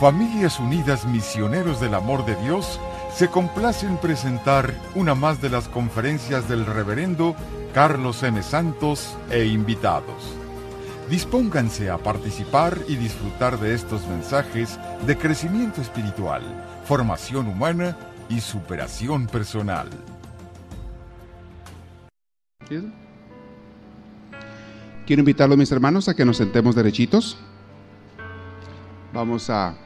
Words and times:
Familias 0.00 0.60
Unidas 0.60 1.06
Misioneros 1.06 1.80
del 1.80 1.94
Amor 1.94 2.26
de 2.26 2.36
Dios 2.36 2.78
se 3.14 3.28
complace 3.28 3.86
en 3.86 3.96
presentar 3.96 4.74
una 4.94 5.14
más 5.14 5.40
de 5.40 5.48
las 5.48 5.68
conferencias 5.68 6.50
del 6.50 6.66
reverendo 6.66 7.34
Carlos 7.72 8.22
M. 8.22 8.42
Santos 8.42 9.16
e 9.30 9.46
invitados. 9.46 10.34
Dispónganse 11.08 11.88
a 11.88 11.96
participar 11.96 12.78
y 12.88 12.96
disfrutar 12.96 13.58
de 13.58 13.72
estos 13.72 14.06
mensajes 14.06 14.78
de 15.06 15.16
crecimiento 15.16 15.80
espiritual, 15.80 16.42
formación 16.84 17.46
humana 17.46 17.96
y 18.28 18.40
superación 18.40 19.26
personal. 19.26 19.88
Quiero 25.06 25.20
invitarlos, 25.20 25.56
mis 25.56 25.72
hermanos, 25.72 26.10
a 26.10 26.14
que 26.14 26.26
nos 26.26 26.36
sentemos 26.36 26.74
derechitos. 26.74 27.38
Vamos 29.14 29.48
a 29.48 29.85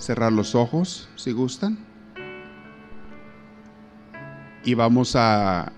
cerrar 0.00 0.32
los 0.32 0.54
ojos, 0.54 1.08
si 1.14 1.32
gustan. 1.32 1.78
Y 4.64 4.74
vamos 4.74 5.14
a 5.14 5.72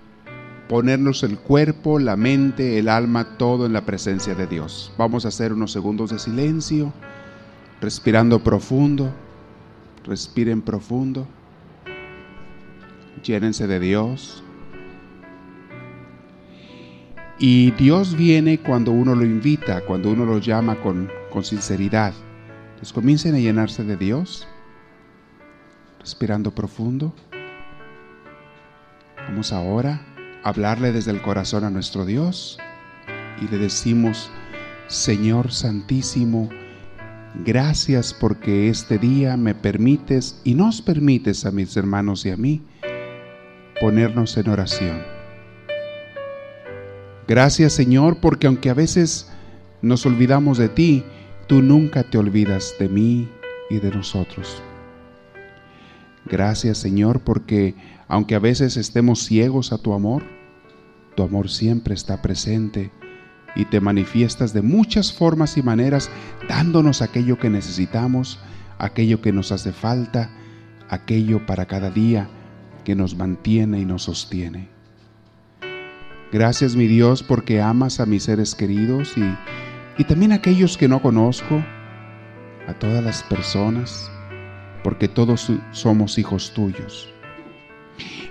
ponernos 0.67 1.23
el 1.23 1.37
cuerpo, 1.37 1.99
la 1.99 2.15
mente, 2.15 2.79
el 2.79 2.89
alma, 2.89 3.37
todo 3.37 3.65
en 3.65 3.73
la 3.73 3.85
presencia 3.85 4.33
de 4.33 4.47
Dios. 4.47 4.91
Vamos 4.97 5.25
a 5.25 5.27
hacer 5.27 5.53
unos 5.53 5.71
segundos 5.71 6.09
de 6.09 6.19
silencio, 6.19 6.91
respirando 7.81 8.41
profundo. 8.41 9.13
Respiren 10.05 10.61
profundo. 10.61 11.27
Llénense 13.23 13.67
de 13.67 13.79
Dios. 13.79 14.43
Y 17.39 17.71
Dios 17.71 18.15
viene 18.15 18.59
cuando 18.59 18.91
uno 18.91 19.15
lo 19.15 19.25
invita, 19.25 19.81
cuando 19.81 20.11
uno 20.11 20.25
lo 20.25 20.39
llama 20.39 20.75
con, 20.75 21.09
con 21.29 21.43
sinceridad. 21.43 22.13
Entonces 22.83 22.95
comiencen 22.95 23.35
a 23.35 23.39
llenarse 23.39 23.85
de 23.85 23.95
Dios, 23.95 24.45
respirando 26.01 26.51
profundo. 26.51 27.13
Vamos 29.25 29.53
ahora 29.53 30.01
a 30.43 30.49
hablarle 30.49 30.91
desde 30.91 31.11
el 31.11 31.21
corazón 31.21 31.63
a 31.63 31.69
nuestro 31.69 32.03
Dios 32.03 32.59
y 33.41 33.47
le 33.47 33.57
decimos, 33.57 34.29
Señor 34.87 35.53
Santísimo, 35.53 36.49
gracias 37.45 38.13
porque 38.13 38.67
este 38.67 38.97
día 38.97 39.37
me 39.37 39.55
permites 39.55 40.41
y 40.43 40.53
nos 40.53 40.81
permites 40.81 41.45
a 41.45 41.51
mis 41.51 41.77
hermanos 41.77 42.25
y 42.25 42.31
a 42.31 42.35
mí 42.35 42.63
ponernos 43.79 44.35
en 44.35 44.49
oración. 44.49 45.01
Gracias 47.29 47.71
Señor 47.71 48.17
porque 48.17 48.47
aunque 48.47 48.69
a 48.69 48.73
veces 48.73 49.31
nos 49.81 50.05
olvidamos 50.05 50.57
de 50.57 50.67
ti, 50.67 51.05
tú 51.47 51.61
nunca 51.61 52.03
te 52.03 52.17
olvidas 52.17 52.75
de 52.79 52.89
mí 52.89 53.29
y 53.69 53.79
de 53.79 53.91
nosotros. 53.91 54.61
Gracias 56.25 56.77
Señor 56.77 57.21
porque 57.21 57.75
aunque 58.07 58.35
a 58.35 58.39
veces 58.39 58.77
estemos 58.77 59.23
ciegos 59.23 59.73
a 59.73 59.77
tu 59.77 59.93
amor, 59.93 60.23
tu 61.15 61.23
amor 61.23 61.49
siempre 61.49 61.93
está 61.93 62.21
presente 62.21 62.91
y 63.55 63.65
te 63.65 63.81
manifiestas 63.81 64.53
de 64.53 64.61
muchas 64.61 65.13
formas 65.13 65.57
y 65.57 65.63
maneras 65.63 66.09
dándonos 66.47 67.01
aquello 67.01 67.37
que 67.37 67.49
necesitamos, 67.49 68.39
aquello 68.79 69.21
que 69.21 69.31
nos 69.31 69.51
hace 69.51 69.71
falta, 69.71 70.31
aquello 70.89 71.45
para 71.45 71.65
cada 71.65 71.89
día 71.89 72.29
que 72.83 72.95
nos 72.95 73.15
mantiene 73.15 73.79
y 73.79 73.85
nos 73.85 74.03
sostiene. 74.03 74.69
Gracias 76.31 76.75
mi 76.75 76.87
Dios 76.87 77.21
porque 77.21 77.61
amas 77.61 77.99
a 77.99 78.05
mis 78.05 78.23
seres 78.23 78.55
queridos 78.55 79.15
y, 79.17 79.23
y 79.97 80.03
también 80.03 80.31
a 80.31 80.35
aquellos 80.35 80.77
que 80.77 80.87
no 80.87 81.01
conozco, 81.01 81.63
a 82.67 82.73
todas 82.73 83.03
las 83.03 83.23
personas, 83.23 84.09
porque 84.83 85.07
todos 85.07 85.51
somos 85.71 86.17
hijos 86.17 86.53
tuyos. 86.53 87.13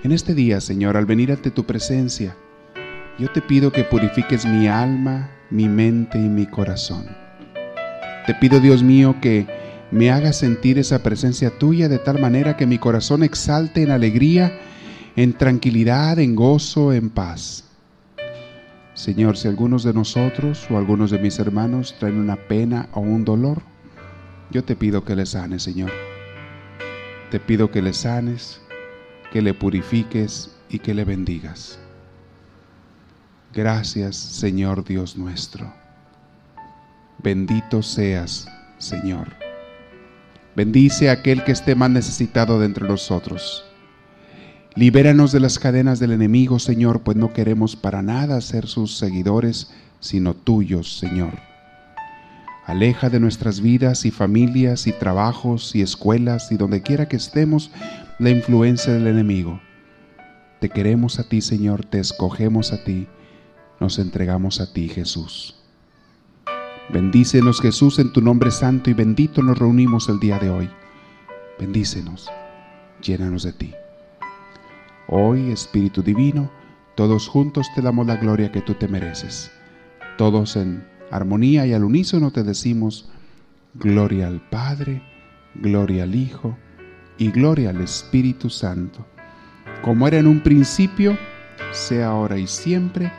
En 0.03 0.13
este 0.13 0.35
día, 0.35 0.61
Señor, 0.61 0.97
al 0.97 1.07
venir 1.07 1.31
ante 1.31 1.51
tu 1.51 1.65
presencia, 1.65 2.37
yo 3.19 3.31
te 3.31 3.41
pido 3.41 3.71
que 3.71 3.85
purifiques 3.85 4.45
mi 4.45 4.67
alma, 4.67 5.31
mi 5.51 5.69
mente 5.69 6.19
y 6.19 6.29
mi 6.29 6.47
corazón. 6.47 7.07
Te 8.27 8.35
pido, 8.35 8.59
Dios 8.59 8.83
mío, 8.83 9.17
que 9.21 9.47
me 9.91 10.11
hagas 10.11 10.39
sentir 10.39 10.79
esa 10.79 11.03
presencia 11.03 11.51
tuya 11.59 11.89
de 11.89 11.99
tal 11.99 12.19
manera 12.21 12.57
que 12.57 12.67
mi 12.67 12.79
corazón 12.79 13.23
exalte 13.23 13.83
en 13.83 13.91
alegría, 13.91 14.59
en 15.17 15.35
tranquilidad, 15.35 16.19
en 16.19 16.35
gozo, 16.35 16.93
en 16.93 17.11
paz. 17.11 17.72
Señor, 18.95 19.39
si 19.39 19.49
algunos 19.49 19.85
de 19.85 19.95
nosotros 19.95 20.67
o 20.71 20.77
algunos 20.77 21.11
de 21.11 21.19
mis 21.19 21.39
hermanos 21.39 21.95
traen 21.99 22.19
una 22.19 22.37
pena 22.37 22.89
o 22.93 23.01
un 23.01 23.25
dolor, 23.25 23.63
yo 24.51 24.65
te 24.65 24.77
pido 24.77 25.05
que 25.05 25.17
le 25.17 25.25
sanes, 25.25 25.63
Señor. 25.63 25.91
Te 27.31 27.41
pido 27.41 27.71
que 27.71 27.81
le 27.81 27.95
sanes, 27.95 28.61
que 29.33 29.41
le 29.41 29.55
purifiques 29.55 30.55
y 30.69 30.79
que 30.79 30.93
le 30.93 31.05
bendigas. 31.05 31.79
Gracias, 33.55 34.17
Señor 34.17 34.85
Dios 34.85 35.17
nuestro. 35.17 35.73
Bendito 37.23 37.83
seas, 37.83 38.47
Señor. 38.77 39.29
Bendice 40.55 41.09
a 41.09 41.13
aquel 41.13 41.45
que 41.45 41.53
esté 41.53 41.75
más 41.75 41.89
necesitado 41.89 42.59
de 42.61 42.67
entre 42.67 42.87
nosotros. 42.87 43.65
Libéranos 44.75 45.33
de 45.33 45.41
las 45.41 45.59
cadenas 45.59 46.01
del 46.01 46.13
enemigo, 46.13 46.59
Señor, 46.59 47.03
pues 47.03 47.17
no 47.17 47.35
queremos 47.35 47.77
para 47.77 48.01
nada 48.01 48.41
ser 48.41 48.67
sus 48.67 48.97
seguidores, 48.97 49.71
sino 50.01 50.33
tuyos, 50.33 50.99
Señor. 50.99 51.35
Aleja 52.65 53.11
de 53.11 53.21
nuestras 53.21 53.61
vidas 53.61 54.07
y 54.07 54.11
familias 54.11 54.87
y 54.87 54.93
trabajos 54.93 55.75
y 55.75 55.83
escuelas 55.83 56.51
y 56.53 56.57
donde 56.57 56.81
quiera 56.81 57.07
que 57.07 57.17
estemos 57.17 57.71
la 58.19 58.31
influencia 58.31 58.95
del 58.95 59.09
enemigo. 59.09 59.61
Te 60.59 60.71
queremos 60.71 61.19
a 61.19 61.29
ti, 61.29 61.43
Señor, 61.43 61.85
te 61.85 61.99
escogemos 61.99 62.73
a 62.73 62.83
ti, 62.83 63.09
nos 63.79 63.99
entregamos 63.99 64.61
a 64.61 64.73
ti, 64.73 64.89
Jesús. 64.89 65.57
Bendícenos, 66.91 67.61
Jesús, 67.61 67.99
en 67.99 68.13
tu 68.13 68.23
nombre 68.23 68.51
santo 68.51 68.89
y 68.89 68.95
bendito 68.95 69.43
nos 69.43 69.59
reunimos 69.59 70.09
el 70.09 70.19
día 70.19 70.39
de 70.39 70.49
hoy. 70.49 70.71
Bendícenos, 71.59 72.31
llénanos 73.03 73.43
de 73.43 73.53
ti. 73.53 73.75
Hoy, 75.09 75.51
Espíritu 75.51 76.03
Divino, 76.03 76.51
todos 76.95 77.29
juntos 77.29 77.67
te 77.75 77.83
damos 77.83 78.07
la 78.07 78.17
gloria 78.17 78.53
que 78.53 78.61
tú 78.61 78.75
te 78.75 78.89
mereces. 78.89 79.51
Todos 80.17 80.57
en 80.57 80.87
armonía 81.11 81.67
y 81.67 81.73
al 81.73 81.85
unísono 81.85 82.31
te 82.31 82.43
decimos, 82.43 83.11
gloria 83.75 84.29
al 84.29 84.41
Padre, 84.49 85.03
gloria 85.55 86.05
al 86.05 86.15
Hijo 86.15 86.57
y 87.19 87.31
gloria 87.31 87.71
al 87.71 87.81
Espíritu 87.81 88.49
Santo, 88.49 89.07
como 89.83 90.07
era 90.07 90.19
en 90.19 90.27
un 90.27 90.41
principio, 90.41 91.19
sea 91.73 92.09
ahora 92.09 92.39
y 92.39 92.47
siempre, 92.47 93.13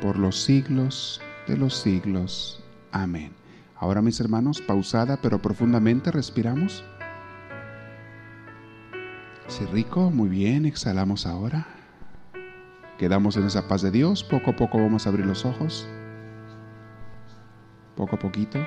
por 0.00 0.18
los 0.18 0.40
siglos 0.42 1.20
de 1.46 1.56
los 1.56 1.76
siglos. 1.76 2.62
Amén. 2.92 3.32
Ahora 3.76 4.02
mis 4.02 4.20
hermanos, 4.20 4.60
pausada 4.60 5.18
pero 5.20 5.40
profundamente 5.40 6.10
respiramos. 6.10 6.84
Sí, 9.48 9.64
rico, 9.64 10.10
muy 10.10 10.28
bien, 10.28 10.66
exhalamos 10.66 11.24
ahora. 11.26 11.66
Quedamos 12.98 13.38
en 13.38 13.44
esa 13.44 13.66
paz 13.66 13.80
de 13.80 13.90
Dios, 13.90 14.22
poco 14.22 14.50
a 14.50 14.56
poco 14.56 14.76
vamos 14.76 15.06
a 15.06 15.08
abrir 15.08 15.24
los 15.24 15.46
ojos. 15.46 15.88
Poco 17.96 18.16
a 18.16 18.18
poquito. 18.18 18.58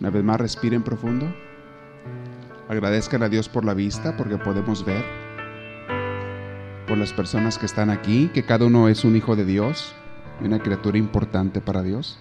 Una 0.00 0.08
vez 0.08 0.24
más, 0.24 0.40
respiren 0.40 0.82
profundo. 0.82 1.26
Agradezcan 2.68 3.22
a 3.22 3.28
Dios 3.28 3.46
por 3.50 3.64
la 3.64 3.74
vista, 3.74 4.16
porque 4.16 4.38
podemos 4.38 4.86
ver. 4.86 5.04
Por 6.88 6.96
las 6.96 7.12
personas 7.12 7.58
que 7.58 7.66
están 7.66 7.90
aquí, 7.90 8.30
que 8.32 8.42
cada 8.42 8.64
uno 8.64 8.88
es 8.88 9.04
un 9.04 9.16
hijo 9.16 9.36
de 9.36 9.44
Dios, 9.44 9.94
una 10.40 10.60
criatura 10.60 10.96
importante 10.96 11.60
para 11.60 11.82
Dios. 11.82 12.18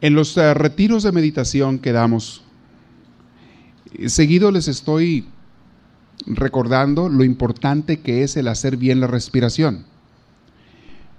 En 0.00 0.14
los 0.14 0.36
uh, 0.36 0.54
retiros 0.54 1.02
de 1.02 1.12
meditación 1.12 1.78
que 1.78 1.92
damos, 1.92 2.42
seguido 4.06 4.50
les 4.50 4.68
estoy 4.68 5.26
recordando 6.26 7.08
lo 7.08 7.24
importante 7.24 8.00
que 8.00 8.22
es 8.22 8.36
el 8.36 8.48
hacer 8.48 8.76
bien 8.76 9.00
la 9.00 9.06
respiración. 9.06 9.84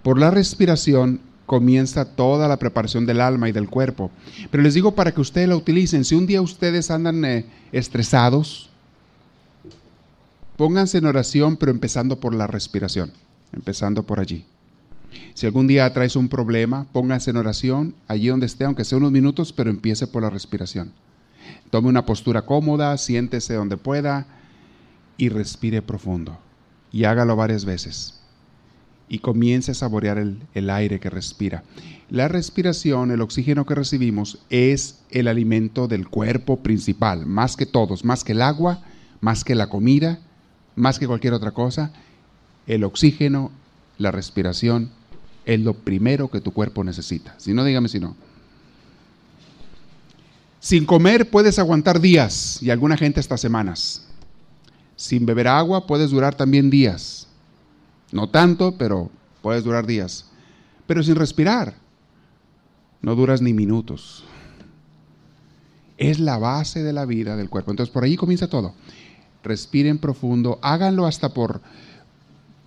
Por 0.04 0.20
la 0.20 0.32
respiración 0.32 1.22
comienza 1.46 2.06
toda 2.06 2.48
la 2.48 2.58
preparación 2.58 3.06
del 3.06 3.22
alma 3.22 3.50
y 3.50 3.52
del 3.52 3.70
cuerpo. 3.70 4.12
Pero 4.52 4.62
les 4.62 4.74
digo 4.74 4.94
para 4.94 5.14
que 5.14 5.22
ustedes 5.22 5.50
la 5.50 5.56
utilicen. 5.56 6.06
Si 6.06 6.14
un 6.14 6.28
día 6.28 6.42
ustedes 6.42 6.92
andan 6.92 7.24
eh, 7.26 7.46
estresados, 7.72 8.70
pónganse 10.58 11.00
en 11.00 11.06
oración, 11.06 11.58
pero 11.58 11.72
empezando 11.72 12.20
por 12.20 12.36
la 12.36 12.48
respiración, 12.48 13.14
empezando 13.54 14.04
por 14.04 14.20
allí. 14.20 14.46
Si 15.34 15.46
algún 15.46 15.68
día 15.68 15.92
traes 15.94 16.16
un 16.16 16.30
problema, 16.30 16.88
póngase 16.92 17.30
en 17.30 17.38
oración 17.38 17.96
allí 18.08 18.28
donde 18.28 18.46
esté, 18.46 18.66
aunque 18.66 18.84
sea 18.84 18.98
unos 18.98 19.12
minutos, 19.12 19.54
pero 19.54 19.70
empiece 19.70 20.08
por 20.08 20.24
la 20.24 20.30
respiración. 20.30 20.94
Tome 21.70 21.90
una 21.90 22.06
postura 22.06 22.42
cómoda, 22.44 22.98
siéntese 22.98 23.54
donde 23.54 23.78
pueda 23.78 24.28
y 25.18 25.30
respire 25.30 25.82
profundo. 25.82 26.38
Y 26.92 27.04
hágalo 27.04 27.36
varias 27.36 27.66
veces. 27.66 28.14
y 29.10 29.20
comience 29.20 29.72
a 29.72 29.74
saborear 29.74 30.18
el, 30.18 30.42
el, 30.54 30.70
aire 30.70 31.00
que 31.00 31.10
respira. 31.10 31.64
La 32.10 32.28
respiración, 32.28 33.10
el 33.10 33.22
oxígeno 33.22 33.66
que 33.66 33.74
recibimos, 33.74 34.40
es 34.50 35.00
el 35.12 35.30
alimento 35.30 35.88
del 35.88 36.10
cuerpo 36.10 36.58
principal, 36.58 37.26
más 37.26 37.56
que 37.56 37.66
todos, 37.66 38.04
más 38.04 38.26
que 38.26 38.34
el 38.34 38.42
agua, 38.42 38.84
más 39.22 39.46
que 39.46 39.56
la 39.56 39.70
comida, 39.70 40.20
más 40.76 41.00
que 41.00 41.08
cualquier 41.08 41.34
otra 41.34 41.52
cosa. 41.52 41.94
El 42.66 42.84
oxígeno, 42.84 43.52
la 43.98 44.12
respiración, 44.12 44.92
es 45.48 45.62
lo 45.62 45.74
primero 45.74 46.30
que 46.30 46.42
tu 46.42 46.52
cuerpo 46.52 46.84
necesita. 46.84 47.34
Si 47.38 47.54
no, 47.54 47.64
dígame 47.64 47.88
si 47.88 48.02
no. 48.02 48.18
Sin 50.60 50.86
comer 50.86 51.30
puedes 51.30 51.58
aguantar 51.58 52.02
días 52.02 52.62
y 52.62 52.70
alguna 52.70 52.98
gente 52.98 53.22
hasta 53.22 53.38
semanas. 53.38 54.06
Sin 54.98 55.26
beber 55.26 55.48
agua 55.48 55.88
puedes 55.88 56.12
durar 56.12 56.36
también 56.36 56.70
días. 56.70 57.28
No 58.12 58.28
tanto, 58.28 58.78
pero 58.78 59.10
puedes 59.42 59.64
durar 59.64 59.88
días. 59.88 60.26
Pero 60.86 61.02
sin 61.02 61.16
respirar, 61.16 61.76
no 63.02 63.16
duras 63.16 63.42
ni 63.42 63.54
minutos. 63.54 64.26
Es 65.98 66.20
la 66.20 66.38
base 66.38 66.84
de 66.84 66.92
la 66.92 67.06
vida 67.06 67.38
del 67.38 67.50
cuerpo. 67.50 67.72
Entonces 67.72 67.94
por 67.94 68.04
ahí 68.04 68.18
comienza 68.18 68.50
todo. 68.50 68.74
Respiren 69.44 69.98
profundo, 69.98 70.60
háganlo 70.62 71.06
hasta 71.06 71.34
por, 71.34 71.62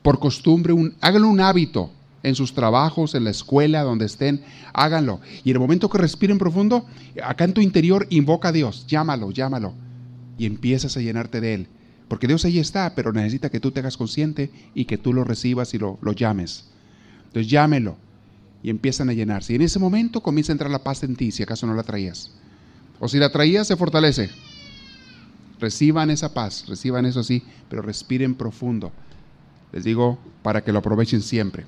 por 0.00 0.18
costumbre, 0.18 0.72
un, 0.72 0.96
háganlo 1.02 1.28
un 1.28 1.40
hábito 1.40 1.90
en 2.22 2.34
sus 2.34 2.54
trabajos, 2.54 3.14
en 3.14 3.24
la 3.24 3.30
escuela, 3.30 3.82
donde 3.82 4.06
estén, 4.06 4.42
háganlo. 4.72 5.20
Y 5.44 5.50
en 5.50 5.56
el 5.56 5.60
momento 5.60 5.88
que 5.88 5.98
respiren 5.98 6.38
profundo, 6.38 6.86
acá 7.24 7.44
en 7.44 7.54
tu 7.54 7.60
interior 7.60 8.06
invoca 8.10 8.48
a 8.48 8.52
Dios, 8.52 8.86
llámalo, 8.86 9.30
llámalo. 9.30 9.74
Y 10.38 10.46
empiezas 10.46 10.96
a 10.96 11.00
llenarte 11.00 11.40
de 11.40 11.54
Él. 11.54 11.68
Porque 12.08 12.26
Dios 12.26 12.44
ahí 12.44 12.58
está, 12.58 12.94
pero 12.94 13.12
necesita 13.12 13.50
que 13.50 13.60
tú 13.60 13.70
te 13.70 13.80
hagas 13.80 13.96
consciente 13.96 14.50
y 14.74 14.86
que 14.86 14.98
tú 14.98 15.12
lo 15.12 15.24
recibas 15.24 15.74
y 15.74 15.78
lo, 15.78 15.98
llames. 16.12 16.66
Entonces 17.26 17.48
llámelo 17.48 17.96
y 18.62 18.70
empiezan 18.70 19.08
a 19.10 19.12
llenarse. 19.12 19.52
Y 19.52 19.56
en 19.56 19.62
ese 19.62 19.78
momento 19.78 20.20
comienza 20.20 20.52
a 20.52 20.54
entrar 20.54 20.70
la 20.70 20.82
paz 20.82 21.04
en 21.04 21.14
ti, 21.14 21.30
si 21.30 21.42
acaso 21.42 21.66
no 21.66 21.74
la 21.74 21.84
traías. 21.84 22.32
O 22.98 23.08
si 23.08 23.18
la 23.18 23.30
traías, 23.30 23.68
se 23.68 23.76
fortalece. 23.76 24.28
Reciban 25.60 26.10
esa 26.10 26.34
paz, 26.34 26.64
reciban 26.66 27.06
eso 27.06 27.22
sí, 27.22 27.44
pero 27.68 27.80
respiren 27.80 28.34
profundo. 28.34 28.90
Les 29.72 29.84
digo 29.84 30.18
para 30.42 30.64
que 30.64 30.72
lo 30.72 30.80
aprovechen 30.80 31.22
siempre. 31.22 31.64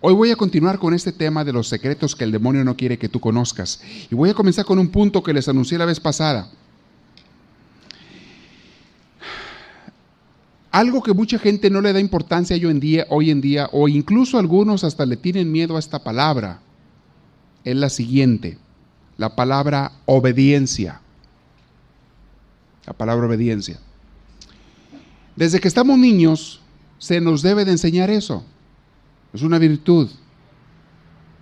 Hoy 0.00 0.12
voy 0.12 0.30
a 0.30 0.36
continuar 0.36 0.78
con 0.78 0.92
este 0.92 1.10
tema 1.10 1.44
de 1.44 1.52
los 1.52 1.68
secretos 1.68 2.14
que 2.14 2.24
el 2.24 2.32
demonio 2.32 2.64
no 2.64 2.76
quiere 2.76 2.98
que 2.98 3.08
tú 3.08 3.18
conozcas. 3.18 3.80
Y 4.10 4.14
voy 4.14 4.30
a 4.30 4.34
comenzar 4.34 4.64
con 4.64 4.78
un 4.78 4.88
punto 4.88 5.22
que 5.22 5.32
les 5.32 5.48
anuncié 5.48 5.78
la 5.78 5.86
vez 5.86 6.00
pasada. 6.00 6.50
Algo 10.70 11.02
que 11.02 11.14
mucha 11.14 11.38
gente 11.38 11.70
no 11.70 11.80
le 11.80 11.94
da 11.94 12.00
importancia 12.00 12.54
hoy 12.54 12.66
en 12.66 12.80
día, 12.80 13.06
hoy 13.08 13.30
en 13.30 13.40
día, 13.40 13.70
o 13.72 13.88
incluso 13.88 14.38
algunos 14.38 14.84
hasta 14.84 15.06
le 15.06 15.16
tienen 15.16 15.50
miedo 15.50 15.76
a 15.76 15.78
esta 15.78 16.04
palabra, 16.04 16.60
es 17.64 17.74
la 17.74 17.88
siguiente, 17.88 18.58
la 19.16 19.34
palabra 19.34 19.92
obediencia. 20.04 21.00
La 22.86 22.92
palabra 22.92 23.26
obediencia. 23.26 23.80
Desde 25.34 25.58
que 25.58 25.68
estamos 25.68 25.98
niños, 25.98 26.60
se 26.98 27.22
nos 27.22 27.40
debe 27.40 27.64
de 27.64 27.72
enseñar 27.72 28.10
eso. 28.10 28.44
Es 29.36 29.42
una 29.42 29.58
virtud 29.58 30.08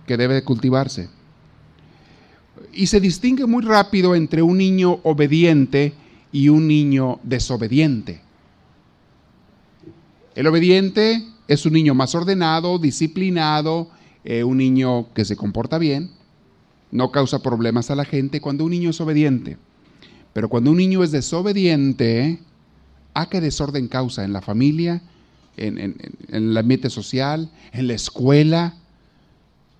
que 0.05 0.17
debe 0.17 0.33
de 0.33 0.43
cultivarse. 0.43 1.07
Y 2.73 2.87
se 2.87 2.99
distingue 2.99 3.45
muy 3.45 3.63
rápido 3.63 4.15
entre 4.15 4.41
un 4.41 4.57
niño 4.57 4.99
obediente 5.03 5.93
y 6.33 6.49
un 6.49 6.67
niño 6.67 7.21
desobediente. 7.23 8.19
El 10.35 10.45
obediente 10.47 11.25
es 11.47 11.65
un 11.65 11.71
niño 11.71 11.93
más 11.93 12.13
ordenado, 12.15 12.79
disciplinado, 12.79 13.87
eh, 14.25 14.43
un 14.43 14.57
niño 14.57 15.13
que 15.13 15.23
se 15.23 15.37
comporta 15.37 15.77
bien, 15.77 16.11
no 16.91 17.11
causa 17.11 17.41
problemas 17.41 17.91
a 17.91 17.95
la 17.95 18.03
gente 18.03 18.41
cuando 18.41 18.65
un 18.65 18.71
niño 18.71 18.89
es 18.89 18.99
obediente. 18.99 19.57
Pero 20.33 20.49
cuando 20.49 20.71
un 20.71 20.77
niño 20.77 21.01
es 21.01 21.11
desobediente, 21.11 22.39
¿a 23.13 23.29
qué 23.29 23.39
desorden 23.39 23.87
causa 23.87 24.25
en 24.25 24.33
la 24.33 24.41
familia, 24.41 25.01
en, 25.57 25.77
en, 25.77 25.95
el 26.29 26.57
ambiente 26.57 26.89
social, 26.89 27.49
en 27.71 27.87
la 27.87 27.93
escuela? 27.93 28.75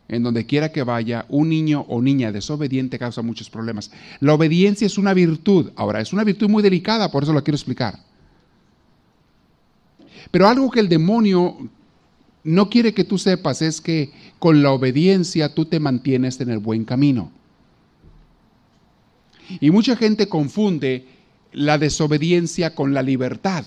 En 0.08 0.22
donde 0.22 0.46
quiera 0.46 0.72
que 0.72 0.84
vaya, 0.84 1.26
un 1.30 1.50
niño 1.50 1.86
o 1.88 2.02
niña 2.02 2.32
desobediente 2.32 3.00
causa 3.00 3.24
muchos 3.24 3.50
problemas. 3.50 3.90
La 4.20 4.36
obediencia 4.36 4.86
es 4.86 4.98
una 5.00 5.14
virtud. 5.14 5.72
Ahora, 5.76 6.00
es 6.00 6.14
una 6.14 6.24
virtud 6.24 6.48
muy 6.48 6.62
delicada, 6.62 7.10
por 7.12 7.24
eso 7.24 7.34
lo 7.34 7.44
quiero 7.44 7.56
explicar. 7.56 8.00
Pero 10.30 10.48
algo 10.48 10.70
que 10.70 10.80
el 10.80 10.90
demonio 10.90 11.58
no 12.44 12.70
quiere 12.70 12.94
que 12.94 13.04
tú 13.04 13.18
sepas 13.18 13.62
es 13.62 13.82
que 13.82 14.12
con 14.38 14.62
la 14.62 14.72
obediencia 14.72 15.54
tú 15.54 15.66
te 15.66 15.80
mantienes 15.80 16.40
en 16.40 16.50
el 16.52 16.60
buen 16.60 16.86
camino. 16.86 17.32
Y 19.60 19.72
mucha 19.72 19.96
gente 19.96 20.28
confunde 20.28 21.06
la 21.52 21.78
desobediencia 21.78 22.76
con 22.76 22.94
la 22.94 23.02
libertad. 23.02 23.66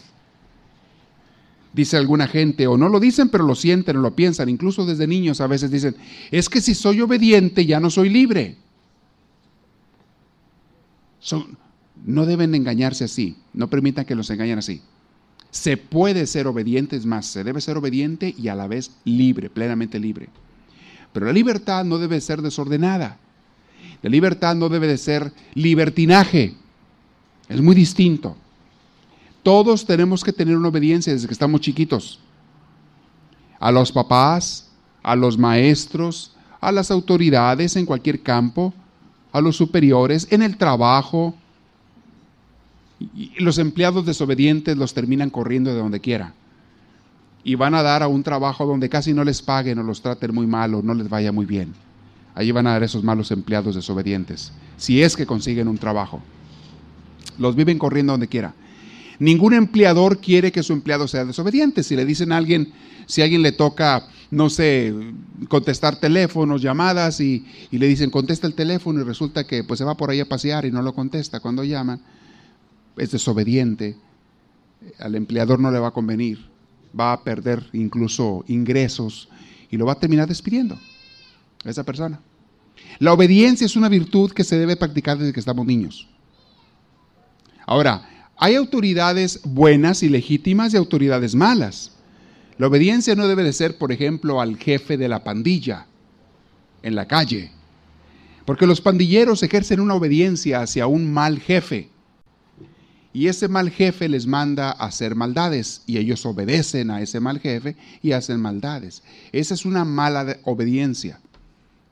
Dice 1.72 1.96
alguna 1.96 2.26
gente, 2.26 2.66
o 2.66 2.76
no 2.76 2.88
lo 2.88 2.98
dicen, 2.98 3.28
pero 3.28 3.44
lo 3.44 3.54
sienten 3.54 3.98
o 3.98 4.00
lo 4.00 4.16
piensan, 4.16 4.48
incluso 4.48 4.86
desde 4.86 5.06
niños 5.06 5.40
a 5.40 5.46
veces 5.46 5.70
dicen, 5.70 5.96
es 6.30 6.48
que 6.48 6.60
si 6.60 6.74
soy 6.74 7.00
obediente 7.00 7.66
ya 7.66 7.78
no 7.78 7.90
soy 7.90 8.08
libre. 8.08 8.56
no 12.04 12.24
deben 12.24 12.54
engañarse 12.54 13.04
así, 13.04 13.36
no 13.52 13.68
permitan 13.68 14.06
que 14.06 14.14
los 14.14 14.30
engañen 14.30 14.58
así. 14.58 14.80
Se 15.50 15.76
puede 15.76 16.26
ser 16.26 16.46
obediente, 16.46 16.96
es 16.96 17.06
más, 17.06 17.26
se 17.26 17.44
debe 17.44 17.60
ser 17.60 17.76
obediente 17.76 18.34
y 18.36 18.48
a 18.48 18.54
la 18.54 18.66
vez 18.66 18.92
libre, 19.04 19.50
plenamente 19.50 19.98
libre. 19.98 20.28
Pero 21.12 21.26
la 21.26 21.32
libertad 21.32 21.84
no 21.84 21.98
debe 21.98 22.20
ser 22.20 22.42
desordenada. 22.42 23.18
La 24.02 24.10
libertad 24.10 24.54
no 24.54 24.68
debe 24.68 24.86
de 24.86 24.98
ser 24.98 25.32
libertinaje. 25.54 26.54
Es 27.48 27.60
muy 27.60 27.74
distinto. 27.74 28.36
Todos 29.42 29.86
tenemos 29.86 30.24
que 30.24 30.32
tener 30.32 30.56
una 30.56 30.68
obediencia 30.68 31.12
desde 31.12 31.26
que 31.26 31.32
estamos 31.32 31.60
chiquitos. 31.60 32.20
A 33.60 33.72
los 33.72 33.92
papás, 33.92 34.70
a 35.02 35.16
los 35.16 35.38
maestros, 35.38 36.36
a 36.60 36.72
las 36.72 36.90
autoridades 36.90 37.76
en 37.76 37.86
cualquier 37.86 38.22
campo, 38.22 38.74
a 39.32 39.40
los 39.40 39.56
superiores, 39.56 40.26
en 40.30 40.42
el 40.42 40.56
trabajo, 40.56 41.34
y 43.00 43.32
los 43.38 43.58
empleados 43.58 44.04
desobedientes 44.04 44.76
los 44.76 44.92
terminan 44.92 45.30
corriendo 45.30 45.72
de 45.72 45.78
donde 45.78 46.00
quiera. 46.00 46.34
Y 47.44 47.54
van 47.54 47.74
a 47.74 47.82
dar 47.82 48.02
a 48.02 48.08
un 48.08 48.22
trabajo 48.22 48.66
donde 48.66 48.88
casi 48.88 49.14
no 49.14 49.24
les 49.24 49.40
paguen 49.40 49.78
o 49.78 49.82
los 49.82 50.02
traten 50.02 50.34
muy 50.34 50.46
mal 50.46 50.74
o 50.74 50.82
no 50.82 50.94
les 50.94 51.08
vaya 51.08 51.30
muy 51.30 51.46
bien. 51.46 51.72
Allí 52.34 52.50
van 52.52 52.66
a 52.66 52.72
dar 52.72 52.82
esos 52.82 53.04
malos 53.04 53.30
empleados 53.30 53.74
desobedientes, 53.74 54.52
si 54.76 55.02
es 55.02 55.16
que 55.16 55.26
consiguen 55.26 55.68
un 55.68 55.78
trabajo. 55.78 56.20
Los 57.38 57.54
viven 57.54 57.78
corriendo 57.78 58.12
donde 58.12 58.28
quiera. 58.28 58.54
Ningún 59.18 59.54
empleador 59.54 60.20
quiere 60.20 60.52
que 60.52 60.62
su 60.62 60.72
empleado 60.72 61.08
sea 61.08 61.24
desobediente. 61.24 61.82
Si 61.82 61.96
le 61.96 62.04
dicen 62.04 62.32
a 62.32 62.36
alguien, 62.36 62.72
si 63.06 63.20
a 63.20 63.24
alguien 63.24 63.42
le 63.42 63.52
toca, 63.52 64.08
no 64.30 64.48
sé, 64.48 64.94
contestar 65.48 65.96
teléfonos, 65.96 66.62
llamadas 66.62 67.20
y, 67.20 67.44
y, 67.70 67.78
le 67.78 67.88
dicen 67.88 68.10
contesta 68.10 68.46
el 68.46 68.54
teléfono 68.54 69.00
y 69.00 69.04
resulta 69.04 69.44
que 69.44 69.64
pues 69.64 69.78
se 69.78 69.84
va 69.84 69.96
por 69.96 70.10
ahí 70.10 70.20
a 70.20 70.28
pasear 70.28 70.66
y 70.66 70.70
no 70.70 70.82
lo 70.82 70.94
contesta 70.94 71.40
cuando 71.40 71.64
llaman, 71.64 72.00
es 72.96 73.10
desobediente, 73.10 73.96
al 74.98 75.14
empleador 75.14 75.58
no 75.58 75.70
le 75.70 75.78
va 75.78 75.88
a 75.88 75.92
convenir, 75.92 76.38
va 76.98 77.12
a 77.12 77.24
perder 77.24 77.64
incluso 77.72 78.44
ingresos 78.48 79.28
y 79.70 79.76
lo 79.76 79.86
va 79.86 79.92
a 79.92 80.00
terminar 80.00 80.28
despidiendo 80.28 80.78
a 81.64 81.70
esa 81.70 81.84
persona. 81.84 82.20
La 82.98 83.12
obediencia 83.12 83.64
es 83.64 83.76
una 83.76 83.88
virtud 83.88 84.32
que 84.32 84.44
se 84.44 84.58
debe 84.58 84.76
practicar 84.76 85.18
desde 85.18 85.32
que 85.32 85.40
estamos 85.40 85.66
niños. 85.66 86.08
Ahora, 87.66 88.08
hay 88.38 88.54
autoridades 88.54 89.40
buenas 89.44 90.02
y 90.02 90.08
legítimas 90.08 90.72
y 90.72 90.76
autoridades 90.76 91.34
malas. 91.34 91.92
La 92.56 92.68
obediencia 92.68 93.14
no 93.14 93.28
debe 93.28 93.42
de 93.42 93.52
ser, 93.52 93.78
por 93.78 93.92
ejemplo, 93.92 94.40
al 94.40 94.56
jefe 94.56 94.96
de 94.96 95.08
la 95.08 95.24
pandilla 95.24 95.86
en 96.82 96.94
la 96.94 97.06
calle, 97.06 97.50
porque 98.44 98.66
los 98.66 98.80
pandilleros 98.80 99.42
ejercen 99.42 99.80
una 99.80 99.94
obediencia 99.94 100.60
hacia 100.60 100.86
un 100.86 101.12
mal 101.12 101.40
jefe 101.40 101.90
y 103.12 103.26
ese 103.26 103.48
mal 103.48 103.70
jefe 103.70 104.08
les 104.08 104.26
manda 104.26 104.70
a 104.70 104.86
hacer 104.86 105.16
maldades 105.16 105.82
y 105.86 105.98
ellos 105.98 106.24
obedecen 106.24 106.90
a 106.90 107.00
ese 107.00 107.20
mal 107.20 107.40
jefe 107.40 107.76
y 108.02 108.12
hacen 108.12 108.40
maldades. 108.40 109.02
Esa 109.32 109.54
es 109.54 109.64
una 109.64 109.84
mala 109.84 110.36
obediencia. 110.44 111.18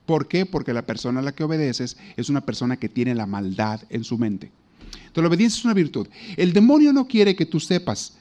¿Por 0.05 0.29
qué? 0.29 0.47
Porque 0.47 0.73
la 0.73 0.87
persona 0.87 1.19
a 1.19 1.23
la 1.23 1.33
que 1.33 1.43
obedeces 1.43 1.97
es 2.17 2.29
una 2.29 2.43
persona 2.43 2.77
que 2.77 2.89
tiene 2.89 3.15
la 3.15 3.27
maldad 3.27 3.81
en 3.89 4.05
su 4.05 4.19
mente. 4.19 4.53
Entonces 4.95 5.23
la 5.23 5.29
obediencia 5.29 5.59
es 5.59 5.65
una 5.65 5.75
virtud. 5.75 6.09
El 6.37 6.53
demonio 6.53 6.93
no 6.93 7.07
quiere 7.07 7.35
que 7.35 7.47
tú 7.47 7.61
sepas 7.61 8.17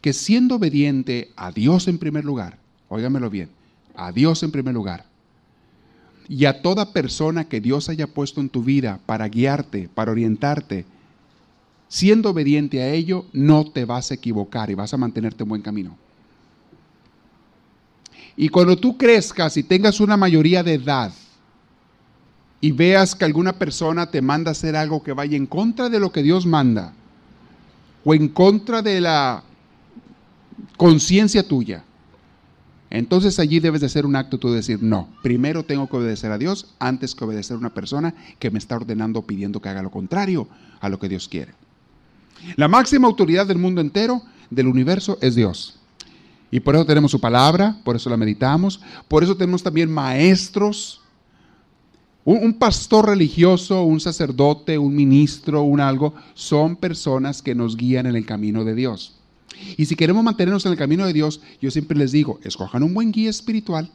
que 0.00 0.12
siendo 0.12 0.56
obediente 0.56 1.32
a 1.36 1.50
Dios 1.52 1.88
en 1.88 1.98
primer 1.98 2.24
lugar, 2.24 2.58
óigamelo 2.88 3.30
bien, 3.30 3.50
a 3.94 4.12
Dios 4.12 4.42
en 4.42 4.50
primer 4.50 4.74
lugar, 4.74 5.06
y 6.28 6.44
a 6.44 6.62
toda 6.62 6.92
persona 6.92 7.48
que 7.48 7.60
Dios 7.60 7.88
haya 7.88 8.06
puesto 8.06 8.40
en 8.40 8.48
tu 8.48 8.62
vida 8.62 9.00
para 9.06 9.28
guiarte, 9.28 9.88
para 9.92 10.12
orientarte, 10.12 10.84
siendo 11.88 12.30
obediente 12.30 12.82
a 12.82 12.92
ello, 12.92 13.24
no 13.32 13.70
te 13.70 13.84
vas 13.84 14.10
a 14.10 14.14
equivocar 14.14 14.70
y 14.70 14.74
vas 14.74 14.92
a 14.92 14.98
mantenerte 14.98 15.42
en 15.42 15.48
buen 15.48 15.62
camino. 15.62 15.96
Y 18.36 18.50
cuando 18.50 18.76
tú 18.76 18.96
crezcas 18.96 19.56
y 19.56 19.64
tengas 19.64 19.98
una 19.98 20.16
mayoría 20.16 20.62
de 20.62 20.74
edad 20.74 21.12
y 22.60 22.72
veas 22.72 23.14
que 23.14 23.24
alguna 23.24 23.54
persona 23.54 24.10
te 24.10 24.22
manda 24.22 24.50
a 24.50 24.52
hacer 24.52 24.76
algo 24.76 25.02
que 25.02 25.12
vaya 25.12 25.36
en 25.36 25.46
contra 25.46 25.88
de 25.88 26.00
lo 26.00 26.10
que 26.10 26.22
Dios 26.22 26.46
manda 26.46 26.92
o 28.04 28.14
en 28.14 28.28
contra 28.28 28.82
de 28.82 29.00
la 29.00 29.42
conciencia 30.76 31.46
tuya, 31.46 31.84
entonces 32.90 33.38
allí 33.38 33.60
debes 33.60 33.80
de 33.80 33.86
hacer 33.86 34.06
un 34.06 34.16
acto 34.16 34.38
tú 34.38 34.48
de 34.48 34.56
decir, 34.56 34.82
no, 34.82 35.08
primero 35.22 35.62
tengo 35.62 35.88
que 35.88 35.96
obedecer 35.96 36.32
a 36.32 36.38
Dios 36.38 36.74
antes 36.78 37.14
que 37.14 37.24
obedecer 37.24 37.56
a 37.56 37.58
una 37.58 37.74
persona 37.74 38.14
que 38.38 38.50
me 38.50 38.58
está 38.58 38.76
ordenando 38.76 39.22
pidiendo 39.22 39.60
que 39.60 39.68
haga 39.68 39.82
lo 39.82 39.90
contrario 39.90 40.48
a 40.80 40.88
lo 40.88 40.98
que 40.98 41.08
Dios 41.08 41.28
quiere. 41.28 41.52
La 42.56 42.68
máxima 42.68 43.06
autoridad 43.06 43.46
del 43.46 43.58
mundo 43.58 43.80
entero, 43.80 44.22
del 44.48 44.68
universo, 44.68 45.18
es 45.20 45.34
Dios. 45.34 45.78
Y 46.50 46.60
por 46.60 46.76
eso 46.76 46.86
tenemos 46.86 47.10
su 47.10 47.20
palabra, 47.20 47.76
por 47.84 47.96
eso 47.96 48.08
la 48.08 48.16
meditamos, 48.16 48.80
por 49.06 49.22
eso 49.22 49.36
tenemos 49.36 49.62
también 49.62 49.90
maestros. 49.90 51.02
Un, 52.30 52.52
pastor 52.52 53.06
religioso, 53.06 53.84
un 53.84 54.00
sacerdote, 54.00 54.76
un 54.76 54.94
ministro, 54.94 55.62
un 55.62 55.80
algo, 55.80 56.12
son 56.34 56.76
personas 56.76 57.40
que 57.40 57.54
nos 57.54 57.74
guían 57.74 58.04
en 58.04 58.16
el 58.16 58.26
camino 58.26 58.66
de 58.66 58.74
Dios. 58.74 59.18
Y 59.78 59.86
si 59.86 59.96
queremos 59.96 60.22
mantenernos 60.22 60.66
en 60.66 60.72
el 60.72 60.78
camino 60.78 61.06
de 61.06 61.14
Dios, 61.14 61.40
yo 61.62 61.70
siempre 61.70 61.96
les 61.96 62.12
digo, 62.12 62.38
escojan 62.44 62.82
un 62.82 62.92
buen 62.92 63.12
guía 63.12 63.30
espiritual 63.30 63.90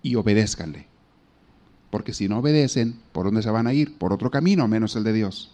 y 0.00 0.14
obedézcanle. 0.14 0.86
Porque 1.90 2.14
si 2.14 2.28
no 2.28 2.38
obedecen, 2.38 3.00
¿por 3.10 3.26
dónde 3.26 3.42
se 3.42 3.50
van 3.50 3.66
a 3.66 3.74
ir? 3.74 3.98
Por 3.98 4.12
otro 4.12 4.30
camino, 4.30 4.68
menos 4.68 4.94
el 4.94 5.02
de 5.02 5.12
Dios. 5.12 5.50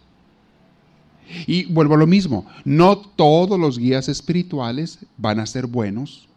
Y 1.47 1.65
vuelvo 1.73 1.95
a 1.95 1.99
lo 1.99 2.07
mismo, 2.07 2.45
no 2.67 2.99
todos 2.99 3.59
los 3.59 3.79
guías 3.79 4.11
espirituales 4.11 4.99
van 5.17 5.41
a 5.41 5.47
ser 5.47 5.67
buenos. 5.67 6.29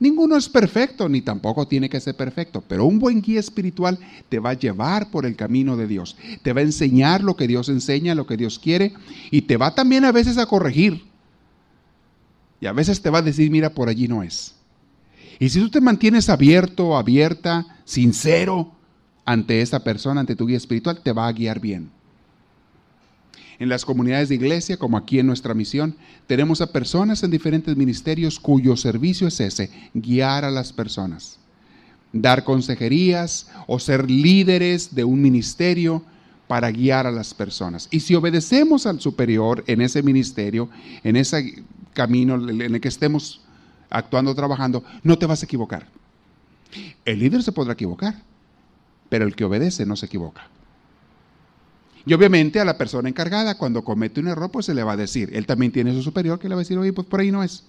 Ninguno 0.00 0.36
es 0.36 0.48
perfecto, 0.48 1.08
ni 1.08 1.22
tampoco 1.22 1.66
tiene 1.66 1.88
que 1.88 2.00
ser 2.00 2.14
perfecto, 2.14 2.62
pero 2.66 2.84
un 2.84 3.00
buen 3.00 3.20
guía 3.20 3.40
espiritual 3.40 3.98
te 4.28 4.38
va 4.38 4.50
a 4.50 4.54
llevar 4.54 5.10
por 5.10 5.26
el 5.26 5.34
camino 5.34 5.76
de 5.76 5.88
Dios, 5.88 6.16
te 6.42 6.52
va 6.52 6.60
a 6.60 6.64
enseñar 6.64 7.24
lo 7.24 7.34
que 7.34 7.48
Dios 7.48 7.68
enseña, 7.68 8.14
lo 8.14 8.26
que 8.26 8.36
Dios 8.36 8.60
quiere, 8.60 8.94
y 9.32 9.42
te 9.42 9.56
va 9.56 9.74
también 9.74 10.04
a 10.04 10.12
veces 10.12 10.38
a 10.38 10.46
corregir. 10.46 11.04
Y 12.60 12.66
a 12.66 12.72
veces 12.72 13.02
te 13.02 13.10
va 13.10 13.18
a 13.18 13.22
decir, 13.22 13.50
mira, 13.50 13.70
por 13.70 13.88
allí 13.88 14.06
no 14.06 14.22
es. 14.22 14.54
Y 15.40 15.48
si 15.48 15.60
tú 15.60 15.68
te 15.68 15.80
mantienes 15.80 16.28
abierto, 16.28 16.96
abierta, 16.96 17.78
sincero 17.84 18.72
ante 19.24 19.62
esa 19.62 19.82
persona, 19.82 20.20
ante 20.20 20.36
tu 20.36 20.46
guía 20.46 20.56
espiritual, 20.56 21.00
te 21.02 21.12
va 21.12 21.26
a 21.26 21.32
guiar 21.32 21.60
bien 21.60 21.97
en 23.58 23.68
las 23.68 23.84
comunidades 23.84 24.28
de 24.28 24.36
iglesia, 24.36 24.76
como 24.76 24.96
aquí 24.96 25.18
en 25.18 25.26
nuestra 25.26 25.54
misión, 25.54 25.96
tenemos 26.26 26.60
a 26.60 26.72
personas 26.72 27.22
en 27.22 27.30
diferentes 27.30 27.76
ministerios 27.76 28.38
cuyo 28.38 28.76
servicio 28.76 29.26
es 29.26 29.40
ese, 29.40 29.70
guiar 29.94 30.44
a 30.44 30.50
las 30.50 30.72
personas, 30.72 31.38
dar 32.12 32.44
consejerías 32.44 33.48
o 33.66 33.78
ser 33.78 34.08
líderes 34.08 34.94
de 34.94 35.04
un 35.04 35.20
ministerio 35.20 36.04
para 36.46 36.70
guiar 36.70 37.06
a 37.06 37.10
las 37.10 37.34
personas. 37.34 37.88
Y 37.90 38.00
si 38.00 38.14
obedecemos 38.14 38.86
al 38.86 39.00
superior 39.00 39.64
en 39.66 39.80
ese 39.80 40.02
ministerio, 40.02 40.68
en 41.02 41.16
ese 41.16 41.62
camino 41.94 42.36
en 42.36 42.60
el 42.60 42.80
que 42.80 42.88
estemos 42.88 43.40
actuando, 43.90 44.34
trabajando, 44.34 44.84
no 45.02 45.18
te 45.18 45.26
vas 45.26 45.42
a 45.42 45.46
equivocar. 45.46 45.86
El 47.04 47.18
líder 47.18 47.42
se 47.42 47.52
podrá 47.52 47.72
equivocar, 47.72 48.22
pero 49.08 49.24
el 49.24 49.34
que 49.34 49.44
obedece 49.44 49.84
no 49.84 49.96
se 49.96 50.06
equivoca. 50.06 50.48
Y 52.08 52.14
obviamente 52.14 52.58
a 52.58 52.64
la 52.64 52.78
persona 52.78 53.10
encargada, 53.10 53.58
cuando 53.58 53.84
comete 53.84 54.18
un 54.18 54.28
error, 54.28 54.50
pues 54.50 54.64
se 54.64 54.74
le 54.74 54.82
va 54.82 54.92
a 54.92 54.96
decir. 54.96 55.28
Él 55.34 55.44
también 55.44 55.72
tiene 55.72 55.92
su 55.92 56.02
superior 56.02 56.38
que 56.38 56.48
le 56.48 56.54
va 56.54 56.60
a 56.60 56.64
decir, 56.64 56.78
oye, 56.78 56.94
pues 56.94 57.06
por 57.06 57.20
ahí 57.20 57.30
no 57.30 57.42
es. 57.42 57.64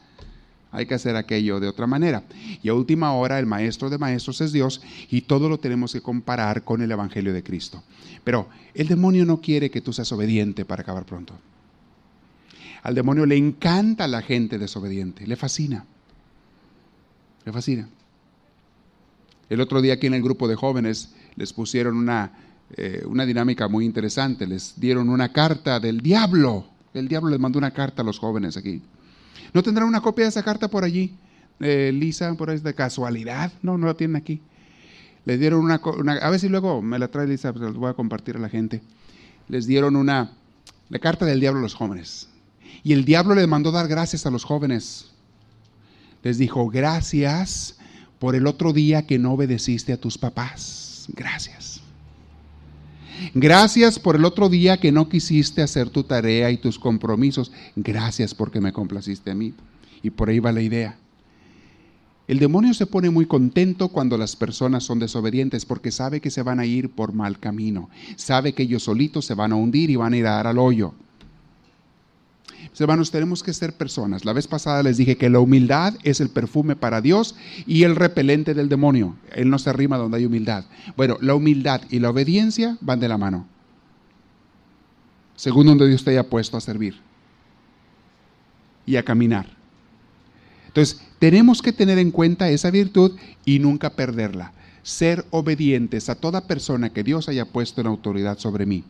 Hay 0.72 0.86
que 0.86 0.93
hacer 0.93 1.17
aquello 1.17 1.60
de 1.60 1.67
otra 1.67 1.88
manera. 1.88 2.24
Y 2.63 2.69
a 2.69 2.74
última 2.74 3.12
hora, 3.12 3.38
el 3.38 3.46
maestro 3.46 3.89
de 3.89 3.98
maestros 3.98 4.39
es 4.39 4.53
Dios 4.53 4.81
y 5.10 5.24
todo 5.24 5.50
lo 5.50 5.60
tenemos 5.60 5.91
que 5.91 6.00
comparar 6.00 6.63
con 6.63 6.81
el 6.81 6.89
Evangelio 6.89 7.34
de 7.34 7.43
Cristo. 7.43 7.84
Pero 8.24 8.48
el 8.74 8.88
demonio 8.88 9.25
no 9.25 9.41
quiere 9.41 9.69
que 9.69 9.81
tú 9.81 9.91
seas 9.91 10.10
obediente 10.13 10.63
para 10.63 10.84
acabar 10.84 11.05
pronto. 11.05 11.34
Al 12.81 12.96
demonio 12.96 13.25
le 13.25 13.36
encanta 13.36 14.08
la 14.08 14.22
gente 14.22 14.58
desobediente, 14.58 15.27
le 15.27 15.36
fascina. 15.36 15.84
Le 17.43 17.51
fascina. 17.51 17.89
El 19.50 19.60
otro 19.60 19.81
día 19.81 19.96
aquí 19.96 20.08
en 20.08 20.13
el 20.13 20.24
grupo 20.24 20.48
de 20.48 20.55
jóvenes 20.55 21.13
les 21.36 21.51
pusieron 21.51 21.98
una 21.98 22.31
eh, 22.76 23.04
una 23.06 23.26
dinámica 23.26 23.68
muy 23.68 23.86
interesante. 23.86 24.48
Les 24.48 24.80
dieron 24.80 25.10
una 25.10 25.32
carta 25.32 25.80
del 25.80 26.02
diablo. 26.02 26.66
El 26.94 27.08
diablo 27.08 27.30
les 27.30 27.40
mandó 27.40 27.58
una 27.60 27.72
carta 27.72 28.02
a 28.02 28.06
los 28.06 28.20
jóvenes 28.20 28.58
aquí. 28.58 28.82
¿No 29.54 29.64
tendrán 29.64 29.88
una 29.88 30.02
copia 30.02 30.26
de 30.26 30.30
esa 30.30 30.44
carta 30.44 30.68
por 30.68 30.84
allí? 30.84 31.16
Eh, 31.60 31.92
Lisa, 31.94 32.34
por 32.36 32.50
ahí 32.50 32.60
de 32.60 32.74
casualidad. 32.74 33.52
No, 33.62 33.78
no 33.78 33.88
la 33.88 33.94
tienen 33.94 34.16
aquí. 34.16 34.42
Les 35.26 35.40
dieron 35.40 35.62
una, 35.62 35.82
a 36.22 36.30
ver 36.30 36.40
si 36.40 36.50
luego 36.50 36.82
me 36.82 36.98
la 36.98 37.10
trae 37.10 37.28
Lisa, 37.28 37.52
pues 37.52 37.64
la 37.64 37.78
voy 37.78 37.90
a 37.90 37.94
compartir 37.94 38.38
a 38.38 38.40
la 38.40 38.50
gente. 38.50 38.82
Les 39.48 39.68
dieron 39.68 39.96
una, 39.96 40.32
la 40.90 41.00
carta 41.00 41.26
del 41.26 41.40
diablo 41.40 41.60
a 41.60 41.64
los 41.64 41.74
jóvenes. 41.74 42.30
Y 42.84 42.94
el 42.94 43.06
diablo 43.06 43.36
les 43.36 43.48
mandó 43.48 43.72
dar 43.72 43.88
gracias 43.88 44.26
a 44.26 44.32
los 44.32 44.44
jóvenes. 44.44 45.12
Les 46.24 46.38
dijo, 46.38 46.68
gracias 46.70 47.78
por 48.20 48.36
el 48.36 48.48
otro 48.48 48.74
día 48.74 49.06
que 49.06 49.20
no 49.20 49.34
obedeciste 49.34 49.94
a 49.94 49.98
tus 49.98 50.18
papás. 50.18 51.08
Gracias. 51.16 51.79
Gracias 53.34 54.00
por 54.00 54.16
el 54.16 54.26
otro 54.26 54.50
día 54.50 54.78
que 54.78 54.92
no 54.92 55.10
quisiste 55.10 55.62
hacer 55.62 55.90
tu 55.90 56.04
tarea 56.04 56.52
y 56.52 56.58
tus 56.58 56.80
compromisos. 56.80 57.52
Gracias 57.76 58.34
porque 58.34 58.62
me 58.62 58.74
complaciste 58.74 59.32
a 59.32 59.36
mí. 59.36 59.54
Y 60.02 60.10
por 60.10 60.30
ahí 60.30 60.40
va 60.40 60.52
la 60.52 60.62
idea. 60.62 60.98
El 62.28 62.38
demonio 62.38 62.76
se 62.76 62.86
pone 62.86 63.10
muy 63.10 63.26
contento 63.26 63.88
cuando 63.88 64.16
las 64.16 64.36
personas 64.36 64.84
son 64.84 65.00
desobedientes 65.00 65.66
porque 65.66 65.92
sabe 65.92 66.22
que 66.22 66.30
se 66.30 66.44
van 66.44 66.60
a 66.60 66.66
ir 66.66 66.92
por 66.92 67.12
mal 67.12 67.40
camino. 67.40 67.90
Sabe 68.18 68.54
que 68.54 68.64
ellos 68.64 68.84
solitos 68.84 69.26
se 69.26 69.34
van 69.34 69.52
a 69.52 69.56
hundir 69.56 69.90
y 69.90 69.96
van 69.96 70.14
a 70.14 70.18
ir 70.18 70.28
a 70.28 70.36
dar 70.36 70.46
al 70.46 70.60
hoyo. 70.60 70.94
Hermanos, 72.78 73.12
tenemos 73.12 73.44
que 73.44 73.54
ser 73.54 73.74
personas. 73.74 74.24
La 74.24 74.32
vez 74.32 74.48
pasada 74.48 74.84
les 74.84 74.98
dije 74.98 75.18
que 75.18 75.30
la 75.30 75.40
humildad 75.40 75.96
es 76.04 76.22
el 76.22 76.30
perfume 76.30 76.76
para 76.76 77.02
Dios 77.02 77.36
y 77.66 77.84
el 77.84 77.96
repelente 77.96 78.54
del 78.54 78.70
demonio. 78.70 79.18
Él 79.34 79.50
no 79.50 79.60
se 79.60 79.70
arrima 79.70 79.98
donde 79.98 80.18
hay 80.18 80.26
humildad. 80.26 80.66
Bueno, 80.96 81.18
la 81.20 81.36
humildad 81.36 81.82
y 81.90 82.00
la 82.00 82.10
obediencia 82.10 82.78
van 82.80 83.00
de 83.00 83.10
la 83.10 83.18
mano. 83.18 83.48
Según 85.36 85.68
donde 85.68 85.88
Dios 85.88 86.04
te 86.04 86.12
haya 86.12 86.30
puesto 86.30 86.56
a 86.56 86.62
servir 86.62 86.96
y 88.86 88.96
a 88.96 89.04
caminar. 89.04 89.48
Entonces, 90.68 91.02
tenemos 91.18 91.62
que 91.62 91.74
tener 91.74 91.98
en 91.98 92.12
cuenta 92.12 92.50
esa 92.50 92.72
virtud 92.72 93.18
y 93.44 93.60
nunca 93.60 93.90
perderla. 93.90 94.54
Ser 94.84 95.26
obedientes 95.32 96.10
a 96.10 96.16
toda 96.16 96.48
persona 96.48 96.92
que 96.92 97.04
Dios 97.04 97.28
haya 97.28 97.46
puesto 97.46 97.82
en 97.82 97.88
autoridad 97.88 98.38
sobre 98.38 98.66
mí 98.66 98.86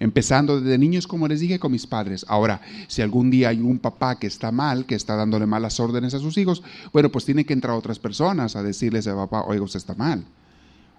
empezando 0.00 0.60
desde 0.60 0.78
niños, 0.78 1.06
como 1.06 1.28
les 1.28 1.40
dije, 1.40 1.58
con 1.58 1.70
mis 1.70 1.86
padres. 1.86 2.24
Ahora, 2.26 2.62
si 2.88 3.02
algún 3.02 3.30
día 3.30 3.50
hay 3.50 3.60
un 3.60 3.78
papá 3.78 4.18
que 4.18 4.26
está 4.26 4.50
mal, 4.50 4.86
que 4.86 4.94
está 4.94 5.14
dándole 5.14 5.44
malas 5.46 5.78
órdenes 5.78 6.14
a 6.14 6.18
sus 6.18 6.38
hijos, 6.38 6.62
bueno, 6.92 7.12
pues 7.12 7.26
tienen 7.26 7.44
que 7.44 7.52
entrar 7.52 7.76
otras 7.76 7.98
personas 7.98 8.56
a 8.56 8.62
decirles 8.62 9.06
a 9.06 9.14
papá, 9.14 9.42
oiga, 9.42 9.62
usted 9.62 9.76
está 9.76 9.94
mal. 9.94 10.24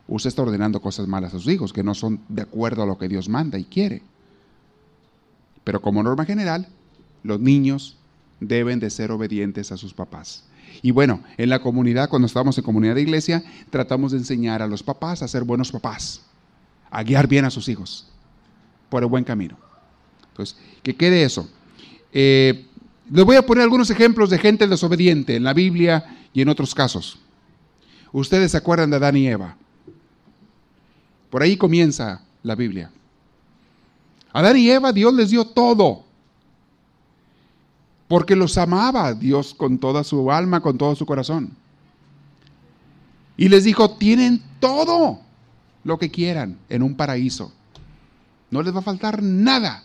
Usted 0.08 0.28
está 0.28 0.44
ordenando 0.44 0.82
cosas 0.82 1.08
malas 1.08 1.34
a 1.34 1.40
sus 1.40 1.52
hijos, 1.52 1.74
que 1.74 1.84
no 1.84 1.96
son 1.96 2.22
de 2.30 2.44
acuerdo 2.44 2.84
a 2.84 2.86
lo 2.86 2.98
que 2.98 3.08
Dios 3.08 3.28
manda 3.28 3.58
y 3.58 3.64
quiere. 3.64 4.04
Pero 5.64 5.82
como 5.82 6.04
norma 6.04 6.26
general, 6.26 6.68
los 7.24 7.40
niños 7.40 7.98
deben 8.40 8.80
de 8.80 8.90
ser 8.92 9.12
obedientes 9.12 9.72
a 9.72 9.78
sus 9.78 9.94
papás. 9.94 10.46
Y 10.84 10.92
bueno, 10.92 11.22
en 11.38 11.50
la 11.50 11.60
comunidad, 11.60 12.10
cuando 12.10 12.28
estamos 12.28 12.58
en 12.58 12.64
comunidad 12.64 12.96
de 12.96 13.02
iglesia, 13.02 13.44
tratamos 13.72 14.12
de 14.12 14.20
enseñar 14.20 14.62
a 14.62 14.68
los 14.68 14.84
papás 14.84 15.24
a 15.24 15.28
ser 15.28 15.44
buenos 15.44 15.72
papás, 15.72 16.22
a 16.92 17.04
guiar 17.04 17.28
bien 17.28 17.46
a 17.46 17.50
sus 17.50 17.68
hijos 17.68 18.11
por 18.92 19.04
el 19.04 19.10
buen 19.10 19.24
camino. 19.24 19.58
Entonces, 20.30 20.58
que 20.84 20.94
quede 20.98 21.24
eso. 21.24 21.50
Eh, 22.12 22.66
les 23.10 23.24
voy 23.24 23.38
a 23.38 23.46
poner 23.46 23.64
algunos 23.64 23.90
ejemplos 23.90 24.30
de 24.30 24.38
gente 24.38 24.68
desobediente 24.68 25.38
en 25.38 25.46
la 25.46 25.54
Biblia 25.54 26.18
y 26.34 26.42
en 26.42 26.50
otros 26.50 26.76
casos. 26.76 27.18
Ustedes 28.12 28.52
se 28.52 28.58
acuerdan 28.58 28.90
de 28.90 28.98
Adán 28.98 29.16
y 29.16 29.28
Eva. 29.28 29.56
Por 31.30 31.42
ahí 31.42 31.56
comienza 31.56 32.22
la 32.44 32.56
Biblia. 32.56 32.92
Adán 34.34 34.58
y 34.58 34.70
Eva, 34.70 34.92
Dios 34.92 35.14
les 35.14 35.30
dio 35.30 35.46
todo. 35.46 36.04
Porque 38.10 38.36
los 38.36 38.58
amaba 38.58 39.14
Dios 39.14 39.54
con 39.54 39.78
toda 39.78 40.04
su 40.04 40.30
alma, 40.30 40.60
con 40.60 40.78
todo 40.78 40.98
su 40.98 41.06
corazón. 41.06 41.56
Y 43.38 43.48
les 43.48 43.64
dijo, 43.64 43.92
tienen 43.92 44.44
todo 44.60 45.22
lo 45.86 45.98
que 45.98 46.12
quieran 46.12 46.60
en 46.68 46.84
un 46.84 46.94
paraíso. 46.96 47.54
No 48.52 48.62
les 48.62 48.74
va 48.74 48.80
a 48.80 48.84
faltar 48.84 49.24
nada. 49.24 49.84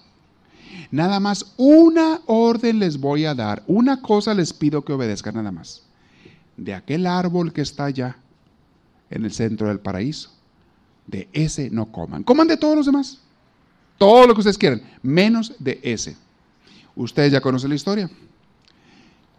Nada 0.90 1.20
más 1.20 1.54
una 1.56 2.20
orden 2.26 2.78
les 2.78 2.98
voy 2.98 3.24
a 3.24 3.34
dar. 3.34 3.62
Una 3.66 4.02
cosa 4.02 4.34
les 4.34 4.52
pido 4.52 4.84
que 4.84 4.92
obedezcan 4.92 5.34
nada 5.34 5.50
más. 5.50 5.82
De 6.56 6.74
aquel 6.74 7.06
árbol 7.06 7.52
que 7.52 7.62
está 7.62 7.86
allá 7.86 8.16
en 9.10 9.24
el 9.24 9.32
centro 9.32 9.68
del 9.68 9.80
paraíso. 9.80 10.30
De 11.06 11.28
ese 11.32 11.70
no 11.70 11.90
coman. 11.92 12.24
Coman 12.24 12.48
de 12.48 12.56
todos 12.56 12.76
los 12.76 12.86
demás. 12.86 13.20
Todo 13.96 14.26
lo 14.26 14.34
que 14.34 14.40
ustedes 14.40 14.58
quieran. 14.58 14.82
Menos 15.02 15.54
de 15.58 15.80
ese. 15.82 16.16
Ustedes 16.94 17.32
ya 17.32 17.40
conocen 17.40 17.70
la 17.70 17.76
historia. 17.76 18.10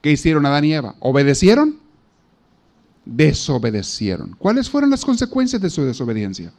¿Qué 0.02 0.12
hicieron 0.12 0.46
Adán 0.46 0.66
y 0.66 0.74
Eva? 0.74 0.96
¿Obedecieron? 1.00 1.88
desobedecieron. 3.16 4.36
¿Cuáles 4.38 4.70
fueron 4.70 4.90
las 4.90 5.06
consecuencias 5.06 5.62
de 5.62 5.70
su 5.70 5.84
desobediencia? 5.84 6.52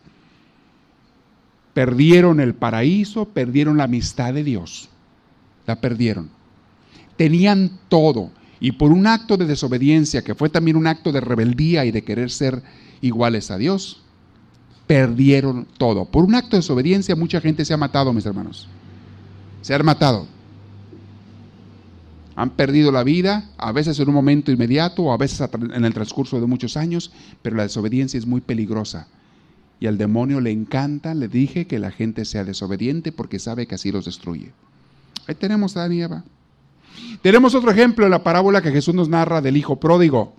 Perdieron 1.79 2.41
el 2.41 2.57
paraíso, 2.57 3.27
perdieron 3.27 3.77
la 3.77 3.85
amistad 3.85 4.35
de 4.35 4.43
Dios. 4.43 4.89
La 5.65 5.81
perdieron. 5.81 6.29
Tenían 7.17 7.71
todo. 7.89 8.33
Y 8.59 8.73
por 8.73 8.91
un 8.91 9.07
acto 9.07 9.37
de 9.37 9.47
desobediencia, 9.47 10.25
que 10.25 10.35
fue 10.35 10.49
también 10.49 10.77
un 10.77 10.89
acto 10.89 11.13
de 11.13 11.21
rebeldía 11.21 11.85
y 11.85 11.93
de 11.93 12.03
querer 12.03 12.33
ser 12.33 12.65
iguales 13.01 13.53
a 13.53 13.59
Dios, 13.59 14.03
perdieron 14.89 15.69
todo. 15.79 16.05
Por 16.05 16.25
un 16.25 16.35
acto 16.35 16.57
de 16.57 16.63
desobediencia 16.63 17.15
mucha 17.15 17.41
gente 17.41 17.65
se 17.65 17.75
ha 17.75 17.77
matado, 17.77 18.13
mis 18.13 18.27
hermanos. 18.27 18.67
Se 19.63 19.73
han 19.73 19.85
matado. 19.85 20.27
Han 22.35 22.51
perdido 22.51 22.91
la 22.91 23.05
vida, 23.05 23.51
a 23.57 23.71
veces 23.71 24.01
en 24.01 24.09
un 24.09 24.15
momento 24.17 24.51
inmediato 24.51 25.05
o 25.05 25.13
a 25.13 25.17
veces 25.17 25.49
en 25.73 25.85
el 25.85 25.95
transcurso 25.95 26.41
de 26.41 26.47
muchos 26.49 26.77
años, 26.77 27.13
pero 27.41 27.55
la 27.55 27.63
desobediencia 27.63 28.19
es 28.19 28.27
muy 28.27 28.41
peligrosa. 28.41 29.07
Y 29.81 29.87
al 29.87 29.99
demonio 29.99 30.41
le 30.41 30.51
encanta, 30.51 31.15
le 31.15 31.29
dije, 31.29 31.67
que 31.67 31.79
la 31.79 31.91
gente 31.91 32.25
sea 32.25 32.45
desobediente 32.45 33.13
porque 33.13 33.39
sabe 33.39 33.67
que 33.67 33.77
así 33.77 33.93
los 33.93 34.07
destruye. 34.07 34.53
Ahí 35.27 35.35
tenemos 35.35 35.77
a 35.77 35.81
Adán 35.81 35.93
y 35.93 36.03
Eva. 36.03 36.25
Tenemos 37.23 37.55
otro 37.55 37.71
ejemplo 37.71 38.05
en 38.05 38.11
la 38.11 38.23
parábola 38.23 38.63
que 38.63 38.73
Jesús 38.73 38.95
nos 38.95 39.09
narra 39.09 39.41
del 39.41 39.57
hijo 39.57 39.77
pródigo. 39.77 40.35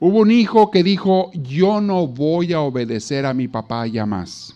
Hubo 0.00 0.20
un 0.20 0.30
hijo 0.30 0.70
que 0.70 0.82
dijo, 0.82 1.30
yo 1.34 1.80
no 1.80 2.06
voy 2.06 2.52
a 2.52 2.60
obedecer 2.60 3.26
a 3.26 3.34
mi 3.34 3.48
papá 3.48 3.86
ya 3.86 4.06
más. 4.06 4.54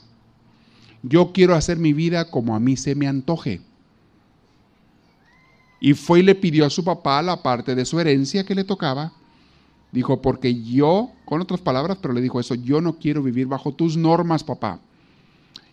Yo 1.03 1.33
quiero 1.33 1.55
hacer 1.55 1.79
mi 1.79 1.93
vida 1.93 2.31
como 2.31 2.55
a 2.55 2.61
mí 2.61 2.77
se 2.77 2.95
me 2.95 3.09
antoje. 3.09 3.61
Y 5.81 5.95
fue 5.95 6.21
y 6.21 6.23
le 6.23 6.37
pidió 6.37 6.65
a 6.65 6.71
su 6.71 6.85
papá 6.85 7.21
la 7.23 7.43
parte 7.43 7.75
de 7.75 7.85
su 7.85 7.99
herencia 7.99 8.45
que 8.45 8.55
le 8.55 8.63
tocaba. 8.63 9.13
Dijo, 9.93 10.21
porque 10.21 10.63
yo, 10.63 11.11
con 11.25 11.41
otras 11.41 11.61
palabras, 11.61 11.99
pero 12.03 12.15
le 12.15 12.21
dijo 12.21 12.41
eso, 12.41 12.55
yo 12.55 12.81
no 12.81 12.99
quiero 12.99 13.23
vivir 13.23 13.47
bajo 13.47 13.73
tus 13.73 13.97
normas, 13.97 14.43
papá. 14.43 14.81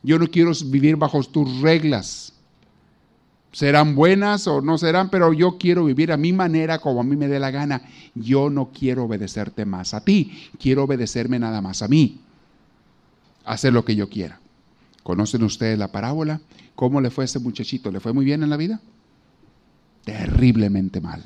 Yo 0.03 0.19
no 0.19 0.27
quiero 0.27 0.51
vivir 0.65 0.95
bajo 0.97 1.23
tus 1.23 1.61
reglas 1.61 2.33
serán 3.51 3.95
buenas 3.95 4.47
o 4.47 4.61
no 4.61 4.77
serán, 4.77 5.09
pero 5.09 5.33
yo 5.33 5.57
quiero 5.57 5.85
vivir 5.85 6.11
a 6.11 6.17
mi 6.17 6.33
manera 6.33 6.79
como 6.79 7.01
a 7.01 7.03
mí 7.03 7.15
me 7.15 7.27
dé 7.27 7.39
la 7.39 7.51
gana. 7.51 7.81
Yo 8.15 8.49
no 8.49 8.69
quiero 8.71 9.05
obedecerte 9.05 9.65
más 9.65 9.93
a 9.93 10.03
ti, 10.03 10.49
quiero 10.59 10.83
obedecerme 10.83 11.39
nada 11.39 11.61
más 11.61 11.81
a 11.81 11.87
mí, 11.87 12.19
hacer 13.45 13.73
lo 13.73 13.85
que 13.85 13.95
yo 13.95 14.09
quiera. 14.09 14.39
¿Conocen 15.03 15.43
ustedes 15.43 15.79
la 15.79 15.91
parábola? 15.91 16.41
¿Cómo 16.75 17.01
le 17.01 17.09
fue 17.09 17.23
a 17.23 17.25
ese 17.25 17.39
muchachito? 17.39 17.91
¿Le 17.91 17.99
fue 17.99 18.13
muy 18.13 18.25
bien 18.25 18.43
en 18.43 18.49
la 18.49 18.57
vida? 18.57 18.79
Terriblemente 20.05 21.01
mal. 21.01 21.23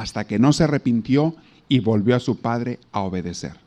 Hasta 0.00 0.26
que 0.26 0.38
no 0.38 0.52
se 0.52 0.64
arrepintió 0.64 1.34
y 1.68 1.80
volvió 1.80 2.16
a 2.16 2.20
su 2.20 2.38
padre 2.38 2.78
a 2.92 3.00
obedecer. 3.00 3.58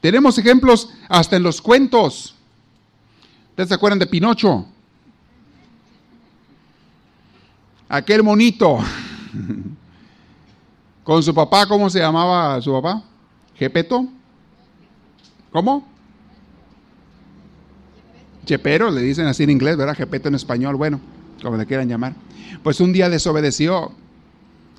Tenemos 0.00 0.38
ejemplos 0.38 0.90
hasta 1.08 1.36
en 1.36 1.42
los 1.42 1.60
cuentos. 1.60 2.34
¿Ustedes 3.50 3.68
se 3.68 3.74
acuerdan 3.74 3.98
de 3.98 4.06
Pinocho? 4.06 4.66
aquel 7.88 8.22
monito 8.22 8.78
con 11.04 11.22
su 11.22 11.34
papá, 11.34 11.66
¿cómo 11.66 11.88
se 11.88 12.00
llamaba 12.00 12.60
su 12.60 12.72
papá? 12.72 13.02
¿Gepeto? 13.54 14.06
¿Cómo? 15.50 15.86
Chepero, 18.44 18.90
le 18.90 19.00
dicen 19.00 19.26
así 19.26 19.42
en 19.44 19.50
inglés, 19.50 19.76
¿verdad? 19.76 19.96
Gepeto 19.96 20.28
en 20.28 20.34
español, 20.34 20.76
bueno, 20.76 21.00
como 21.42 21.56
le 21.56 21.66
quieran 21.66 21.88
llamar. 21.88 22.14
Pues 22.62 22.80
un 22.80 22.92
día 22.92 23.08
desobedeció 23.08 23.92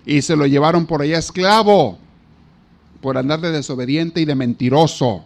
y 0.09 0.23
se 0.23 0.35
lo 0.35 0.47
llevaron 0.47 0.87
por 0.87 1.03
allá 1.03 1.19
esclavo 1.19 1.99
por 2.99 3.15
andar 3.15 3.41
de 3.41 3.51
desobediente 3.51 4.19
y 4.19 4.25
de 4.25 4.33
mentiroso. 4.33 5.23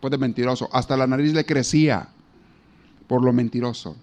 Pues 0.00 0.10
de 0.10 0.16
mentiroso. 0.16 0.70
Hasta 0.72 0.96
la 0.96 1.06
nariz 1.06 1.34
le 1.34 1.44
crecía 1.44 2.08
por 3.06 3.22
lo 3.22 3.30
mentiroso. 3.34 3.94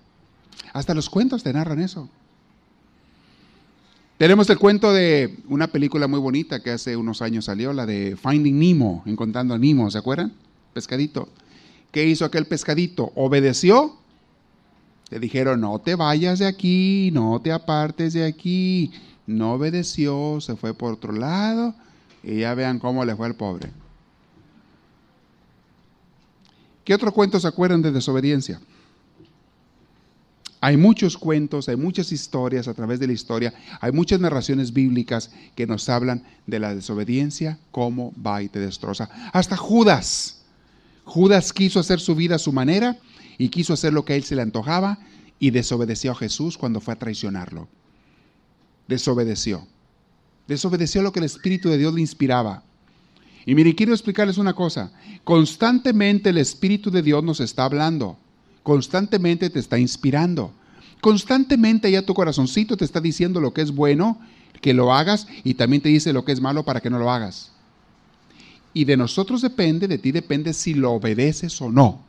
Hasta 0.71 0.93
los 0.93 1.10
cuentos 1.10 1.41
te 1.41 1.52
narran 1.52 1.80
eso. 1.80 2.08
Tenemos 4.19 4.47
el 4.52 4.60
cuento 4.60 4.93
de 4.93 5.39
una 5.47 5.65
película 5.65 6.08
muy 6.08 6.19
bonita 6.19 6.62
que 6.62 6.69
hace 6.69 6.95
unos 6.95 7.24
años 7.24 7.45
salió, 7.45 7.74
la 7.74 7.88
de 7.88 8.17
Finding 8.21 8.60
Nemo, 8.60 9.02
Encontrando 9.08 9.56
a 9.56 9.58
Nemo, 9.58 9.89
¿se 9.89 9.97
acuerdan? 9.97 10.32
Pescadito. 10.74 11.28
¿Qué 11.91 12.06
hizo 12.06 12.24
aquel 12.24 12.45
pescadito? 12.45 13.12
¿Obedeció? 13.15 13.97
Le 15.10 15.19
dijeron, 15.19 15.62
no 15.62 15.80
te 15.80 15.95
vayas 15.95 16.38
de 16.38 16.45
aquí, 16.45 17.10
no 17.13 17.41
te 17.41 17.52
apartes 17.52 18.13
de 18.13 18.26
aquí. 18.26 18.91
No 19.30 19.54
obedeció, 19.54 20.42
se 20.42 20.56
fue 20.56 20.74
por 20.74 20.94
otro 20.94 21.13
lado 21.13 21.76
y 22.24 22.39
ya 22.39 22.56
vean 22.56 22.80
cómo 22.80 23.06
le 23.06 23.15
fue 23.15 23.28
al 23.28 23.36
pobre. 23.36 23.70
¿Qué 26.84 26.96
otro 26.96 27.13
cuento 27.13 27.39
se 27.39 27.48
acuerdan 27.48 27.84
de 27.84 27.92
desobediencia? 27.92 28.60
Hay 30.60 30.78
muchos 30.78 31.15
cuentos, 31.15 31.70
hay 31.70 31.76
muchas 31.76 32.12
historias 32.12 32.68
a 32.68 32.74
través 32.74 33.00
de 33.00 33.06
la 33.06 33.13
historia, 33.13 33.54
hay 33.80 33.92
muchas 33.92 34.20
narraciones 34.20 34.74
bíblicas 34.74 35.30
que 35.54 35.68
nos 35.68 35.89
hablan 35.89 36.24
de 36.48 36.58
la 36.58 36.74
desobediencia, 36.74 37.60
cómo 37.70 38.12
va 38.20 38.42
y 38.42 38.50
te 38.50 38.58
destroza. 38.58 39.12
Hasta 39.32 39.56
Judas. 39.56 40.42
Judas 41.06 41.54
quiso 41.54 41.80
hacer 41.80 42.00
su 42.00 42.15
vida 42.15 42.38
a 42.38 42.39
su 42.39 42.52
manera 42.52 42.98
y 43.38 43.50
quiso 43.50 43.74
hacer 43.74 43.94
lo 43.94 44.06
que 44.06 44.13
a 44.13 44.15
él 44.15 44.24
se 44.24 44.36
le 44.36 44.42
antojaba 44.42 44.98
y 45.38 45.52
desobedeció 45.52 46.13
a 46.13 46.15
Jesús 46.15 46.58
cuando 46.58 46.82
fue 46.82 46.96
a 46.96 47.00
traicionarlo. 47.00 47.68
Desobedeció. 48.89 49.65
Desobedeció 50.49 51.02
lo 51.02 51.13
que 51.13 51.19
el 51.19 51.25
Espíritu 51.25 51.69
de 51.69 51.78
Dios 51.78 51.93
le 51.93 52.02
inspiraba. 52.02 52.63
Y 53.45 53.56
mire, 53.56 53.73
quiero 53.73 53.93
explicarles 53.93 54.38
una 54.38 54.54
cosa. 54.54 54.91
Constantemente 55.23 56.32
el 56.32 56.38
Espíritu 56.38 56.91
de 56.91 57.02
Dios 57.02 57.23
nos 57.23 57.39
está 57.39 57.63
hablando 57.63 58.17
constantemente 58.69 59.49
te 59.49 59.58
está 59.58 59.80
inspirando. 59.80 60.54
Constantemente 61.02 61.89
ya 61.89 62.04
tu 62.04 62.13
corazoncito 62.13 62.78
te 62.78 62.86
está 62.86 63.02
diciendo 63.02 63.41
lo 63.41 63.52
que 63.52 63.62
es 63.62 63.71
bueno, 63.71 64.19
que 64.62 64.75
lo 64.75 64.93
hagas, 64.93 65.28
y 65.43 65.56
también 65.56 65.82
te 65.82 65.89
dice 65.89 66.13
lo 66.13 66.23
que 66.23 66.34
es 66.34 66.39
malo 66.39 66.63
para 66.63 66.80
que 66.80 66.91
no 66.91 66.99
lo 66.99 67.10
hagas. 67.10 67.52
Y 68.71 68.86
de 68.86 68.95
nosotros 68.95 69.41
depende, 69.41 69.88
de 69.88 69.97
ti 69.97 70.12
depende 70.12 70.54
si 70.54 70.75
lo 70.75 70.91
obedeces 70.91 71.60
o 71.62 71.71
no. 71.71 72.04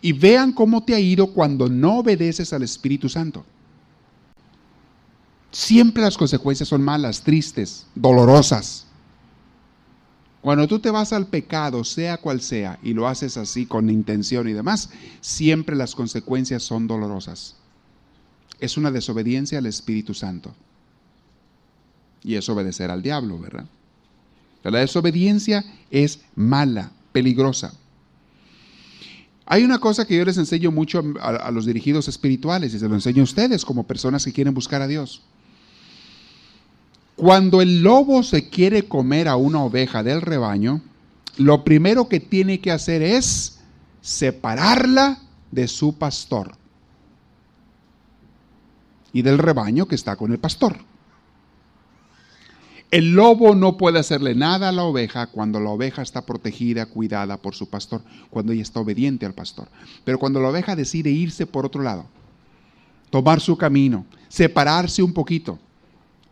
Y 0.00 0.12
vean 0.12 0.52
cómo 0.52 0.84
te 0.84 0.94
ha 0.94 1.00
ido 1.00 1.28
cuando 1.28 1.68
no 1.68 1.98
obedeces 1.98 2.52
al 2.52 2.62
Espíritu 2.62 3.08
Santo. 3.08 3.44
Siempre 5.50 6.02
las 6.02 6.16
consecuencias 6.16 6.68
son 6.68 6.82
malas, 6.82 7.22
tristes, 7.22 7.86
dolorosas. 7.94 8.86
Cuando 10.40 10.66
tú 10.66 10.78
te 10.78 10.90
vas 10.90 11.12
al 11.12 11.26
pecado, 11.26 11.84
sea 11.84 12.16
cual 12.16 12.40
sea, 12.40 12.78
y 12.82 12.94
lo 12.94 13.06
haces 13.06 13.36
así 13.36 13.66
con 13.66 13.90
intención 13.90 14.48
y 14.48 14.52
demás, 14.52 14.90
siempre 15.20 15.76
las 15.76 15.94
consecuencias 15.94 16.62
son 16.62 16.86
dolorosas. 16.86 17.56
Es 18.58 18.76
una 18.76 18.90
desobediencia 18.90 19.58
al 19.58 19.66
Espíritu 19.66 20.14
Santo. 20.14 20.54
Y 22.22 22.36
es 22.36 22.48
obedecer 22.48 22.90
al 22.90 23.02
diablo, 23.02 23.38
¿verdad? 23.38 23.66
La 24.62 24.78
desobediencia 24.78 25.64
es 25.90 26.20
mala, 26.36 26.92
peligrosa. 27.12 27.74
Hay 29.46 29.64
una 29.64 29.78
cosa 29.78 30.06
que 30.06 30.16
yo 30.16 30.24
les 30.24 30.36
enseño 30.36 30.70
mucho 30.70 31.02
a, 31.20 31.28
a, 31.28 31.50
los 31.50 31.66
dirigidos 31.66 32.08
espirituales 32.08 32.72
y 32.72 32.78
se 32.78 32.88
lo 32.88 32.94
enseño 32.94 33.22
a 33.22 33.24
ustedes 33.24 33.64
como 33.64 33.86
personas 33.86 34.24
que 34.24 34.32
quieren 34.32 34.54
buscar 34.54 34.80
a 34.80 34.86
Dios. 34.86 35.22
Cuando 37.16 37.60
el 37.60 37.82
lobo 37.82 38.22
se 38.22 38.48
quiere 38.48 38.88
comer 38.88 39.28
a 39.28 39.36
una 39.36 39.62
oveja 39.62 40.02
del 40.02 40.22
rebaño, 40.22 40.80
lo 41.36 41.64
primero 41.64 42.08
que 42.08 42.20
tiene 42.20 42.60
que 42.60 42.70
hacer 42.70 43.02
es 43.02 43.60
separarla 44.00 45.20
de 45.50 45.68
su 45.68 45.96
pastor 45.98 46.52
y 49.12 49.22
del 49.22 49.38
rebaño 49.38 49.86
que 49.86 49.94
está 49.94 50.16
con 50.16 50.32
el 50.32 50.38
pastor. 50.38 50.78
El 52.90 53.12
lobo 53.12 53.54
no 53.54 53.76
puede 53.76 54.00
hacerle 54.00 54.34
nada 54.34 54.68
a 54.68 54.72
la 54.72 54.82
oveja 54.82 55.28
cuando 55.28 55.60
la 55.60 55.70
oveja 55.70 56.02
está 56.02 56.26
protegida, 56.26 56.86
cuidada 56.86 57.36
por 57.36 57.54
su 57.54 57.70
pastor, 57.70 58.02
cuando 58.30 58.52
ella 58.52 58.62
está 58.62 58.80
obediente 58.80 59.26
al 59.26 59.32
pastor. 59.32 59.68
Pero 60.04 60.18
cuando 60.18 60.40
la 60.40 60.48
oveja 60.48 60.74
decide 60.74 61.10
irse 61.10 61.46
por 61.46 61.64
otro 61.64 61.82
lado, 61.82 62.06
tomar 63.10 63.40
su 63.40 63.56
camino, 63.56 64.06
separarse 64.28 65.04
un 65.04 65.12
poquito, 65.12 65.58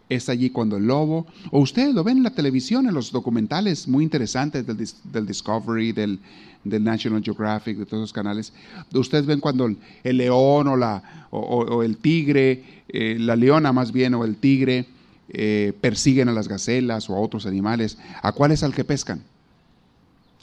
es 0.08 0.28
allí 0.28 0.50
cuando 0.50 0.76
el 0.76 0.86
lobo, 0.86 1.26
o 1.50 1.60
ustedes 1.60 1.94
lo 1.94 2.04
ven 2.04 2.18
en 2.18 2.22
la 2.22 2.30
televisión, 2.30 2.86
en 2.86 2.94
los 2.94 3.12
documentales 3.12 3.86
muy 3.86 4.04
interesantes 4.04 4.66
del, 4.66 5.26
Discovery, 5.26 5.92
del, 5.92 6.18
National 6.64 7.22
Geographic, 7.22 7.78
de 7.78 7.86
todos 7.86 8.00
los 8.02 8.12
canales, 8.12 8.52
ustedes 8.92 9.26
ven 9.26 9.40
cuando 9.40 9.66
el, 9.66 10.16
león 10.16 10.68
o, 10.68 10.76
la, 10.76 11.26
o, 11.30 11.82
el 11.82 11.98
tigre, 11.98 12.82
eh, 12.88 13.16
la 13.18 13.36
leona 13.36 13.72
más 13.72 13.92
bien, 13.92 14.14
o 14.14 14.24
el 14.24 14.36
tigre, 14.36 14.86
eh, 15.30 15.72
persiguen 15.80 16.28
a 16.28 16.32
las 16.32 16.48
gacelas 16.48 17.10
o 17.10 17.14
a 17.14 17.20
otros 17.20 17.46
animales. 17.46 17.98
¿A 18.22 18.32
cuál 18.32 18.52
es 18.52 18.62
al 18.62 18.74
que 18.74 18.84
pescan? 18.84 19.22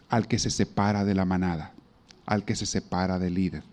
Al 0.10 0.28
que 0.28 0.38
se 0.38 0.51
separa 0.51 1.04
de 1.06 1.15
la 1.15 1.25
manada, 1.25 1.73
al 2.28 2.45
que 2.45 2.56
se 2.56 2.67
separa 2.67 3.17
del 3.17 3.34
líder 3.34 3.63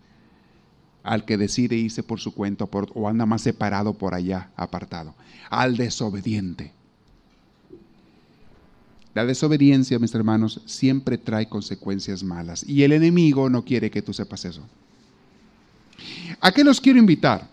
al 1.02 1.24
que 1.24 1.36
decide 1.36 1.76
irse 1.76 2.02
por 2.02 2.20
su 2.20 2.34
cuenta 2.34 2.64
o 2.64 3.08
anda 3.08 3.26
más 3.26 3.42
separado 3.42 3.94
por 3.94 4.14
allá, 4.14 4.50
apartado, 4.56 5.14
al 5.50 5.76
desobediente. 5.76 6.72
La 9.14 9.26
desobediencia, 9.26 9.98
mis 9.98 10.14
hermanos, 10.14 10.62
siempre 10.64 11.18
trae 11.18 11.46
consecuencias 11.46 12.22
malas. 12.22 12.64
Y 12.66 12.82
el 12.82 12.92
enemigo 12.92 13.50
no 13.50 13.62
quiere 13.62 13.90
que 13.90 14.00
tú 14.00 14.14
sepas 14.14 14.46
eso. 14.46 14.62
¿A 16.40 16.50
qué 16.50 16.64
los 16.64 16.80
quiero 16.80 16.98
invitar? 16.98 17.46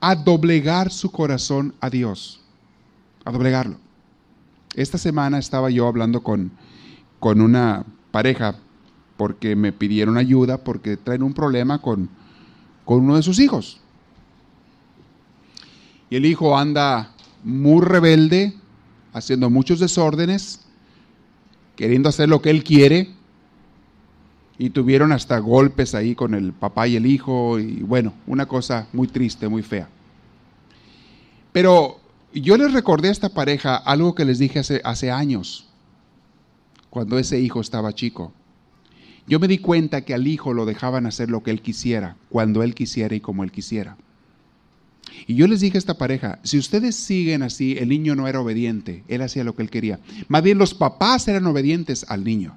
A 0.00 0.14
doblegar 0.14 0.90
su 0.90 1.10
corazón 1.10 1.74
a 1.80 1.88
Dios. 1.88 2.40
A 3.24 3.32
doblegarlo. 3.32 3.78
Esta 4.74 4.98
semana 4.98 5.38
estaba 5.38 5.70
yo 5.70 5.86
hablando 5.86 6.22
con, 6.22 6.52
con 7.18 7.40
una 7.40 7.86
pareja 8.10 8.56
porque 9.16 9.56
me 9.56 9.72
pidieron 9.72 10.18
ayuda 10.18 10.58
porque 10.58 10.96
traen 10.96 11.22
un 11.22 11.32
problema 11.32 11.80
con, 11.80 12.10
con 12.84 13.04
uno 13.04 13.16
de 13.16 13.22
sus 13.22 13.38
hijos. 13.38 13.80
Y 16.10 16.16
el 16.16 16.26
hijo 16.26 16.56
anda 16.58 17.12
muy 17.42 17.84
rebelde, 17.84 18.54
haciendo 19.12 19.50
muchos 19.50 19.80
desórdenes, 19.80 20.60
queriendo 21.76 22.08
hacer 22.08 22.28
lo 22.28 22.42
que 22.42 22.50
él 22.50 22.64
quiere. 22.64 23.10
Y 24.58 24.70
tuvieron 24.70 25.12
hasta 25.12 25.38
golpes 25.38 25.94
ahí 25.94 26.14
con 26.14 26.34
el 26.34 26.52
papá 26.52 26.86
y 26.86 26.96
el 26.96 27.06
hijo. 27.06 27.58
Y 27.58 27.82
bueno, 27.82 28.12
una 28.26 28.46
cosa 28.46 28.86
muy 28.92 29.08
triste, 29.08 29.48
muy 29.48 29.62
fea. 29.62 29.88
Pero 31.52 31.98
yo 32.32 32.56
les 32.56 32.72
recordé 32.72 33.08
a 33.08 33.12
esta 33.12 33.28
pareja 33.30 33.76
algo 33.76 34.14
que 34.14 34.24
les 34.24 34.38
dije 34.38 34.58
hace, 34.58 34.80
hace 34.84 35.10
años, 35.10 35.66
cuando 36.90 37.18
ese 37.18 37.40
hijo 37.40 37.60
estaba 37.60 37.92
chico. 37.92 38.32
Yo 39.26 39.38
me 39.38 39.48
di 39.48 39.58
cuenta 39.58 40.02
que 40.02 40.14
al 40.14 40.26
hijo 40.26 40.52
lo 40.52 40.66
dejaban 40.66 41.06
hacer 41.06 41.30
lo 41.30 41.42
que 41.42 41.50
él 41.50 41.62
quisiera, 41.62 42.16
cuando 42.28 42.62
él 42.62 42.74
quisiera 42.74 43.14
y 43.14 43.20
como 43.20 43.44
él 43.44 43.52
quisiera. 43.52 43.96
Y 45.26 45.34
yo 45.34 45.46
les 45.46 45.60
dije 45.60 45.76
a 45.76 45.78
esta 45.78 45.98
pareja, 45.98 46.38
si 46.42 46.58
ustedes 46.58 46.96
siguen 46.96 47.42
así, 47.42 47.76
el 47.78 47.88
niño 47.88 48.14
no 48.14 48.26
era 48.26 48.40
obediente, 48.40 49.04
él 49.08 49.22
hacía 49.22 49.44
lo 49.44 49.54
que 49.54 49.62
él 49.62 49.70
quería. 49.70 50.00
Más 50.28 50.42
bien 50.42 50.58
los 50.58 50.74
papás 50.74 51.28
eran 51.28 51.46
obedientes 51.46 52.04
al 52.08 52.24
niño. 52.24 52.56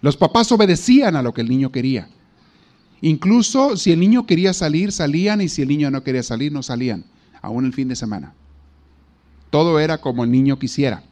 Los 0.00 0.16
papás 0.16 0.50
obedecían 0.52 1.16
a 1.16 1.22
lo 1.22 1.34
que 1.34 1.42
el 1.42 1.48
niño 1.48 1.70
quería. 1.70 2.08
Incluso 3.00 3.76
si 3.76 3.92
el 3.92 4.00
niño 4.00 4.26
quería 4.26 4.52
salir, 4.52 4.92
salían 4.92 5.40
y 5.40 5.48
si 5.48 5.62
el 5.62 5.68
niño 5.68 5.90
no 5.90 6.02
quería 6.02 6.22
salir, 6.22 6.52
no 6.52 6.62
salían, 6.62 7.04
aún 7.40 7.66
el 7.66 7.72
fin 7.72 7.88
de 7.88 7.96
semana. 7.96 8.34
Todo 9.50 9.78
era 9.78 9.98
como 9.98 10.24
el 10.24 10.30
niño 10.30 10.58
quisiera. 10.58 11.02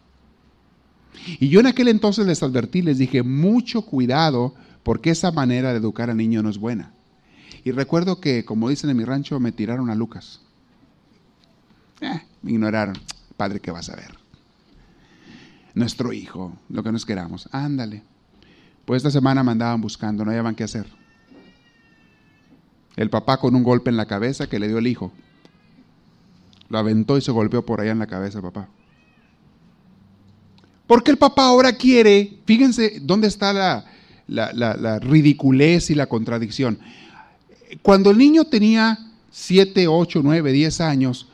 Y 1.27 1.49
yo 1.49 1.61
en 1.61 1.67
aquel 1.67 1.89
entonces 1.89 2.27
les 2.27 2.43
advertí, 2.43 2.83
les 2.83 2.99
dije, 2.99 3.23
mucho 3.23 3.83
cuidado 3.83 4.55
porque 4.83 5.11
esa 5.11 5.33
manera 5.33 5.73
de 5.73 5.79
educar 5.79 6.11
al 6.11 6.17
niño 6.17 6.43
no 6.43 6.51
es 6.51 6.59
buena. 6.59 6.93
Y 7.65 7.73
recuerdo 7.73 8.21
que, 8.21 8.45
como 8.45 8.69
dicen 8.69 8.91
en 8.91 8.97
mi 8.97 9.05
rancho, 9.05 9.39
me 9.39 9.53
tiraron 9.53 9.91
a 9.91 9.95
Lucas. 9.95 10.41
Eh, 12.01 12.23
me 12.43 12.53
ignoraron. 12.53 12.97
Padre, 13.37 13.61
¿qué 13.61 13.71
vas 13.71 13.91
a 13.91 13.97
ver? 13.97 14.19
Nuestro 15.75 16.13
hijo, 16.13 16.57
lo 16.69 16.83
que 16.83 16.93
nos 16.93 17.05
queramos. 17.05 17.49
Ándale. 17.53 18.03
Pues 18.85 18.99
esta 18.99 19.11
semana 19.11 19.45
me 19.45 19.53
andaban 19.53 19.81
buscando, 19.81 20.25
no 20.25 20.31
hallaban 20.31 20.55
qué 20.55 20.65
hacer. 20.65 20.87
El 22.97 23.11
papá 23.11 23.37
con 23.37 23.55
un 23.55 23.63
golpe 23.63 23.91
en 23.91 23.97
la 23.97 24.07
cabeza 24.07 24.49
que 24.49 24.59
le 24.59 24.69
dio 24.69 24.79
el 24.79 24.87
hijo. 24.87 25.13
Lo 26.69 26.79
aventó 26.79 27.19
y 27.19 27.21
se 27.21 27.33
golpeó 27.33 27.65
por 27.65 27.81
allá 27.81 27.93
en 27.93 27.99
la 27.99 28.07
cabeza, 28.07 28.41
papá. 28.41 28.69
Porque 30.91 31.13
el 31.13 31.19
papá 31.19 31.45
ahora 31.45 31.73
quiere, 31.75 32.41
fíjense 32.45 32.99
dónde 33.01 33.29
está 33.29 33.53
la, 33.53 33.85
la, 34.27 34.99
ridiculez 34.99 35.89
y 35.91 35.95
la 35.95 36.07
contradicción 36.07 36.81
cuando 37.83 38.11
el 38.11 38.19
niño 38.19 38.45
tenía 38.45 38.99
7, 39.31 39.87
8, 39.87 40.21
9, 40.23 40.53
10 40.53 40.81
años, 40.81 41.29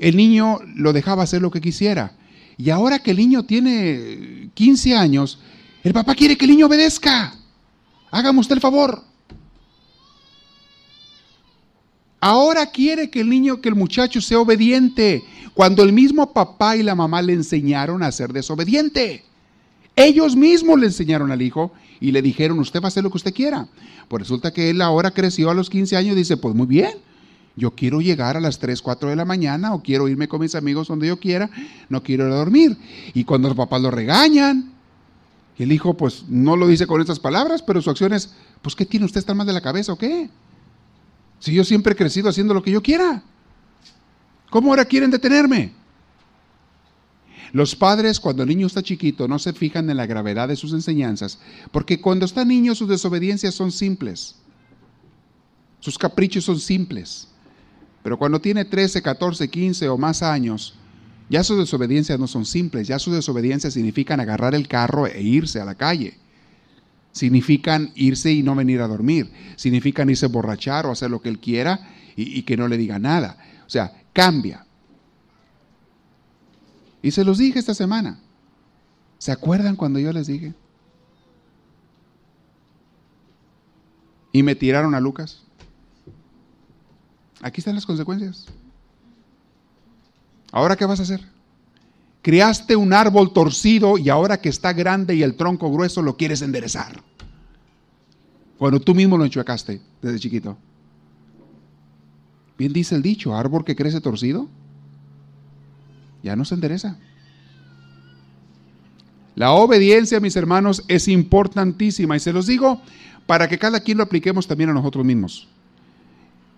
el 0.00 0.16
niño 0.16 0.60
lo 0.74 0.92
dejaba 0.92 1.22
hacer 1.22 1.42
lo 1.42 1.50
que 1.50 1.60
quisiera. 1.60 2.12
Y 2.56 2.70
ahora 2.70 2.98
que 2.98 3.10
el 3.10 3.18
niño 3.18 3.44
tiene 3.44 4.50
15 4.54 4.96
años, 4.96 5.38
el 5.82 5.92
papá 5.92 6.14
quiere 6.14 6.36
que 6.36 6.44
el 6.46 6.52
niño 6.52 6.66
obedezca. 6.66 7.34
Hágame 8.10 8.40
usted 8.40 8.54
el 8.54 8.60
favor. 8.60 9.02
Ahora 12.26 12.70
quiere 12.70 13.10
que 13.10 13.20
el 13.20 13.28
niño, 13.28 13.60
que 13.60 13.68
el 13.68 13.74
muchacho 13.74 14.18
sea 14.22 14.40
obediente, 14.40 15.22
cuando 15.52 15.82
el 15.82 15.92
mismo 15.92 16.32
papá 16.32 16.74
y 16.74 16.82
la 16.82 16.94
mamá 16.94 17.20
le 17.20 17.34
enseñaron 17.34 18.02
a 18.02 18.10
ser 18.10 18.32
desobediente. 18.32 19.22
Ellos 19.94 20.34
mismos 20.34 20.80
le 20.80 20.86
enseñaron 20.86 21.30
al 21.32 21.42
hijo 21.42 21.72
y 22.00 22.12
le 22.12 22.22
dijeron, 22.22 22.58
usted 22.60 22.80
va 22.80 22.86
a 22.86 22.88
hacer 22.88 23.02
lo 23.02 23.10
que 23.10 23.18
usted 23.18 23.34
quiera. 23.34 23.68
Pues 24.08 24.22
resulta 24.22 24.54
que 24.54 24.70
él 24.70 24.80
ahora 24.80 25.10
creció 25.10 25.50
a 25.50 25.54
los 25.54 25.68
15 25.68 25.98
años 25.98 26.14
y 26.14 26.20
dice, 26.20 26.38
pues 26.38 26.54
muy 26.54 26.66
bien, 26.66 26.92
yo 27.56 27.72
quiero 27.72 28.00
llegar 28.00 28.38
a 28.38 28.40
las 28.40 28.58
3, 28.58 28.80
4 28.80 29.10
de 29.10 29.16
la 29.16 29.26
mañana 29.26 29.74
o 29.74 29.82
quiero 29.82 30.08
irme 30.08 30.26
con 30.26 30.40
mis 30.40 30.54
amigos 30.54 30.88
donde 30.88 31.08
yo 31.08 31.20
quiera, 31.20 31.50
no 31.90 32.02
quiero 32.02 32.26
ir 32.26 32.32
a 32.32 32.36
dormir. 32.36 32.78
Y 33.12 33.24
cuando 33.24 33.48
los 33.48 33.56
papás 33.58 33.82
lo 33.82 33.90
regañan, 33.90 34.72
el 35.58 35.72
hijo 35.72 35.92
pues 35.94 36.24
no 36.30 36.56
lo 36.56 36.68
dice 36.68 36.86
con 36.86 37.02
estas 37.02 37.20
palabras, 37.20 37.60
pero 37.60 37.82
su 37.82 37.90
acción 37.90 38.14
es, 38.14 38.32
pues 38.62 38.74
¿qué 38.74 38.86
tiene 38.86 39.04
usted? 39.04 39.18
¿Está 39.18 39.34
mal 39.34 39.46
de 39.46 39.52
la 39.52 39.60
cabeza 39.60 39.92
o 39.92 39.98
qué? 39.98 40.30
Si 41.38 41.52
yo 41.52 41.64
siempre 41.64 41.92
he 41.92 41.96
crecido 41.96 42.28
haciendo 42.28 42.54
lo 42.54 42.62
que 42.62 42.70
yo 42.70 42.82
quiera, 42.82 43.22
¿cómo 44.50 44.70
ahora 44.70 44.84
quieren 44.84 45.10
detenerme? 45.10 45.72
Los 47.52 47.76
padres, 47.76 48.18
cuando 48.18 48.42
el 48.42 48.48
niño 48.48 48.66
está 48.66 48.82
chiquito, 48.82 49.28
no 49.28 49.38
se 49.38 49.52
fijan 49.52 49.88
en 49.88 49.96
la 49.96 50.06
gravedad 50.06 50.48
de 50.48 50.56
sus 50.56 50.72
enseñanzas, 50.72 51.38
porque 51.70 52.00
cuando 52.00 52.24
está 52.24 52.44
niño 52.44 52.74
sus 52.74 52.88
desobediencias 52.88 53.54
son 53.54 53.70
simples, 53.70 54.36
sus 55.78 55.96
caprichos 55.96 56.44
son 56.44 56.58
simples. 56.58 57.28
Pero 58.02 58.18
cuando 58.18 58.40
tiene 58.40 58.64
13, 58.64 59.02
14, 59.02 59.48
15 59.48 59.88
o 59.88 59.96
más 59.96 60.22
años, 60.22 60.74
ya 61.28 61.44
sus 61.44 61.58
desobediencias 61.58 62.18
no 62.18 62.26
son 62.26 62.44
simples, 62.44 62.88
ya 62.88 62.98
sus 62.98 63.14
desobediencias 63.14 63.74
significan 63.74 64.18
agarrar 64.18 64.54
el 64.54 64.66
carro 64.66 65.06
e 65.06 65.22
irse 65.22 65.60
a 65.60 65.64
la 65.64 65.74
calle. 65.74 66.18
Significan 67.14 67.92
irse 67.94 68.32
y 68.32 68.42
no 68.42 68.54
venir 68.54 68.82
a 68.82 68.88
dormir. 68.88 69.32
Significan 69.56 70.10
irse 70.10 70.26
a 70.26 70.28
borrachar 70.28 70.84
o 70.84 70.90
hacer 70.90 71.10
lo 71.10 71.22
que 71.22 71.28
él 71.28 71.38
quiera 71.38 71.88
y, 72.16 72.38
y 72.38 72.42
que 72.42 72.56
no 72.56 72.68
le 72.68 72.76
diga 72.76 72.98
nada. 72.98 73.38
O 73.66 73.70
sea, 73.70 74.02
cambia. 74.12 74.66
Y 77.00 77.12
se 77.12 77.24
los 77.24 77.38
dije 77.38 77.58
esta 77.58 77.72
semana. 77.72 78.18
¿Se 79.18 79.30
acuerdan 79.30 79.76
cuando 79.76 79.98
yo 80.00 80.12
les 80.12 80.26
dije? 80.26 80.54
Y 84.32 84.42
me 84.42 84.56
tiraron 84.56 84.94
a 84.94 85.00
Lucas. 85.00 85.44
Aquí 87.40 87.60
están 87.60 87.76
las 87.76 87.86
consecuencias. 87.86 88.46
¿Ahora 90.50 90.76
qué 90.76 90.84
vas 90.84 90.98
a 90.98 91.04
hacer? 91.04 91.33
Criaste 92.24 92.74
un 92.74 92.94
árbol 92.94 93.34
torcido 93.34 93.98
y 93.98 94.08
ahora 94.08 94.40
que 94.40 94.48
está 94.48 94.72
grande 94.72 95.14
y 95.14 95.22
el 95.22 95.34
tronco 95.34 95.70
grueso 95.70 96.00
lo 96.00 96.16
quieres 96.16 96.40
enderezar. 96.40 97.02
Cuando 98.56 98.80
tú 98.80 98.94
mismo 98.94 99.18
lo 99.18 99.26
enchuecaste 99.26 99.82
desde 100.00 100.18
chiquito. 100.18 100.56
Bien 102.56 102.72
dice 102.72 102.94
el 102.94 103.02
dicho, 103.02 103.36
árbol 103.36 103.62
que 103.62 103.76
crece 103.76 104.00
torcido, 104.00 104.48
ya 106.22 106.34
no 106.34 106.46
se 106.46 106.54
endereza. 106.54 106.96
La 109.34 109.52
obediencia, 109.52 110.18
mis 110.18 110.36
hermanos, 110.36 110.82
es 110.88 111.08
importantísima 111.08 112.16
y 112.16 112.20
se 112.20 112.32
los 112.32 112.46
digo 112.46 112.80
para 113.26 113.48
que 113.48 113.58
cada 113.58 113.80
quien 113.80 113.98
lo 113.98 114.04
apliquemos 114.04 114.46
también 114.46 114.70
a 114.70 114.72
nosotros 114.72 115.04
mismos. 115.04 115.46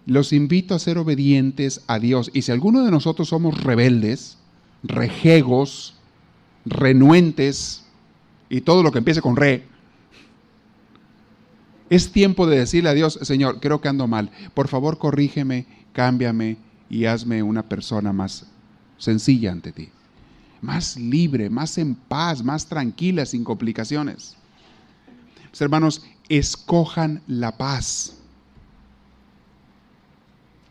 Los 0.05 0.33
invito 0.33 0.77
a 0.77 0.79
ser 0.79 0.97
obedientes 0.97 1.83
a 1.89 1.99
Dios 1.99 2.31
y 2.33 2.43
si 2.43 2.53
alguno 2.53 2.85
de 2.85 2.93
nosotros 2.93 3.31
somos 3.31 3.65
rebeldes, 3.65 4.39
rejegos, 4.83 5.95
renuentes 6.65 7.85
y 8.49 8.61
todo 8.61 8.83
lo 8.83 8.93
que 8.93 8.99
empiece 8.99 9.23
con 9.23 9.37
re, 9.37 9.65
es 11.89 12.11
tiempo 12.11 12.47
de 12.47 12.59
decirle 12.59 12.91
a 12.91 12.95
Dios, 12.95 13.19
Señor, 13.23 13.61
creo 13.61 13.81
que 13.81 13.89
ando 13.89 14.09
mal, 14.09 14.31
por 14.55 14.69
favor 14.69 14.99
corrígeme, 14.99 15.67
cámbiame 15.93 16.57
y 16.91 17.05
hazme 17.05 17.43
una 17.43 17.63
persona 17.63 18.13
más 18.13 18.47
sencilla 18.99 19.53
ante 19.53 19.73
ti, 19.73 19.91
más 20.61 20.97
libre, 20.97 21.49
más 21.51 21.79
en 21.79 21.95
paz, 21.95 22.43
más 22.43 22.67
tranquila, 22.67 23.25
sin 23.25 23.45
complicaciones. 23.45 24.37
Hermanos, 25.59 26.05
escojan 26.29 27.23
la 27.27 27.57
paz. 27.57 28.15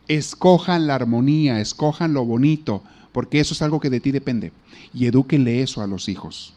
Escojan 0.08 0.86
la 0.86 0.94
armonía, 0.94 1.60
escojan 1.60 2.12
lo 2.12 2.24
bonito, 2.24 2.84
porque 3.16 3.40
eso 3.40 3.54
es 3.54 3.62
algo 3.62 3.80
que 3.80 3.88
de 3.88 3.98
ti 3.98 4.10
depende. 4.10 4.52
Y 4.92 5.06
edúquenle 5.06 5.62
eso 5.62 5.80
a 5.80 5.86
los 5.86 6.06
hijos. 6.10 6.52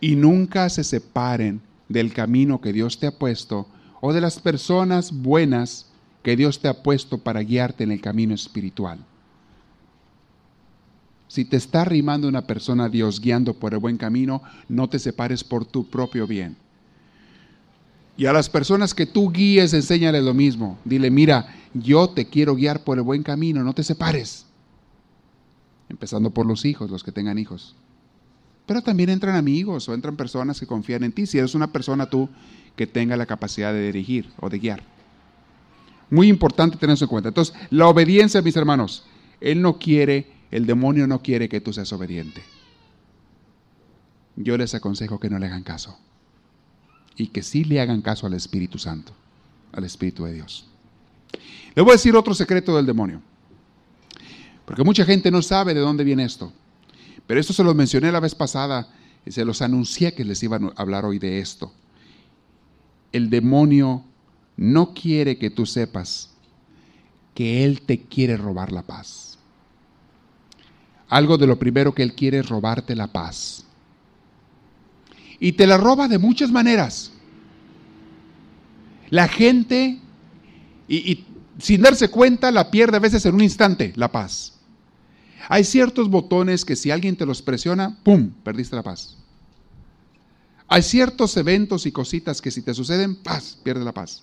Y 0.00 0.16
nunca 0.16 0.70
se 0.70 0.84
separen 0.84 1.60
del 1.90 2.14
camino 2.14 2.62
que 2.62 2.72
Dios 2.72 2.98
te 2.98 3.08
ha 3.08 3.18
puesto 3.18 3.66
o 4.00 4.14
de 4.14 4.22
las 4.22 4.40
personas 4.40 5.12
buenas 5.12 5.84
que 6.22 6.34
Dios 6.34 6.60
te 6.60 6.68
ha 6.68 6.82
puesto 6.82 7.18
para 7.18 7.42
guiarte 7.42 7.84
en 7.84 7.92
el 7.92 8.00
camino 8.00 8.34
espiritual. 8.34 9.00
Si 11.28 11.44
te 11.44 11.58
está 11.58 11.82
arrimando 11.82 12.26
una 12.26 12.46
persona 12.46 12.84
a 12.84 12.88
Dios 12.88 13.20
guiando 13.20 13.52
por 13.52 13.74
el 13.74 13.80
buen 13.80 13.98
camino, 13.98 14.40
no 14.70 14.88
te 14.88 14.98
separes 14.98 15.44
por 15.44 15.66
tu 15.66 15.90
propio 15.90 16.26
bien. 16.26 16.56
Y 18.16 18.24
a 18.24 18.32
las 18.32 18.48
personas 18.48 18.94
que 18.94 19.04
tú 19.04 19.30
guíes, 19.30 19.74
enséñale 19.74 20.22
lo 20.22 20.32
mismo. 20.32 20.78
Dile, 20.86 21.10
mira, 21.10 21.54
yo 21.74 22.08
te 22.08 22.30
quiero 22.30 22.54
guiar 22.54 22.82
por 22.82 22.96
el 22.96 23.04
buen 23.04 23.22
camino, 23.22 23.62
no 23.62 23.74
te 23.74 23.82
separes. 23.82 24.46
Empezando 25.92 26.30
por 26.30 26.46
los 26.46 26.64
hijos, 26.64 26.90
los 26.90 27.04
que 27.04 27.12
tengan 27.12 27.38
hijos. 27.38 27.76
Pero 28.66 28.80
también 28.80 29.10
entran 29.10 29.36
amigos 29.36 29.88
o 29.88 29.94
entran 29.94 30.16
personas 30.16 30.58
que 30.58 30.66
confían 30.66 31.04
en 31.04 31.12
ti, 31.12 31.26
si 31.26 31.38
eres 31.38 31.54
una 31.54 31.70
persona 31.70 32.06
tú 32.08 32.30
que 32.76 32.86
tenga 32.86 33.16
la 33.16 33.26
capacidad 33.26 33.72
de 33.74 33.84
dirigir 33.86 34.32
o 34.40 34.48
de 34.48 34.58
guiar. 34.58 34.82
Muy 36.08 36.28
importante 36.28 36.78
tener 36.78 36.94
eso 36.94 37.04
en 37.04 37.10
cuenta. 37.10 37.28
Entonces, 37.28 37.54
la 37.70 37.86
obediencia, 37.88 38.40
mis 38.40 38.56
hermanos, 38.56 39.04
Él 39.40 39.60
no 39.60 39.78
quiere, 39.78 40.32
el 40.50 40.64
demonio 40.64 41.06
no 41.06 41.22
quiere 41.22 41.48
que 41.48 41.60
tú 41.60 41.74
seas 41.74 41.92
obediente. 41.92 42.42
Yo 44.36 44.56
les 44.56 44.74
aconsejo 44.74 45.20
que 45.20 45.28
no 45.28 45.38
le 45.38 45.46
hagan 45.46 45.62
caso 45.62 45.98
y 47.16 47.26
que 47.28 47.42
sí 47.42 47.64
le 47.64 47.80
hagan 47.80 48.00
caso 48.00 48.26
al 48.26 48.32
Espíritu 48.32 48.78
Santo, 48.78 49.12
al 49.72 49.84
Espíritu 49.84 50.24
de 50.24 50.32
Dios. 50.32 50.66
Le 51.74 51.82
voy 51.82 51.90
a 51.90 51.94
decir 51.94 52.16
otro 52.16 52.34
secreto 52.34 52.74
del 52.76 52.86
demonio, 52.86 53.20
porque 54.72 54.84
mucha 54.84 55.04
gente 55.04 55.30
no 55.30 55.42
sabe 55.42 55.74
de 55.74 55.80
dónde 55.80 56.02
viene 56.02 56.24
esto, 56.24 56.50
pero 57.26 57.38
esto 57.38 57.52
se 57.52 57.62
los 57.62 57.74
mencioné 57.74 58.10
la 58.10 58.20
vez 58.20 58.34
pasada, 58.34 58.88
y 59.26 59.30
se 59.30 59.44
los 59.44 59.60
anuncié 59.60 60.14
que 60.14 60.24
les 60.24 60.42
iba 60.42 60.56
a 60.56 60.80
hablar 60.80 61.04
hoy 61.04 61.18
de 61.18 61.40
esto. 61.40 61.74
El 63.12 63.28
demonio 63.28 64.02
no 64.56 64.94
quiere 64.94 65.36
que 65.36 65.50
tú 65.50 65.66
sepas 65.66 66.30
que 67.34 67.66
Él 67.66 67.82
te 67.82 68.04
quiere 68.04 68.38
robar 68.38 68.72
la 68.72 68.80
paz. 68.80 69.38
Algo 71.10 71.36
de 71.36 71.48
lo 71.48 71.58
primero 71.58 71.92
que 71.92 72.02
Él 72.02 72.14
quiere 72.14 72.38
es 72.38 72.48
robarte 72.48 72.96
la 72.96 73.08
paz. 73.08 73.66
Y 75.38 75.52
te 75.52 75.66
la 75.66 75.76
roba 75.76 76.08
de 76.08 76.16
muchas 76.16 76.50
maneras. 76.50 77.12
La 79.10 79.28
gente, 79.28 80.00
y, 80.88 81.26
sin 81.58 81.82
darse 81.82 82.08
cuenta, 82.08 82.50
la 82.50 82.70
pierde 82.70 82.96
a 82.96 83.00
veces 83.00 83.26
en 83.26 83.34
un 83.34 83.42
instante, 83.42 83.92
la 83.96 84.10
paz. 84.10 84.60
Hay 85.48 85.64
ciertos 85.64 86.08
botones 86.08 86.64
que 86.64 86.76
si 86.76 86.90
alguien 86.90 87.16
te 87.16 87.26
los 87.26 87.42
presiona, 87.42 87.98
¡pum!, 88.02 88.30
perdiste 88.44 88.76
la 88.76 88.82
paz. 88.82 89.16
Hay 90.68 90.82
ciertos 90.82 91.36
eventos 91.36 91.84
y 91.86 91.92
cositas 91.92 92.40
que 92.40 92.50
si 92.50 92.62
te 92.62 92.72
suceden, 92.72 93.16
paz, 93.16 93.58
pierde 93.62 93.84
la 93.84 93.92
paz. 93.92 94.22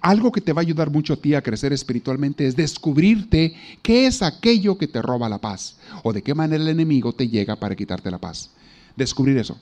Algo 0.00 0.32
que 0.32 0.40
te 0.40 0.52
va 0.52 0.60
a 0.60 0.62
ayudar 0.62 0.90
mucho 0.90 1.14
a 1.14 1.16
ti 1.16 1.34
a 1.34 1.42
crecer 1.42 1.72
espiritualmente 1.72 2.46
es 2.46 2.56
descubrirte 2.56 3.54
qué 3.82 4.06
es 4.06 4.22
aquello 4.22 4.78
que 4.78 4.88
te 4.88 5.02
roba 5.02 5.28
la 5.28 5.40
paz 5.40 5.78
o 6.02 6.12
de 6.12 6.22
qué 6.22 6.34
manera 6.34 6.62
el 6.62 6.68
enemigo 6.68 7.12
te 7.12 7.28
llega 7.28 7.56
para 7.56 7.76
quitarte 7.76 8.10
la 8.10 8.18
paz. 8.18 8.50
Descubrir 8.96 9.36
eso. 9.36 9.58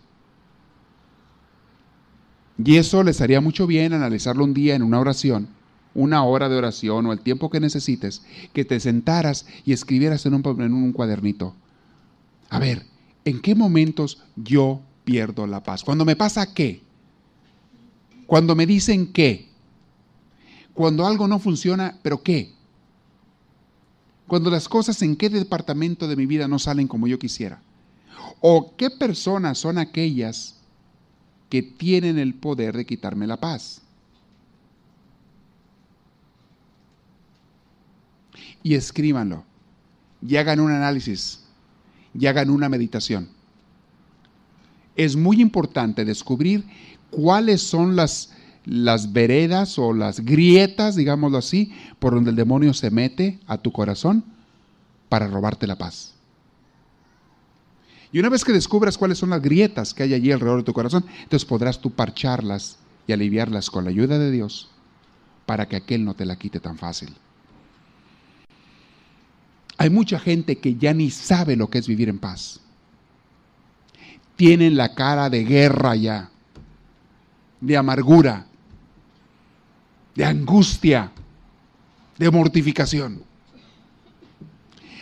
Y 2.62 2.76
eso 2.76 3.02
les 3.02 3.20
haría 3.20 3.40
mucho 3.40 3.66
bien 3.66 3.92
analizarlo 3.92 4.44
un 4.44 4.54
día 4.54 4.74
en 4.74 4.82
una 4.82 5.00
oración, 5.00 5.48
una 5.94 6.24
hora 6.24 6.48
de 6.48 6.56
oración 6.56 7.06
o 7.06 7.12
el 7.12 7.20
tiempo 7.20 7.50
que 7.50 7.60
necesites, 7.60 8.22
que 8.52 8.64
te 8.64 8.80
sentaras 8.80 9.46
y 9.64 9.72
escribieras 9.72 10.24
en 10.26 10.34
un, 10.34 10.92
cuadernito. 10.92 11.54
A 12.48 12.58
ver, 12.58 12.86
¿en 13.24 13.40
qué 13.40 13.54
momentos 13.54 14.22
yo 14.36 14.80
pierdo 15.04 15.46
la 15.46 15.62
paz? 15.62 15.84
Cuando 15.84 16.04
me 16.04 16.16
pasa 16.16 16.52
qué? 16.54 16.82
Cuando 18.26 18.54
me 18.54 18.66
dicen 18.66 19.12
qué? 19.12 19.48
Cuando 20.74 21.06
algo 21.06 21.28
no 21.28 21.38
funciona, 21.38 21.98
¿pero 22.02 22.22
qué? 22.22 22.52
Cuando 24.26 24.50
las 24.50 24.68
cosas 24.68 25.02
en 25.02 25.16
qué 25.16 25.28
departamento 25.28 26.08
de 26.08 26.16
mi 26.16 26.24
vida 26.24 26.48
no 26.48 26.58
salen 26.58 26.88
como 26.88 27.06
yo 27.06 27.18
quisiera. 27.18 27.60
¿O 28.40 28.74
qué 28.76 28.88
personas 28.88 29.58
son 29.58 29.76
aquellas 29.76 30.56
que 31.50 31.62
tienen 31.62 32.18
el 32.18 32.34
poder 32.34 32.76
de 32.76 32.86
quitarme 32.86 33.26
la 33.26 33.36
paz? 33.36 33.81
Y 38.62 38.74
escríbanlo. 38.74 39.44
Y 40.26 40.36
hagan 40.36 40.60
un 40.60 40.70
análisis. 40.70 41.44
Y 42.18 42.26
hagan 42.26 42.50
una 42.50 42.68
meditación. 42.68 43.28
Es 44.96 45.16
muy 45.16 45.40
importante 45.40 46.04
descubrir 46.04 46.64
cuáles 47.10 47.62
son 47.62 47.96
las 47.96 48.32
las 48.64 49.12
veredas 49.12 49.78
o 49.78 49.92
las 49.92 50.20
grietas, 50.20 50.96
digámoslo 50.96 51.38
así, 51.38 51.72
por 51.98 52.14
donde 52.14 52.30
el 52.30 52.36
demonio 52.36 52.74
se 52.74 52.90
mete 52.90 53.40
a 53.46 53.58
tu 53.58 53.72
corazón 53.72 54.24
para 55.08 55.26
robarte 55.26 55.66
la 55.66 55.76
paz. 55.76 56.14
Y 58.12 58.18
una 58.18 58.28
vez 58.28 58.44
que 58.44 58.52
descubras 58.52 58.98
cuáles 58.98 59.18
son 59.18 59.30
las 59.30 59.40
grietas 59.40 59.94
que 59.94 60.02
hay 60.02 60.14
allí 60.14 60.32
alrededor 60.32 60.58
de 60.58 60.64
tu 60.64 60.74
corazón, 60.74 61.04
entonces 61.22 61.46
podrás 61.46 61.80
tú 61.80 61.90
parcharlas 61.90 62.78
y 63.06 63.12
aliviarlas 63.12 63.70
con 63.70 63.84
la 63.84 63.90
ayuda 63.90 64.18
de 64.18 64.30
Dios 64.30 64.70
para 65.46 65.66
que 65.66 65.76
aquel 65.76 66.04
no 66.04 66.14
te 66.14 66.26
la 66.26 66.36
quite 66.36 66.60
tan 66.60 66.76
fácil. 66.76 67.10
Hay 69.78 69.90
mucha 69.90 70.18
gente 70.18 70.58
que 70.58 70.76
ya 70.76 70.94
ni 70.94 71.10
sabe 71.10 71.56
lo 71.56 71.68
que 71.68 71.78
es 71.78 71.86
vivir 71.86 72.08
en 72.08 72.18
paz. 72.18 72.60
Tienen 74.36 74.76
la 74.76 74.94
cara 74.94 75.30
de 75.30 75.44
guerra 75.44 75.96
ya, 75.96 76.30
de 77.60 77.76
amargura, 77.76 78.46
de 80.14 80.24
angustia, 80.24 81.12
de 82.18 82.30
mortificación. 82.30 83.22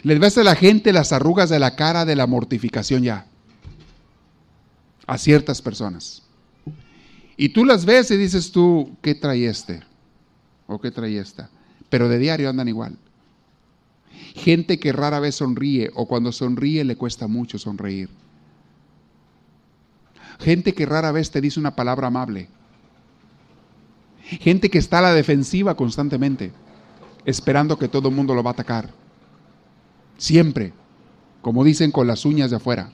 Les 0.02 0.18
ves 0.18 0.38
a 0.38 0.44
la 0.44 0.54
gente 0.54 0.92
las 0.92 1.12
arrugas 1.12 1.50
de 1.50 1.58
la 1.58 1.76
cara 1.76 2.04
de 2.04 2.16
la 2.16 2.26
mortificación 2.26 3.02
ya. 3.02 3.26
A 5.06 5.18
ciertas 5.18 5.60
personas. 5.60 6.22
Y 7.36 7.50
tú 7.50 7.64
las 7.64 7.84
ves 7.84 8.10
y 8.10 8.16
dices 8.16 8.52
tú, 8.52 8.96
¿qué 9.02 9.14
trae 9.14 9.46
este? 9.46 9.82
¿O 10.66 10.80
qué 10.80 10.90
trae 10.90 11.18
esta? 11.18 11.50
Pero 11.88 12.08
de 12.08 12.18
diario 12.18 12.48
andan 12.48 12.68
igual. 12.68 12.96
Gente 14.34 14.78
que 14.78 14.92
rara 14.92 15.20
vez 15.20 15.36
sonríe 15.36 15.90
o 15.94 16.06
cuando 16.06 16.32
sonríe 16.32 16.84
le 16.84 16.96
cuesta 16.96 17.26
mucho 17.26 17.58
sonreír. 17.58 18.08
Gente 20.38 20.74
que 20.74 20.86
rara 20.86 21.12
vez 21.12 21.30
te 21.30 21.40
dice 21.40 21.60
una 21.60 21.76
palabra 21.76 22.06
amable 22.06 22.48
Gente 24.38 24.70
que 24.70 24.78
está 24.78 25.00
a 25.00 25.02
la 25.02 25.14
defensiva 25.14 25.76
constantemente, 25.76 26.52
esperando 27.24 27.78
que 27.78 27.88
todo 27.88 28.08
el 28.08 28.14
mundo 28.14 28.34
lo 28.34 28.44
va 28.44 28.50
a 28.50 28.52
atacar. 28.52 28.90
Siempre, 30.18 30.72
como 31.42 31.64
dicen, 31.64 31.90
con 31.90 32.06
las 32.06 32.24
uñas 32.24 32.50
de 32.50 32.56
afuera. 32.56 32.92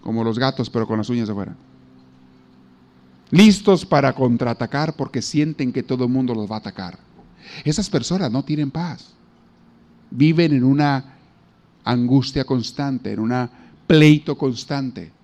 Como 0.00 0.22
los 0.22 0.38
gatos, 0.38 0.70
pero 0.70 0.86
con 0.86 0.98
las 0.98 1.08
uñas 1.10 1.26
de 1.26 1.32
afuera. 1.32 1.56
Listos 3.30 3.84
para 3.84 4.14
contraatacar 4.14 4.94
porque 4.94 5.22
sienten 5.22 5.72
que 5.72 5.82
todo 5.82 6.04
el 6.04 6.10
mundo 6.10 6.34
los 6.34 6.48
va 6.48 6.56
a 6.56 6.60
atacar. 6.60 6.98
Esas 7.64 7.90
personas 7.90 8.30
no 8.30 8.44
tienen 8.44 8.70
paz. 8.70 9.14
Viven 10.10 10.52
en 10.52 10.64
una 10.64 11.16
angustia 11.84 12.44
constante, 12.44 13.12
en 13.12 13.20
un 13.20 13.48
pleito 13.86 14.36
constante 14.36 15.18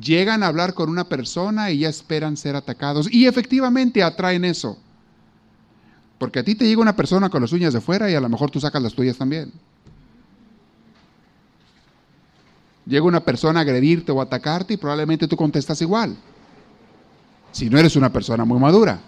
llegan 0.00 0.42
a 0.42 0.48
hablar 0.48 0.74
con 0.74 0.88
una 0.88 1.04
persona 1.04 1.70
y 1.70 1.78
ya 1.78 1.88
esperan 1.88 2.36
ser 2.36 2.56
atacados. 2.56 3.12
Y 3.12 3.26
efectivamente 3.26 4.02
atraen 4.02 4.44
eso. 4.44 4.78
Porque 6.18 6.40
a 6.40 6.44
ti 6.44 6.54
te 6.54 6.66
llega 6.66 6.80
una 6.80 6.96
persona 6.96 7.28
con 7.28 7.42
las 7.42 7.52
uñas 7.52 7.74
de 7.74 7.80
fuera 7.80 8.10
y 8.10 8.14
a 8.14 8.20
lo 8.20 8.28
mejor 8.28 8.50
tú 8.50 8.60
sacas 8.60 8.82
las 8.82 8.94
tuyas 8.94 9.16
también. 9.16 9.52
Llega 12.86 13.04
una 13.04 13.20
persona 13.20 13.60
a 13.60 13.62
agredirte 13.62 14.12
o 14.12 14.20
atacarte 14.20 14.74
y 14.74 14.76
probablemente 14.76 15.28
tú 15.28 15.36
contestas 15.36 15.82
igual. 15.82 16.16
Si 17.52 17.68
no 17.68 17.78
eres 17.78 17.96
una 17.96 18.12
persona 18.12 18.44
muy 18.44 18.60
madura, 18.60 19.00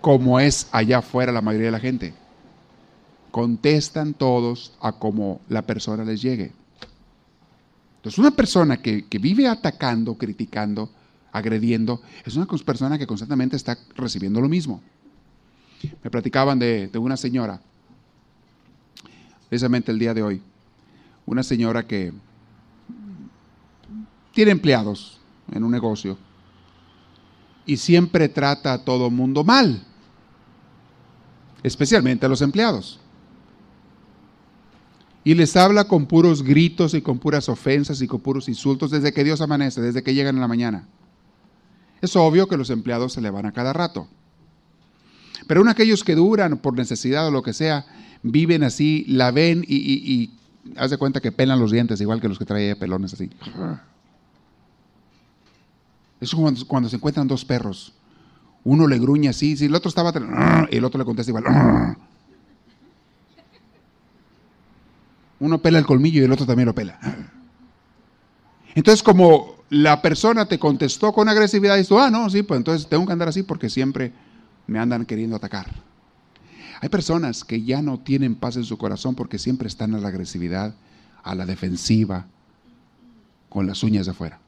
como 0.00 0.40
es 0.40 0.66
allá 0.72 0.98
afuera 0.98 1.30
la 1.30 1.42
mayoría 1.42 1.66
de 1.66 1.72
la 1.72 1.80
gente. 1.80 2.14
Contestan 3.32 4.12
todos 4.12 4.74
a 4.80 4.92
como 4.92 5.40
la 5.48 5.62
persona 5.62 6.04
les 6.04 6.20
llegue. 6.20 6.52
Entonces, 7.96 8.18
una 8.18 8.30
persona 8.30 8.76
que, 8.76 9.06
vive 9.18 9.48
atacando, 9.48 10.18
criticando, 10.18 10.90
agrediendo, 11.32 12.02
es 12.26 12.36
una 12.36 12.46
persona 12.46 12.98
que 12.98 13.06
constantemente 13.06 13.56
está 13.56 13.78
recibiendo 13.94 14.40
lo 14.40 14.50
mismo. 14.50 14.82
Me 16.04 16.10
platicaban 16.10 16.58
de, 16.58 16.88
de, 16.88 16.98
una 16.98 17.16
señora, 17.16 17.58
precisamente 19.48 19.90
el 19.92 19.98
día 19.98 20.12
de 20.12 20.22
hoy, 20.22 20.42
una 21.24 21.42
señora 21.42 21.86
que 21.86 22.12
tiene 24.34 24.50
empleados 24.50 25.20
en 25.50 25.64
un 25.64 25.70
negocio 25.70 26.18
y 27.64 27.78
siempre 27.78 28.28
trata 28.28 28.74
a 28.74 28.84
todo 28.84 29.10
mundo 29.10 29.42
mal, 29.42 29.86
especialmente 31.62 32.26
a 32.26 32.28
los 32.28 32.42
empleados 32.42 32.98
y 35.24 35.34
les 35.34 35.56
habla 35.56 35.84
con 35.84 36.06
puros 36.06 36.42
gritos 36.42 36.94
y 36.94 37.02
con 37.02 37.18
puras 37.18 37.48
ofensas 37.48 38.00
y 38.02 38.06
con 38.06 38.20
puros 38.20 38.48
insultos 38.48 38.90
desde 38.90 39.12
que 39.12 39.24
Dios 39.24 39.40
amanece, 39.40 39.80
desde 39.80 40.02
que 40.02 40.14
llegan 40.14 40.34
en 40.34 40.40
la 40.40 40.48
mañana. 40.48 40.88
Es 42.00 42.16
obvio 42.16 42.48
que 42.48 42.56
los 42.56 42.70
empleados 42.70 43.12
se 43.12 43.20
le 43.20 43.30
van 43.30 43.46
a 43.46 43.52
cada 43.52 43.72
rato. 43.72 44.08
Pero 45.46 45.60
aún 45.60 45.68
aquellos 45.68 46.02
que 46.02 46.16
duran 46.16 46.58
por 46.58 46.74
necesidad 46.74 47.26
o 47.28 47.30
lo 47.30 47.42
que 47.42 47.52
sea, 47.52 47.86
viven 48.22 48.64
así, 48.64 49.04
la 49.08 49.30
ven 49.30 49.64
y, 49.66 49.76
y, 49.76 50.30
haz 50.76 50.90
de 50.90 50.98
cuenta 50.98 51.20
que 51.20 51.32
pelan 51.32 51.60
los 51.60 51.70
dientes, 51.70 52.00
igual 52.00 52.20
que 52.20 52.28
los 52.28 52.38
que 52.38 52.44
trae 52.44 52.74
pelones 52.74 53.14
así. 53.14 53.30
Es 56.20 56.34
cuando, 56.34 56.66
cuando 56.66 56.88
se 56.88 56.96
encuentran 56.96 57.28
dos 57.28 57.44
perros. 57.44 57.92
Uno 58.64 58.86
le 58.86 58.98
gruñe 58.98 59.28
así, 59.28 59.56
si 59.56 59.64
el 59.64 59.74
otro 59.74 59.88
estaba 59.88 60.12
y 60.70 60.76
el 60.76 60.84
otro 60.84 60.98
le 60.98 61.04
contesta 61.04 61.30
igual. 61.30 61.44
Uno 65.42 65.60
pela 65.60 65.80
el 65.80 65.84
colmillo 65.84 66.22
y 66.22 66.24
el 66.24 66.30
otro 66.30 66.46
también 66.46 66.66
lo 66.66 66.74
pela. 66.74 67.00
Entonces, 68.76 69.02
como 69.02 69.56
la 69.70 70.00
persona 70.00 70.46
te 70.46 70.56
contestó 70.56 71.12
con 71.12 71.28
agresividad, 71.28 71.76
y 71.78 71.84
tú, 71.84 71.98
ah, 71.98 72.12
no, 72.12 72.30
sí, 72.30 72.44
pues 72.44 72.58
entonces 72.58 72.88
tengo 72.88 73.04
que 73.06 73.12
andar 73.12 73.26
así 73.26 73.42
porque 73.42 73.68
siempre 73.68 74.12
me 74.68 74.78
andan 74.78 75.04
queriendo 75.04 75.34
atacar. 75.34 75.66
Hay 76.80 76.88
personas 76.88 77.42
que 77.42 77.60
ya 77.60 77.82
no 77.82 77.98
tienen 77.98 78.36
paz 78.36 78.54
en 78.54 78.62
su 78.62 78.78
corazón 78.78 79.16
porque 79.16 79.40
siempre 79.40 79.66
están 79.66 79.96
a 79.96 79.98
la 79.98 80.08
agresividad, 80.08 80.76
a 81.24 81.34
la 81.34 81.44
defensiva, 81.44 82.26
con 83.48 83.66
las 83.66 83.82
uñas 83.82 84.06
de 84.06 84.12
afuera. 84.12 84.38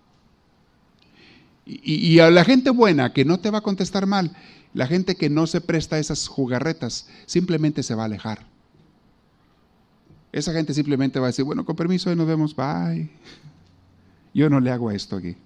Y, 1.66 2.20
a 2.20 2.30
la 2.30 2.44
gente 2.44 2.70
buena 2.70 3.12
que 3.12 3.24
no 3.24 3.40
te 3.40 3.50
va 3.50 3.58
a 3.58 3.62
contestar 3.62 4.06
mal, 4.06 4.30
la 4.74 4.86
gente 4.86 5.16
que 5.16 5.28
no 5.28 5.48
se 5.48 5.60
presta 5.60 5.96
a 5.96 5.98
esas 5.98 6.28
jugarretas, 6.28 7.08
simplemente 7.26 7.82
se 7.82 7.96
va 7.96 8.02
a 8.02 8.06
alejar. 8.06 8.53
Esa 10.34 10.52
gente 10.52 10.74
simplemente 10.74 11.20
va 11.20 11.26
a 11.26 11.28
decir, 11.28 11.44
bueno, 11.44 11.64
con 11.64 11.76
permiso, 11.76 12.10
hoy 12.10 12.16
nos 12.16 12.26
vemos, 12.26 12.56
bye. 12.56 13.08
Yo 14.34 14.50
no 14.50 14.58
le 14.58 14.72
hago 14.72 14.90
esto 14.90 15.14
aquí. 15.14 15.36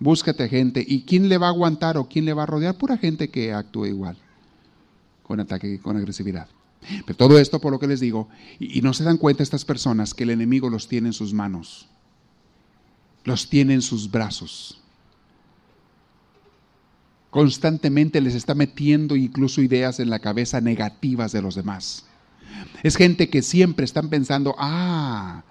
Búscate 0.00 0.48
gente. 0.48 0.84
¿Y 0.84 1.02
quién 1.02 1.28
le 1.28 1.38
va 1.38 1.46
a 1.46 1.50
aguantar 1.50 1.96
o 1.96 2.08
quién 2.08 2.24
le 2.24 2.32
va 2.32 2.42
a 2.42 2.46
rodear? 2.46 2.76
Pura 2.76 2.98
gente 2.98 3.30
que 3.30 3.52
actúe 3.52 3.86
igual, 3.86 4.16
con 5.22 5.38
ataque, 5.38 5.78
con 5.78 5.96
agresividad. 5.96 6.48
Pero 7.06 7.16
todo 7.16 7.38
esto 7.38 7.60
por 7.60 7.70
lo 7.70 7.78
que 7.78 7.86
les 7.86 8.00
digo, 8.00 8.28
y, 8.58 8.82
no 8.82 8.92
se 8.92 9.04
dan 9.04 9.18
cuenta 9.18 9.44
estas 9.44 9.64
personas 9.64 10.14
que 10.14 10.24
el 10.24 10.30
enemigo 10.30 10.68
los 10.68 10.88
tiene 10.88 11.10
en 11.10 11.12
sus 11.12 11.32
manos, 11.32 11.86
los 13.22 13.48
tiene 13.48 13.74
en 13.74 13.82
sus 13.82 14.10
brazos. 14.10 14.80
Constantemente 17.30 18.20
les 18.20 18.34
está 18.34 18.56
metiendo 18.56 19.14
incluso 19.14 19.62
ideas 19.62 20.00
en 20.00 20.10
la 20.10 20.18
cabeza 20.18 20.60
negativas 20.60 21.30
de 21.30 21.40
los 21.40 21.54
demás. 21.54 22.06
Es 22.82 22.96
gente 22.96 23.28
que 23.28 23.42
siempre 23.42 23.84
están 23.84 24.08
pensando, 24.08 24.54
ah, 24.58 25.42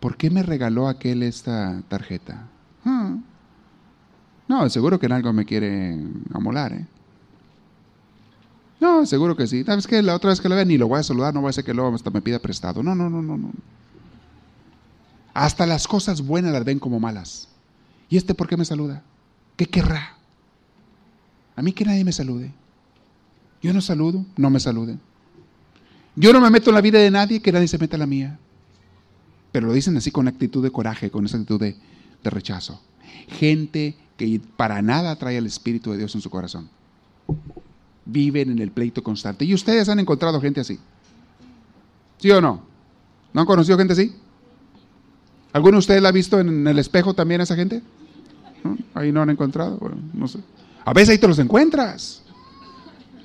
¿por 0.00 0.16
qué 0.16 0.30
me 0.30 0.42
regaló 0.42 0.88
aquel 0.88 1.22
esta 1.22 1.82
tarjeta? 1.88 2.46
Ah. 2.84 3.16
No, 4.48 4.68
seguro 4.68 4.98
que 4.98 5.06
en 5.06 5.12
algo 5.12 5.32
me 5.32 5.44
quiere 5.44 5.96
amolar, 6.32 6.72
¿eh? 6.72 6.86
No, 8.80 9.04
seguro 9.04 9.36
que 9.36 9.46
sí. 9.46 9.62
¿Sabes 9.62 9.86
qué? 9.86 10.02
La 10.02 10.14
otra 10.14 10.30
vez 10.30 10.40
que 10.40 10.48
lo 10.48 10.54
vea 10.54 10.64
ni 10.64 10.78
lo 10.78 10.88
voy 10.88 10.98
a 10.98 11.02
saludar, 11.02 11.34
no 11.34 11.40
voy 11.40 11.48
a 11.48 11.50
hacer 11.50 11.64
que 11.64 11.74
luego 11.74 11.94
hasta 11.94 12.10
me 12.10 12.22
pida 12.22 12.38
prestado. 12.38 12.82
No, 12.82 12.94
no, 12.94 13.10
no, 13.10 13.20
no, 13.20 13.36
no. 13.36 13.52
Hasta 15.34 15.66
las 15.66 15.86
cosas 15.86 16.22
buenas 16.22 16.52
las 16.52 16.64
ven 16.64 16.78
como 16.78 16.98
malas. 16.98 17.48
¿Y 18.08 18.16
este 18.16 18.34
por 18.34 18.48
qué 18.48 18.56
me 18.56 18.64
saluda? 18.64 19.02
¿Qué 19.56 19.66
querrá? 19.66 20.16
A 21.54 21.62
mí 21.62 21.72
que 21.72 21.84
nadie 21.84 22.04
me 22.04 22.12
salude. 22.12 22.52
Yo 23.62 23.72
no 23.74 23.82
saludo, 23.82 24.24
no 24.36 24.48
me 24.48 24.58
saluden. 24.58 24.98
Yo 26.16 26.32
no 26.32 26.40
me 26.40 26.50
meto 26.50 26.70
en 26.70 26.74
la 26.74 26.80
vida 26.80 26.98
de 26.98 27.10
nadie, 27.10 27.40
que 27.40 27.52
nadie 27.52 27.68
se 27.68 27.78
meta 27.78 27.96
en 27.96 28.00
la 28.00 28.06
mía. 28.06 28.38
Pero 29.52 29.66
lo 29.66 29.72
dicen 29.72 29.96
así 29.96 30.10
con 30.10 30.28
actitud 30.28 30.62
de 30.62 30.70
coraje, 30.70 31.10
con 31.10 31.24
esa 31.24 31.36
actitud 31.36 31.60
de, 31.60 31.76
rechazo. 32.22 32.80
Gente 33.28 33.96
que 34.16 34.40
para 34.56 34.82
nada 34.82 35.16
trae 35.16 35.36
el 35.36 35.46
Espíritu 35.46 35.92
de 35.92 35.98
Dios 35.98 36.14
en 36.14 36.20
su 36.20 36.30
corazón 36.30 36.68
viven 38.04 38.50
en 38.50 38.58
el 38.58 38.70
pleito 38.70 39.02
constante. 39.02 39.44
¿Y 39.44 39.54
ustedes 39.54 39.88
han 39.88 39.98
encontrado 39.98 40.40
gente 40.40 40.60
así? 40.60 40.78
¿Sí 42.18 42.30
o 42.30 42.40
no? 42.40 42.62
¿No 43.32 43.40
han 43.40 43.46
conocido 43.46 43.78
gente 43.78 43.92
así? 43.92 44.14
¿Alguno 45.52 45.72
de 45.72 45.78
ustedes 45.78 46.02
la 46.02 46.10
ha 46.10 46.12
visto 46.12 46.38
en 46.40 46.66
el 46.66 46.78
espejo 46.78 47.14
también 47.14 47.40
esa 47.40 47.56
gente? 47.56 47.82
Ahí 48.94 49.12
no 49.12 49.22
han 49.22 49.30
encontrado. 49.30 49.78
No 50.12 50.28
sé. 50.28 50.38
A 50.84 50.92
veces 50.92 51.10
ahí 51.10 51.18
te 51.18 51.28
los 51.28 51.38
encuentras. 51.38 52.22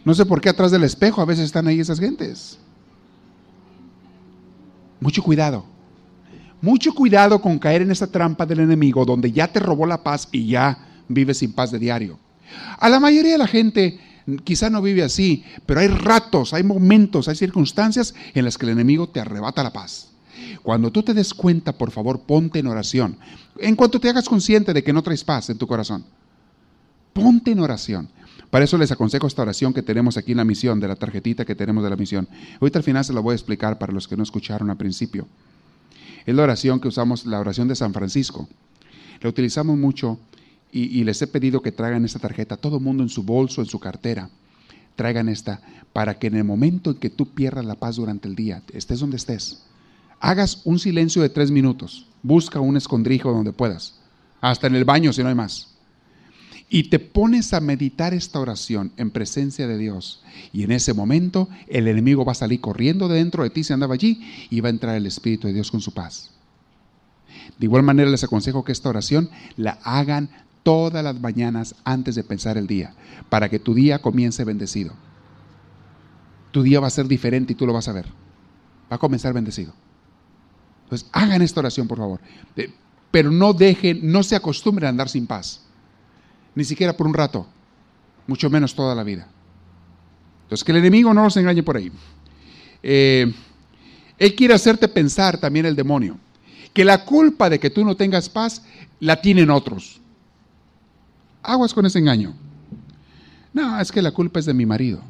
No 0.04 0.14
sé 0.14 0.26
por 0.26 0.42
qué 0.42 0.50
atrás 0.50 0.72
del 0.72 0.84
espejo 0.84 1.22
a 1.22 1.26
veces 1.26 1.46
están 1.46 1.68
ahí 1.68 1.80
esas 1.80 2.00
gentes. 2.00 2.60
Mucho 5.06 5.22
cuidado. 5.22 5.64
Mucho 6.62 6.92
cuidado 6.92 7.40
con 7.40 7.60
caer 7.60 7.84
en 7.84 7.92
esa 7.92 8.08
trampa 8.08 8.44
del 8.44 8.62
enemigo 8.62 9.06
donde 9.06 9.32
ya 9.32 9.48
te 9.48 9.60
robó 9.60 9.86
la 9.86 10.02
paz 10.02 10.28
y 10.32 10.48
ya 10.48 10.80
vives 11.08 11.38
sin 11.38 11.54
paz 11.54 11.70
de 11.70 11.78
diario. 11.78 12.18
A 12.80 12.90
la 12.90 13.00
mayoría 13.00 13.34
de 13.34 13.38
la 13.38 13.46
gente 13.46 14.00
quizá 14.44 14.72
no 14.72 14.82
vive 14.82 15.04
así, 15.04 15.44
pero 15.68 15.82
hay 15.82 15.90
ratos, 15.90 16.56
hay 16.56 16.64
momentos, 16.64 17.28
hay 17.28 17.36
circunstancias 17.36 18.16
en 18.34 18.46
las 18.46 18.58
que 18.58 18.66
el 18.66 18.72
enemigo 18.72 19.08
te 19.08 19.20
arrebata 19.20 19.62
la 19.62 19.72
paz. 19.72 20.10
Cuando 20.64 20.92
tú 20.92 21.04
te 21.04 21.14
des 21.14 21.36
cuenta, 21.36 21.72
por 21.74 21.92
favor, 21.92 22.22
ponte 22.22 22.58
en 22.58 22.66
oración. 22.66 23.20
En 23.60 23.76
cuanto 23.76 24.00
te 24.00 24.10
hagas 24.10 24.28
consciente 24.28 24.74
de 24.74 24.84
que 24.84 24.92
no 24.92 25.04
traes 25.04 25.24
paz 25.24 25.52
en 25.52 25.60
tu 25.60 25.68
corazón, 25.68 26.04
ponte 27.14 27.52
en 27.52 27.60
oración. 27.60 28.10
Para 28.56 28.64
eso 28.64 28.78
les 28.78 28.90
aconsejo 28.90 29.28
esta 29.28 29.42
oración 29.42 29.74
que 29.74 29.82
tenemos 29.82 30.16
aquí 30.16 30.32
en 30.32 30.38
la 30.38 30.46
misión, 30.46 30.80
de 30.80 30.88
la 30.88 30.96
tarjetita 30.96 31.44
que 31.44 31.56
tenemos 31.56 31.84
de 31.84 31.90
la 31.90 31.98
misión. 31.98 32.26
Ahorita 32.62 32.80
al 32.80 32.84
final 32.84 33.04
se 33.04 33.12
la 33.12 33.20
voy 33.20 33.34
a 33.34 33.36
explicar 33.36 33.78
para 33.78 33.92
los 33.92 34.08
que 34.08 34.16
no 34.16 34.24
escucharon 34.24 34.70
al 34.70 34.78
principio. 34.78 35.28
Es 36.26 36.34
la 36.34 36.44
oración 36.44 36.80
que 36.80 36.88
usamos, 36.88 37.26
la 37.26 37.42
oración 37.42 37.68
de 37.68 37.76
San 37.76 37.92
Francisco. 37.92 38.48
La 39.20 39.28
utilizamos 39.28 39.78
mucho 39.78 40.20
y, 40.72 41.04
les 41.04 41.22
he 41.22 41.28
pedido 41.28 41.62
que 41.62 41.74
traigan 41.74 42.06
esta 42.06 42.20
tarjeta, 42.20 42.56
todo 42.56 42.78
el 42.78 42.82
mundo 42.82 43.04
en 43.04 43.10
su 43.10 43.24
bolso, 43.24 43.60
en 43.60 43.68
su 43.68 43.78
cartera, 43.78 44.30
traigan 44.96 45.28
esta, 45.28 45.60
para 45.92 46.18
que 46.18 46.28
en 46.28 46.36
el 46.36 46.46
momento 46.46 46.92
en 46.92 46.98
que 46.98 47.10
tú 47.10 47.34
pierdas 47.34 47.66
la 47.66 47.76
paz 47.76 47.98
durante 47.98 48.30
el 48.30 48.36
día, 48.36 48.64
estés 48.72 49.02
donde 49.02 49.18
estés, 49.18 49.64
hagas 50.22 50.62
un 50.64 50.80
silencio 50.80 51.22
de 51.22 51.28
tres 51.28 51.52
minutos, 51.52 52.08
busca 52.24 52.62
un 52.62 52.78
escondrijo 52.78 53.34
donde 53.34 53.52
puedas, 53.52 54.00
hasta 54.40 54.68
en 54.68 54.76
el 54.76 54.86
baño 54.86 55.12
si 55.12 55.24
no 55.24 55.28
hay 55.28 55.36
más. 55.36 55.75
Y 56.70 56.90
te 56.90 57.00
pones 57.00 57.54
a 57.54 57.62
meditar 57.62 58.14
esta 58.14 58.40
oración 58.40 58.92
en 58.98 59.12
presencia 59.12 59.68
de 59.68 59.78
Dios. 59.78 60.24
Y 60.52 60.64
en 60.64 60.72
ese 60.72 60.94
momento 60.94 61.48
el 61.68 61.88
enemigo 61.88 62.26
va 62.26 62.32
a 62.32 62.36
salir 62.36 62.60
corriendo 62.60 63.08
de 63.08 63.18
dentro 63.18 63.44
de 63.44 63.52
ti 63.52 63.64
si 63.64 63.74
andaba 63.74 63.94
allí 63.94 64.22
y 64.50 64.62
va 64.62 64.70
a 64.70 64.72
entrar 64.72 64.96
el 64.96 65.06
Espíritu 65.06 65.48
de 65.48 65.54
Dios 65.54 65.70
con 65.70 65.82
su 65.82 65.94
paz. 65.94 66.32
De 67.60 67.66
igual 67.66 67.84
manera 67.84 68.10
les 68.10 68.24
aconsejo 68.24 68.64
que 68.64 68.72
esta 68.72 68.90
oración 68.90 69.30
la 69.56 69.78
hagan 69.84 70.30
todas 70.64 71.04
las 71.04 71.20
mañanas 71.20 71.76
antes 71.84 72.16
de 72.16 72.24
pensar 72.24 72.58
el 72.58 72.66
día, 72.66 72.96
para 73.30 73.50
que 73.50 73.60
tu 73.60 73.76
día 73.76 74.00
comience 74.00 74.44
bendecido. 74.44 74.94
Tu 76.52 76.64
día 76.64 76.80
va 76.80 76.88
a 76.88 76.90
ser 76.90 77.08
diferente 77.08 77.54
y 77.54 77.56
tú 77.56 77.68
lo 77.68 77.74
vas 77.74 77.88
a 77.88 77.94
ver. 77.94 78.08
Va 78.92 78.96
a 78.96 78.98
comenzar 78.98 79.34
bendecido. 79.34 79.74
Entonces, 80.86 81.08
hagan 81.12 81.42
esta 81.42 81.60
oración, 81.60 81.88
por 81.88 82.00
favor. 82.00 82.20
Pero 83.12 83.30
no 83.30 83.54
dejen, 83.54 84.12
no 84.12 84.24
se 84.24 84.36
acostumbren 84.36 84.88
a 84.88 84.90
andar 84.90 85.10
sin 85.10 85.28
paz. 85.28 85.65
Ni 86.56 86.64
siquiera 86.64 86.96
por 86.96 87.06
un 87.06 87.14
rato. 87.14 87.46
Mucho 88.28 88.50
menos 88.50 88.74
toda 88.74 88.96
la 88.96 89.04
vida. 89.04 89.28
Entonces, 90.44 90.64
que 90.64 90.72
el 90.72 90.80
enemigo 90.80 91.14
no 91.14 91.24
los 91.24 91.38
engañe 91.38 91.64
por 91.64 91.78
ahí. 91.78 91.92
Eh, 92.82 93.32
él 94.18 94.36
quiere 94.36 94.54
hacerte 94.54 94.88
pensar 94.88 95.38
también 95.38 95.66
el 95.66 95.76
demonio. 95.76 96.18
Que 96.74 96.86
la 96.86 97.06
culpa 97.06 97.50
de 97.50 97.60
que 97.60 97.70
tú 97.70 97.84
no 97.84 97.96
tengas 97.96 98.30
paz 98.30 98.64
la 99.00 99.22
tienen 99.22 99.50
otros. 99.50 100.00
Aguas 101.42 101.74
con 101.74 101.86
ese 101.86 102.00
engaño. 102.00 102.34
No, 103.54 103.80
es 103.80 103.92
que 103.92 104.02
la 104.02 104.12
culpa 104.12 104.40
es 104.40 104.46
de 104.46 104.54
mi 104.54 104.66
marido. 104.66 105.02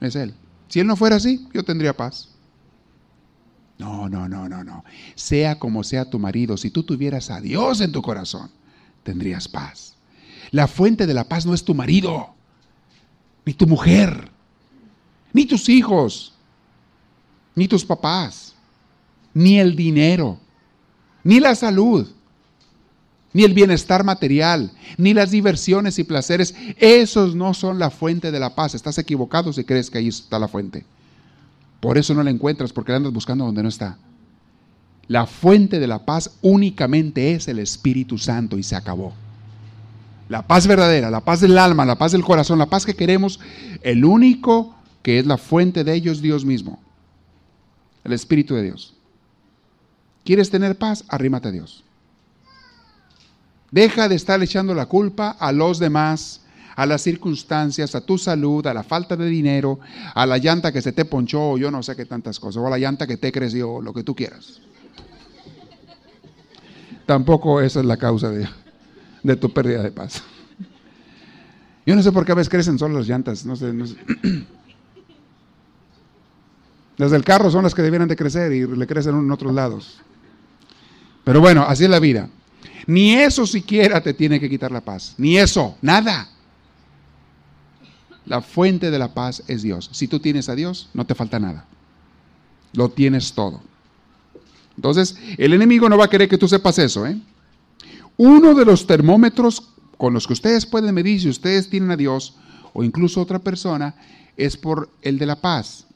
Es 0.00 0.16
él. 0.16 0.34
Si 0.68 0.80
él 0.80 0.86
no 0.86 0.96
fuera 0.96 1.16
así, 1.16 1.46
yo 1.52 1.62
tendría 1.62 1.96
paz. 1.96 2.30
No, 3.78 4.08
no, 4.08 4.28
no, 4.28 4.48
no, 4.48 4.62
no. 4.64 4.84
Sea 5.14 5.58
como 5.58 5.84
sea 5.84 6.08
tu 6.08 6.18
marido, 6.18 6.56
si 6.56 6.70
tú 6.70 6.82
tuvieras 6.82 7.30
a 7.30 7.40
Dios 7.40 7.80
en 7.80 7.92
tu 7.92 8.02
corazón, 8.02 8.50
tendrías 9.02 9.48
paz. 9.48 9.93
La 10.54 10.68
fuente 10.68 11.08
de 11.08 11.14
la 11.14 11.24
paz 11.24 11.44
no 11.46 11.52
es 11.52 11.64
tu 11.64 11.74
marido, 11.74 12.28
ni 13.44 13.54
tu 13.54 13.66
mujer, 13.66 14.30
ni 15.32 15.46
tus 15.46 15.68
hijos, 15.68 16.32
ni 17.56 17.66
tus 17.66 17.84
papás, 17.84 18.54
ni 19.34 19.58
el 19.58 19.74
dinero, 19.74 20.38
ni 21.24 21.40
la 21.40 21.56
salud 21.56 22.08
ni 23.32 23.42
el 23.42 23.52
bienestar 23.52 24.04
material, 24.04 24.70
ni 24.96 25.12
las 25.12 25.32
diversiones 25.32 25.98
y 25.98 26.04
placeres. 26.04 26.54
Esos 26.78 27.34
no 27.34 27.52
son 27.52 27.80
la 27.80 27.90
fuente 27.90 28.30
de 28.30 28.38
la 28.38 28.54
paz. 28.54 28.76
Estás 28.76 28.96
equivocado 28.98 29.52
si 29.52 29.64
crees 29.64 29.90
que 29.90 29.98
ahí 29.98 30.06
está 30.06 30.38
la 30.38 30.46
fuente. 30.46 30.86
Por 31.80 31.98
eso 31.98 32.14
no 32.14 32.22
la 32.22 32.30
encuentras, 32.30 32.72
porque 32.72 32.92
la 32.92 32.98
andas 32.98 33.12
buscando 33.12 33.44
donde 33.44 33.64
no 33.64 33.68
está. 33.68 33.98
La 35.08 35.26
fuente 35.26 35.80
de 35.80 35.88
la 35.88 36.06
paz 36.06 36.30
únicamente 36.42 37.34
es 37.34 37.48
el 37.48 37.58
Espíritu 37.58 38.18
Santo 38.18 38.56
y 38.56 38.62
se 38.62 38.76
acabó. 38.76 39.12
La 40.28 40.46
paz 40.46 40.66
verdadera, 40.66 41.10
la 41.10 41.20
paz 41.20 41.40
del 41.40 41.58
alma, 41.58 41.84
la 41.84 41.96
paz 41.96 42.12
del 42.12 42.24
corazón, 42.24 42.58
la 42.58 42.66
paz 42.66 42.86
que 42.86 42.94
queremos, 42.94 43.40
el 43.82 44.04
único 44.04 44.74
que 45.02 45.18
es 45.18 45.26
la 45.26 45.36
fuente 45.36 45.84
de 45.84 45.94
ellos, 45.94 46.22
Dios 46.22 46.44
mismo. 46.44 46.82
El 48.04 48.12
Espíritu 48.12 48.54
de 48.54 48.62
Dios. 48.62 48.94
¿Quieres 50.24 50.50
tener 50.50 50.76
paz? 50.76 51.04
Arrímate 51.08 51.48
a 51.48 51.52
Dios. 51.52 51.84
Deja 53.70 54.08
de 54.08 54.14
estar 54.14 54.42
echando 54.42 54.74
la 54.74 54.86
culpa 54.86 55.30
a 55.30 55.52
los 55.52 55.78
demás, 55.78 56.40
a 56.76 56.86
las 56.86 57.02
circunstancias, 57.02 57.94
a 57.94 58.00
tu 58.00 58.16
salud, 58.16 58.66
a 58.66 58.72
la 58.72 58.82
falta 58.82 59.16
de 59.16 59.26
dinero, 59.26 59.78
a 60.14 60.24
la 60.26 60.38
llanta 60.38 60.72
que 60.72 60.80
se 60.80 60.92
te 60.92 61.04
ponchó, 61.04 61.50
o 61.50 61.58
yo 61.58 61.70
no 61.70 61.82
sé 61.82 61.94
qué 61.96 62.06
tantas 62.06 62.40
cosas, 62.40 62.62
o 62.62 62.66
a 62.66 62.70
la 62.70 62.78
llanta 62.78 63.06
que 63.06 63.18
te 63.18 63.30
creció, 63.30 63.82
lo 63.82 63.92
que 63.92 64.02
tú 64.02 64.14
quieras. 64.14 64.60
Tampoco 67.04 67.60
esa 67.60 67.80
es 67.80 67.86
la 67.86 67.98
causa 67.98 68.30
de, 68.30 68.48
de 69.24 69.34
tu 69.34 69.52
pérdida 69.52 69.82
de 69.82 69.90
paz. 69.90 70.22
Yo 71.84 71.96
no 71.96 72.02
sé 72.02 72.12
por 72.12 72.24
qué 72.24 72.32
a 72.32 72.36
veces 72.36 72.48
crecen 72.48 72.78
solo 72.78 72.98
las 72.98 73.08
llantas, 73.08 73.44
no 73.44 73.56
sé, 73.56 73.72
no 73.72 73.86
sé. 73.86 73.96
Las 76.96 77.10
del 77.10 77.24
carro 77.24 77.50
son 77.50 77.64
las 77.64 77.74
que 77.74 77.82
debieran 77.82 78.06
de 78.06 78.14
crecer 78.14 78.52
y 78.52 78.66
le 78.66 78.86
crecen 78.86 79.16
en 79.16 79.30
otros 79.30 79.52
lados. 79.52 79.98
Pero 81.24 81.40
bueno, 81.40 81.64
así 81.66 81.84
es 81.84 81.90
la 81.90 81.98
vida. 81.98 82.28
Ni 82.86 83.14
eso 83.14 83.46
siquiera 83.46 84.00
te 84.00 84.14
tiene 84.14 84.38
que 84.38 84.48
quitar 84.48 84.70
la 84.70 84.82
paz. 84.82 85.14
Ni 85.18 85.36
eso, 85.36 85.76
nada. 85.82 86.28
La 88.26 88.40
fuente 88.42 88.90
de 88.90 88.98
la 88.98 89.12
paz 89.12 89.42
es 89.48 89.62
Dios. 89.62 89.90
Si 89.92 90.06
tú 90.06 90.20
tienes 90.20 90.48
a 90.48 90.54
Dios, 90.54 90.88
no 90.94 91.04
te 91.04 91.14
falta 91.14 91.40
nada. 91.40 91.66
Lo 92.74 92.90
tienes 92.90 93.32
todo. 93.32 93.60
Entonces, 94.76 95.16
el 95.36 95.52
enemigo 95.52 95.88
no 95.88 95.98
va 95.98 96.04
a 96.04 96.10
querer 96.10 96.28
que 96.28 96.38
tú 96.38 96.46
sepas 96.46 96.78
eso. 96.78 97.06
¿eh? 97.06 97.18
Uno 98.16 98.54
de 98.54 98.64
los 98.64 98.86
termómetros 98.86 99.70
con 99.96 100.14
los 100.14 100.26
que 100.26 100.32
ustedes 100.34 100.66
pueden 100.66 100.94
medir 100.94 101.20
si 101.20 101.28
ustedes 101.28 101.68
tienen 101.68 101.90
a 101.90 101.96
Dios 101.96 102.36
o 102.72 102.84
incluso 102.84 103.20
otra 103.20 103.38
persona 103.38 103.94
es 104.36 104.56
por 104.56 104.90
el 105.02 105.18
de 105.18 105.26
la 105.26 105.40
paz. 105.40 105.86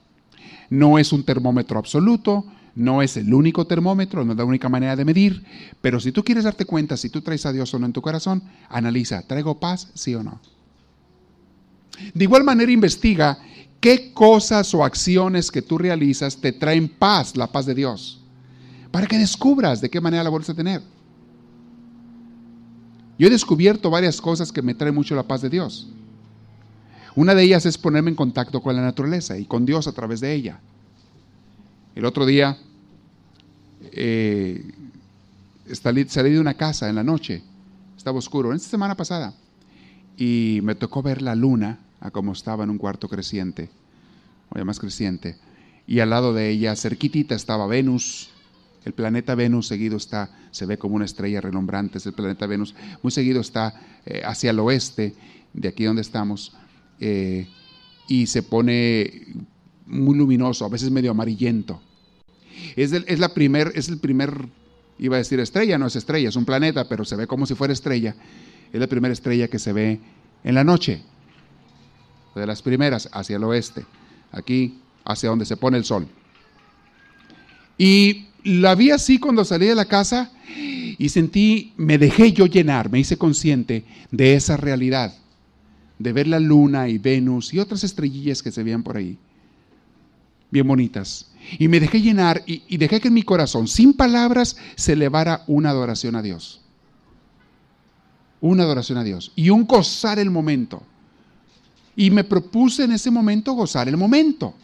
No 0.70 0.98
es 0.98 1.12
un 1.12 1.24
termómetro 1.24 1.78
absoluto, 1.78 2.44
no 2.74 3.02
es 3.02 3.16
el 3.16 3.32
único 3.32 3.66
termómetro, 3.66 4.24
no 4.24 4.32
es 4.32 4.38
la 4.38 4.44
única 4.44 4.68
manera 4.68 4.96
de 4.96 5.04
medir, 5.04 5.44
pero 5.80 5.98
si 5.98 6.12
tú 6.12 6.22
quieres 6.22 6.44
darte 6.44 6.64
cuenta 6.64 6.96
si 6.96 7.10
tú 7.10 7.22
traes 7.22 7.44
a 7.46 7.52
Dios 7.52 7.72
o 7.74 7.78
no 7.78 7.86
en 7.86 7.92
tu 7.92 8.02
corazón, 8.02 8.42
analiza, 8.68 9.22
¿traigo 9.22 9.58
paz, 9.58 9.88
sí 9.94 10.14
o 10.14 10.22
no? 10.22 10.40
De 12.14 12.24
igual 12.24 12.44
manera 12.44 12.70
investiga 12.70 13.38
qué 13.80 14.12
cosas 14.12 14.72
o 14.74 14.84
acciones 14.84 15.50
que 15.50 15.62
tú 15.62 15.78
realizas 15.78 16.36
te 16.36 16.52
traen 16.52 16.88
paz, 16.88 17.36
la 17.36 17.48
paz 17.48 17.66
de 17.66 17.74
Dios, 17.74 18.20
para 18.90 19.06
que 19.06 19.18
descubras 19.18 19.80
de 19.80 19.90
qué 19.90 20.00
manera 20.00 20.22
la 20.22 20.30
vuelves 20.30 20.50
a 20.50 20.54
tener. 20.54 20.82
Yo 23.18 23.26
he 23.26 23.30
descubierto 23.30 23.90
varias 23.90 24.20
cosas 24.20 24.52
que 24.52 24.62
me 24.62 24.74
traen 24.74 24.94
mucho 24.94 25.16
la 25.16 25.24
paz 25.24 25.42
de 25.42 25.50
Dios. 25.50 25.88
Una 27.16 27.34
de 27.34 27.42
ellas 27.42 27.66
es 27.66 27.76
ponerme 27.76 28.10
en 28.10 28.16
contacto 28.16 28.60
con 28.62 28.76
la 28.76 28.82
naturaleza 28.82 29.36
y 29.36 29.44
con 29.44 29.66
Dios 29.66 29.88
a 29.88 29.92
través 29.92 30.20
de 30.20 30.32
ella. 30.32 30.60
El 31.96 32.04
otro 32.04 32.24
día 32.26 32.56
eh, 33.90 34.64
salí 35.72 36.04
de 36.04 36.40
una 36.40 36.54
casa 36.54 36.88
en 36.88 36.94
la 36.94 37.02
noche, 37.02 37.42
estaba 37.96 38.18
oscuro, 38.18 38.50
en 38.50 38.56
esta 38.56 38.68
semana 38.68 38.94
pasada, 38.94 39.34
y 40.16 40.60
me 40.62 40.76
tocó 40.76 41.02
ver 41.02 41.22
la 41.22 41.34
luna 41.34 41.80
a 42.00 42.12
como 42.12 42.32
estaba 42.32 42.62
en 42.62 42.70
un 42.70 42.78
cuarto 42.78 43.08
creciente, 43.08 43.68
o 44.50 44.64
más 44.64 44.78
creciente, 44.78 45.36
y 45.88 45.98
al 45.98 46.10
lado 46.10 46.32
de 46.32 46.50
ella, 46.50 46.76
cerquitita, 46.76 47.34
estaba 47.34 47.66
Venus, 47.66 48.30
el 48.84 48.92
planeta 48.92 49.34
Venus 49.34 49.66
seguido 49.66 49.96
está, 49.96 50.30
se 50.50 50.66
ve 50.66 50.78
como 50.78 50.96
una 50.96 51.04
estrella 51.04 51.40
renombrante, 51.40 51.98
es 51.98 52.06
el 52.06 52.12
planeta 52.12 52.46
Venus, 52.46 52.74
muy 53.02 53.10
seguido 53.10 53.40
está 53.40 54.00
eh, 54.06 54.22
hacia 54.24 54.50
el 54.50 54.58
oeste, 54.60 55.14
de 55.52 55.68
aquí 55.68 55.84
donde 55.84 56.02
estamos, 56.02 56.54
eh, 57.00 57.46
y 58.08 58.26
se 58.26 58.42
pone 58.42 59.26
muy 59.86 60.16
luminoso, 60.16 60.64
a 60.64 60.68
veces 60.68 60.90
medio 60.90 61.10
amarillento. 61.10 61.80
Es, 62.76 62.92
es, 62.92 63.18
la 63.18 63.34
primer, 63.34 63.72
es 63.74 63.88
el 63.88 63.98
primer, 63.98 64.48
iba 64.98 65.16
a 65.16 65.18
decir 65.18 65.40
estrella, 65.40 65.78
no 65.78 65.86
es 65.86 65.96
estrella, 65.96 66.28
es 66.28 66.36
un 66.36 66.44
planeta, 66.44 66.88
pero 66.88 67.04
se 67.04 67.16
ve 67.16 67.26
como 67.26 67.46
si 67.46 67.54
fuera 67.54 67.72
estrella. 67.72 68.14
Es 68.72 68.80
la 68.80 68.86
primera 68.86 69.12
estrella 69.12 69.48
que 69.48 69.58
se 69.58 69.72
ve 69.72 70.00
en 70.44 70.54
la 70.54 70.64
noche 70.64 71.02
de 72.34 72.46
las 72.46 72.62
primeras 72.62 73.08
hacia 73.12 73.36
el 73.36 73.44
oeste, 73.44 73.84
aquí 74.32 74.80
hacia 75.04 75.30
donde 75.30 75.44
se 75.44 75.56
pone 75.56 75.78
el 75.78 75.84
sol. 75.84 76.06
Y 77.76 78.27
la 78.44 78.74
vi 78.74 78.90
así 78.90 79.18
cuando 79.18 79.44
salí 79.44 79.66
de 79.66 79.74
la 79.74 79.84
casa 79.84 80.30
y 80.98 81.08
sentí, 81.08 81.72
me 81.76 81.98
dejé 81.98 82.32
yo 82.32 82.46
llenar, 82.46 82.90
me 82.90 82.98
hice 82.98 83.16
consciente 83.16 83.84
de 84.10 84.34
esa 84.34 84.56
realidad, 84.56 85.14
de 85.98 86.12
ver 86.12 86.26
la 86.26 86.40
luna 86.40 86.88
y 86.88 86.98
Venus 86.98 87.52
y 87.52 87.58
otras 87.58 87.84
estrellillas 87.84 88.42
que 88.42 88.50
se 88.50 88.62
veían 88.62 88.82
por 88.82 88.96
ahí, 88.96 89.18
bien 90.50 90.66
bonitas. 90.66 91.30
Y 91.58 91.68
me 91.68 91.80
dejé 91.80 92.00
llenar 92.00 92.42
y, 92.46 92.76
dejé 92.76 93.00
que 93.00 93.08
en 93.08 93.14
mi 93.14 93.22
corazón, 93.22 93.68
sin 93.68 93.94
palabras, 93.94 94.56
se 94.74 94.92
elevara 94.92 95.44
una 95.46 95.70
adoración 95.70 96.16
a 96.16 96.22
Dios. 96.22 96.60
Una 98.40 98.64
adoración 98.64 98.98
a 98.98 99.04
Dios 99.04 99.32
y 99.34 99.50
un 99.50 99.66
gozar 99.66 100.18
el 100.18 100.30
momento. 100.30 100.82
Y 101.96 102.10
me 102.10 102.22
propuse 102.22 102.84
en 102.84 102.92
ese 102.92 103.10
momento 103.10 103.52
gozar 103.52 103.88
el 103.88 103.96
momento. 103.96 104.54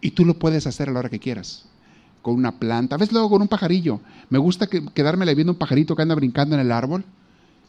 Y 0.00 0.10
tú 0.10 0.24
lo 0.24 0.38
puedes 0.38 0.66
hacer 0.66 0.88
a 0.88 0.92
la 0.92 0.98
hora 0.98 1.08
que 1.08 1.20
quieras. 1.20 1.66
Con 2.24 2.36
una 2.36 2.58
planta, 2.58 2.94
a 2.94 2.98
veces 2.98 3.12
luego 3.12 3.28
con 3.28 3.42
un 3.42 3.48
pajarillo. 3.48 4.00
Me 4.30 4.38
gusta 4.38 4.66
que, 4.66 4.80
viendo 4.80 5.52
un 5.52 5.58
pajarito 5.58 5.94
que 5.94 6.00
anda 6.00 6.14
brincando 6.14 6.54
en 6.54 6.62
el 6.62 6.72
árbol, 6.72 7.04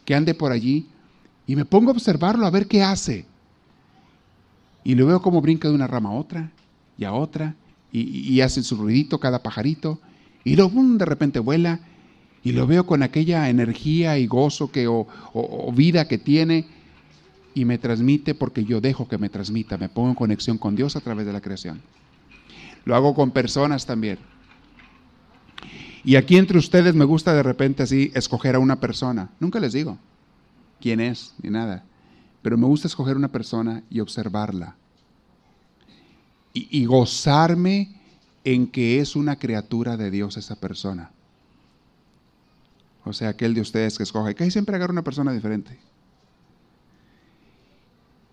que 0.06 0.16
ande 0.16 0.34
por 0.34 0.54
allí. 0.54 0.88
Y 1.46 1.58
me 1.58 1.66
pongo 1.66 1.90
a 1.90 1.94
observarlo, 1.94 2.46
a 2.46 2.50
ver 2.50 2.66
qué 2.66 2.82
hace. 2.82 3.26
Y 4.86 4.96
lo 4.96 5.08
veo 5.08 5.22
como 5.22 5.42
brinca 5.42 5.68
de 5.68 5.76
una 5.76 5.88
rama 5.88 6.12
a 6.12 6.14
otra 6.14 6.52
y 6.98 7.04
a 7.04 7.12
otra. 7.12 7.54
Y, 7.92 8.40
hace 8.40 8.64
su 8.64 8.78
ruidito 8.78 9.20
cada 9.20 9.44
pajarito. 9.44 10.00
Y 10.46 10.56
luego 10.56 10.82
de 10.82 11.04
repente 11.04 11.40
vuela. 11.40 11.82
Y 12.42 12.54
lo 12.54 12.66
veo 12.66 12.86
con 12.86 13.04
aquella 13.04 13.50
energía 13.50 14.18
y 14.18 14.26
gozo 14.26 14.72
que, 14.72 14.88
o 14.88 15.74
vida 15.76 16.08
que 16.08 16.18
tiene 16.18 16.66
y 17.54 17.66
me 17.66 17.78
transmite 17.78 18.36
porque 18.36 18.64
yo 18.64 18.80
dejo 18.80 19.08
que 19.08 19.18
me 19.18 19.30
transmita, 19.30 19.78
me 19.78 19.90
pongo 19.90 20.10
en 20.10 20.16
conexión 20.16 20.58
con 20.58 20.76
Dios 20.78 20.96
a 20.96 21.02
través 21.02 21.26
de 21.26 21.34
la 21.34 21.42
creación. 21.42 21.82
Lo 22.86 22.96
hago 22.96 23.16
con 23.16 23.32
personas 23.32 23.86
también. 23.86 24.20
Y 26.06 26.18
aquí 26.18 26.38
entre 26.38 26.60
ustedes 26.60 26.94
me 26.94 27.04
gusta 27.04 27.34
de 27.34 27.42
repente 27.42 27.82
así 27.82 28.12
escoger 28.14 28.54
a 28.54 28.60
una 28.60 28.80
persona. 28.80 29.32
Nunca 29.40 29.60
les 29.60 29.74
digo 29.74 29.98
quién 30.80 31.00
es 31.00 31.34
ni 31.42 31.50
nada, 31.50 31.84
pero 32.44 32.60
me 32.60 32.68
gusta 32.68 32.88
escoger 32.88 33.18
una 33.18 33.30
persona 33.30 33.82
y 33.90 34.00
observarla. 34.00 34.76
Y, 36.54 36.86
gozarme 36.86 38.00
en 38.46 38.68
que 38.68 39.02
es 39.02 39.18
una 39.18 39.38
criatura 39.38 39.98
de 39.98 40.10
Dios 40.10 40.38
esa 40.38 40.56
persona. 40.56 41.12
O 43.04 43.12
sea, 43.12 43.30
aquel 43.30 43.54
de 43.54 43.60
ustedes 43.60 43.98
que 43.98 44.04
escoge, 44.04 44.36
que 44.36 44.50
siempre 44.50 44.78
agarra 44.78 44.94
una 44.94 45.04
persona 45.04 45.34
diferente. 45.34 45.78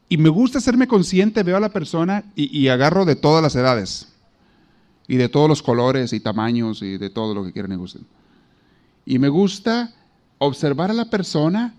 Y 0.09 0.19
me 0.19 0.29
gusta 0.29 0.59
hacerme 0.59 0.87
consciente, 0.87 1.43
veo 1.43 1.57
a 1.57 1.61
la 1.61 1.73
persona 1.73 2.23
y, 2.37 2.69
agarro 2.69 3.05
de 3.05 3.17
todas 3.17 3.43
las 3.43 3.57
edades. 3.57 4.12
Y 5.09 5.17
de 5.17 5.29
todos 5.29 5.49
los 5.49 5.63
colores 5.63 6.13
y 6.13 6.21
tamaños 6.21 6.83
y 6.83 6.97
de 6.97 7.11
todo 7.11 7.35
lo 7.35 7.45
que 7.45 7.53
quieran 7.53 7.73
y 7.73 7.77
gusten. 7.77 8.07
Y 9.05 9.19
me 9.19 9.29
gusta 9.29 9.93
observar 10.39 10.91
a 10.91 10.95
la 10.95 11.11
persona 11.11 11.75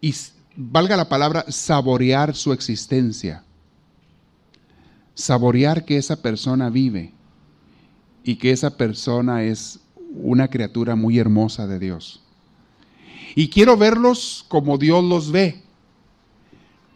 y, 0.00 0.14
valga 0.56 0.96
la 0.96 1.08
palabra, 1.08 1.44
saborear 1.48 2.34
su 2.34 2.52
existencia. 2.52 3.44
Saborear 5.14 5.84
que 5.84 5.96
esa 5.96 6.22
persona 6.22 6.70
vive 6.70 7.12
y 8.24 8.36
que 8.36 8.52
esa 8.52 8.76
persona 8.76 9.42
es 9.42 9.80
una 10.14 10.48
criatura 10.48 10.96
muy 10.96 11.18
hermosa 11.18 11.66
de 11.66 11.78
Dios. 11.78 12.22
Y 13.34 13.48
quiero 13.48 13.76
verlos 13.76 14.44
como 14.48 14.78
Dios 14.78 15.02
los 15.04 15.30
ve 15.32 15.62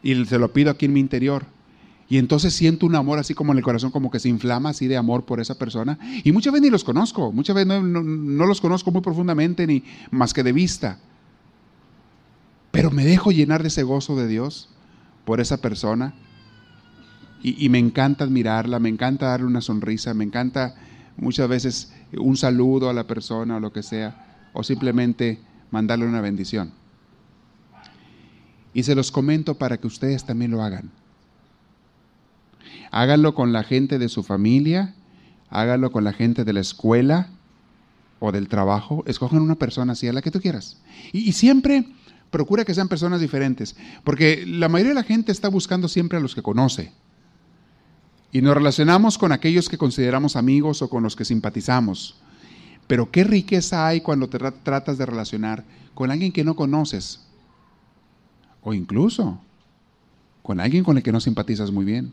y 0.02 0.24
se 0.24 0.38
lo 0.38 0.52
pido 0.52 0.70
aquí 0.70 0.86
en 0.86 0.92
mi 0.92 1.00
interior. 1.00 1.46
Y 2.08 2.18
entonces 2.18 2.54
siento 2.54 2.86
un 2.86 2.94
amor 2.94 3.18
así 3.18 3.34
como 3.34 3.52
en 3.52 3.58
el 3.58 3.64
corazón, 3.64 3.90
como 3.90 4.10
que 4.10 4.20
se 4.20 4.28
inflama 4.28 4.70
así 4.70 4.86
de 4.86 4.96
amor 4.96 5.24
por 5.24 5.40
esa 5.40 5.58
persona. 5.58 5.98
Y 6.22 6.30
muchas 6.30 6.52
veces 6.52 6.62
ni 6.62 6.70
los 6.70 6.84
conozco, 6.84 7.32
muchas 7.32 7.56
veces 7.56 7.68
no, 7.68 8.46
los 8.46 8.60
conozco 8.60 8.92
muy 8.92 9.02
profundamente, 9.02 9.66
ni 9.66 9.82
más 10.10 10.32
que 10.32 10.44
de 10.44 10.52
vista. 10.52 10.98
Pero 12.70 12.90
me 12.90 13.04
dejo 13.04 13.32
llenar 13.32 13.62
de 13.62 13.68
ese 13.68 13.82
gozo 13.82 14.14
de 14.16 14.28
Dios 14.28 14.68
por 15.24 15.40
esa 15.40 15.60
persona. 15.60 16.14
Y, 17.42 17.64
y 17.64 17.68
me 17.68 17.78
encanta 17.78 18.24
admirarla, 18.24 18.78
me 18.78 18.88
encanta 18.88 19.26
darle 19.26 19.46
una 19.46 19.60
sonrisa, 19.60 20.14
me 20.14 20.24
encanta 20.24 20.74
muchas 21.16 21.48
veces 21.48 21.92
un 22.16 22.36
saludo 22.36 22.88
a 22.88 22.94
la 22.94 23.06
persona 23.06 23.56
o 23.56 23.60
lo 23.60 23.72
que 23.72 23.82
sea, 23.82 24.48
o 24.52 24.62
simplemente 24.62 25.40
mandarle 25.70 26.06
una 26.06 26.20
bendición. 26.20 26.72
Y 28.72 28.84
se 28.84 28.94
los 28.94 29.10
comento 29.10 29.56
para 29.56 29.78
que 29.78 29.86
ustedes 29.86 30.24
también 30.24 30.50
lo 30.52 30.62
hagan. 30.62 30.90
Háganlo 32.90 33.34
con 33.34 33.52
la 33.52 33.62
gente 33.62 33.98
de 33.98 34.08
su 34.08 34.22
familia, 34.22 34.94
háganlo 35.50 35.90
con 35.90 36.04
la 36.04 36.12
gente 36.12 36.44
de 36.44 36.52
la 36.52 36.60
escuela 36.60 37.28
o 38.18 38.32
del 38.32 38.48
trabajo. 38.48 39.04
Escojan 39.06 39.42
una 39.42 39.56
persona 39.56 39.92
así, 39.92 40.08
a 40.08 40.12
la 40.12 40.22
que 40.22 40.30
tú 40.30 40.40
quieras. 40.40 40.78
Y, 41.12 41.32
siempre 41.32 41.86
procura 42.30 42.64
que 42.64 42.74
sean 42.74 42.88
personas 42.88 43.20
diferentes, 43.20 43.76
porque 44.04 44.44
la 44.46 44.68
mayoría 44.68 44.90
de 44.90 45.00
la 45.00 45.04
gente 45.04 45.32
está 45.32 45.48
buscando 45.48 45.88
siempre 45.88 46.18
a 46.18 46.20
los 46.20 46.34
que 46.34 46.42
conoce. 46.42 46.92
Y 48.32 48.42
nos 48.42 48.54
relacionamos 48.54 49.18
con 49.18 49.32
aquellos 49.32 49.68
que 49.68 49.78
consideramos 49.78 50.36
amigos 50.36 50.82
o 50.82 50.90
con 50.90 51.02
los 51.02 51.16
que 51.16 51.24
simpatizamos. 51.24 52.20
Pero 52.86 53.10
qué 53.10 53.24
riqueza 53.24 53.86
hay 53.86 54.00
cuando 54.00 54.28
te 54.28 54.38
tratas 54.38 54.98
de 54.98 55.06
relacionar 55.06 55.64
con 55.94 56.10
alguien 56.10 56.32
que 56.32 56.44
no 56.44 56.54
conoces, 56.54 57.26
o 58.62 58.74
incluso 58.74 59.40
con 60.42 60.60
alguien 60.60 60.84
con 60.84 60.96
el 60.96 61.02
que 61.02 61.12
no 61.12 61.20
simpatizas 61.20 61.70
muy 61.70 61.84
bien. 61.84 62.12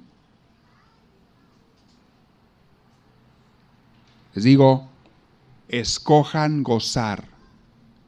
Les 4.36 4.44
digo, 4.44 4.90
escojan 5.68 6.64
gozar, 6.64 7.26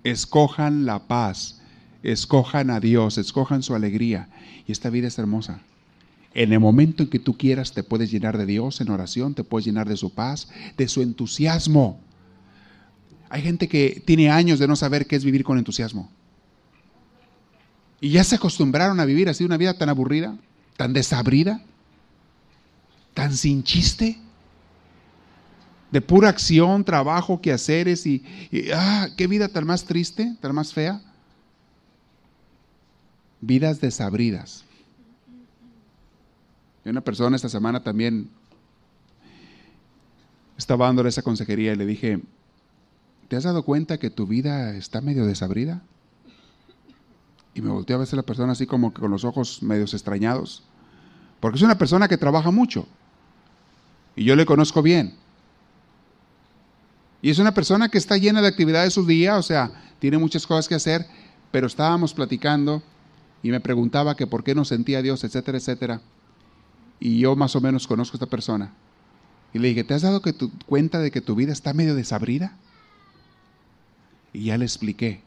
escojan 0.04 0.86
la 0.86 1.08
paz, 1.08 1.62
escojan 2.04 2.70
a 2.70 2.80
Dios, 2.80 3.18
escojan 3.18 3.64
su 3.64 3.76
alegría. 3.76 4.30
Y 4.68 4.72
esta 4.72 4.90
vida 4.90 5.08
es 5.08 5.18
hermosa. 5.20 5.62
En 6.34 6.52
el 6.52 6.60
momento 6.60 7.04
en 7.04 7.10
que 7.10 7.20
tú 7.20 7.38
quieras 7.38 7.72
te 7.72 7.84
puedes 7.84 8.12
llenar 8.12 8.38
de 8.38 8.46
Dios 8.46 8.82
en 8.82 8.90
oración, 8.90 9.36
te 9.36 9.44
puedes 9.44 9.66
llenar 9.66 9.88
de 9.88 9.98
su 9.98 10.14
paz, 10.14 10.50
de 10.78 10.88
su 10.88 11.02
entusiasmo. 11.02 12.00
Hay 13.30 13.42
gente 13.42 13.68
que 13.68 14.04
tiene 14.06 14.30
años 14.30 14.60
de 14.60 14.68
no 14.68 14.76
saber 14.76 15.08
qué 15.08 15.16
es 15.16 15.24
vivir 15.24 15.44
con 15.44 15.58
entusiasmo. 15.58 16.12
Y 18.02 18.10
ya 18.10 18.24
se 18.24 18.36
acostumbraron 18.36 19.00
a 19.00 19.06
vivir 19.06 19.30
así 19.30 19.44
una 19.44 19.58
vida 19.58 19.78
tan 19.78 19.90
aburrida, 19.90 20.38
tan 20.78 20.94
desabrida, 20.94 21.62
tan 23.14 23.36
sin 23.36 23.64
chiste, 23.64 24.20
de 25.92 26.02
pura 26.02 26.30
acción, 26.30 26.84
trabajo, 26.84 27.42
quehaceres 27.42 28.06
y, 28.06 28.24
y 28.52 28.72
ah, 28.72 29.10
qué 29.16 29.28
vida 29.28 29.48
tan 29.48 29.66
más 29.66 29.86
triste, 29.86 30.36
tan 30.42 30.54
más 30.56 30.74
fea. 30.74 31.02
Vidas 33.42 33.80
desabridas. 33.80 34.66
Y 36.84 36.90
una 36.90 37.02
persona 37.02 37.36
esta 37.36 37.50
semana 37.50 37.84
también 37.84 38.30
estaba 40.58 40.86
dándole 40.86 41.10
esa 41.10 41.22
consejería 41.22 41.74
y 41.74 41.76
le 41.76 41.86
dije, 41.86 42.22
¿te 43.28 43.36
has 43.36 43.44
dado 43.44 43.64
cuenta 43.64 43.98
que 43.98 44.10
tu 44.10 44.28
vida 44.28 44.76
está 44.76 45.02
medio 45.02 45.26
desabrida? 45.26 45.82
Y 47.54 47.62
me 47.62 47.70
volteó 47.70 47.96
a 47.96 48.00
veces 48.00 48.16
la 48.16 48.24
persona 48.24 48.52
así 48.52 48.66
como 48.66 48.94
que 48.94 49.02
con 49.02 49.12
los 49.12 49.24
ojos 49.24 49.64
medios 49.64 49.94
extrañados. 49.94 50.64
Porque 51.40 51.58
es 51.58 51.62
una 51.62 51.78
persona 51.78 52.08
que 52.08 52.18
trabaja 52.18 52.52
mucho. 52.52 52.88
Y 54.16 54.26
yo 54.26 54.36
le 54.36 54.46
conozco 54.46 54.82
bien. 54.82 55.16
Y 57.26 57.32
es 57.32 57.40
una 57.40 57.56
persona 57.56 57.90
que 57.90 57.98
está 57.98 58.18
llena 58.18 58.40
de 58.40 58.48
actividades 58.48 58.94
su 58.94 59.04
día, 59.04 59.38
o 59.38 59.42
sea, 59.42 59.72
tiene 59.98 60.20
muchas 60.20 60.46
cosas 60.46 60.68
que 60.68 60.76
hacer, 60.76 61.08
pero 61.50 61.66
estábamos 61.66 62.14
platicando 62.14 62.84
y 63.42 63.50
me 63.50 63.60
preguntaba 63.60 64.16
que 64.16 64.28
por 64.28 64.44
qué 64.44 64.54
no 64.54 64.64
sentía 64.64 65.02
Dios, 65.02 65.24
etcétera, 65.24 65.58
etcétera. 65.58 66.02
Y 67.00 67.18
yo 67.18 67.36
más 67.36 67.56
o 67.56 67.62
menos 67.62 67.88
conozco 67.88 68.14
a 68.14 68.18
esta 68.18 68.28
persona. 68.28 68.74
Y 69.56 69.58
le 69.58 69.70
dije, 69.70 69.84
¿te 69.84 69.96
has 69.96 70.04
dado 70.04 70.22
cuenta 70.68 71.00
de 71.00 71.10
que 71.10 71.20
tu 71.20 71.34
vida 71.34 71.52
está 71.52 71.74
medio 71.74 71.96
desabrida? 71.96 72.56
Y 74.32 74.44
ya 74.44 74.58
le 74.60 74.66
expliqué. 74.66 75.24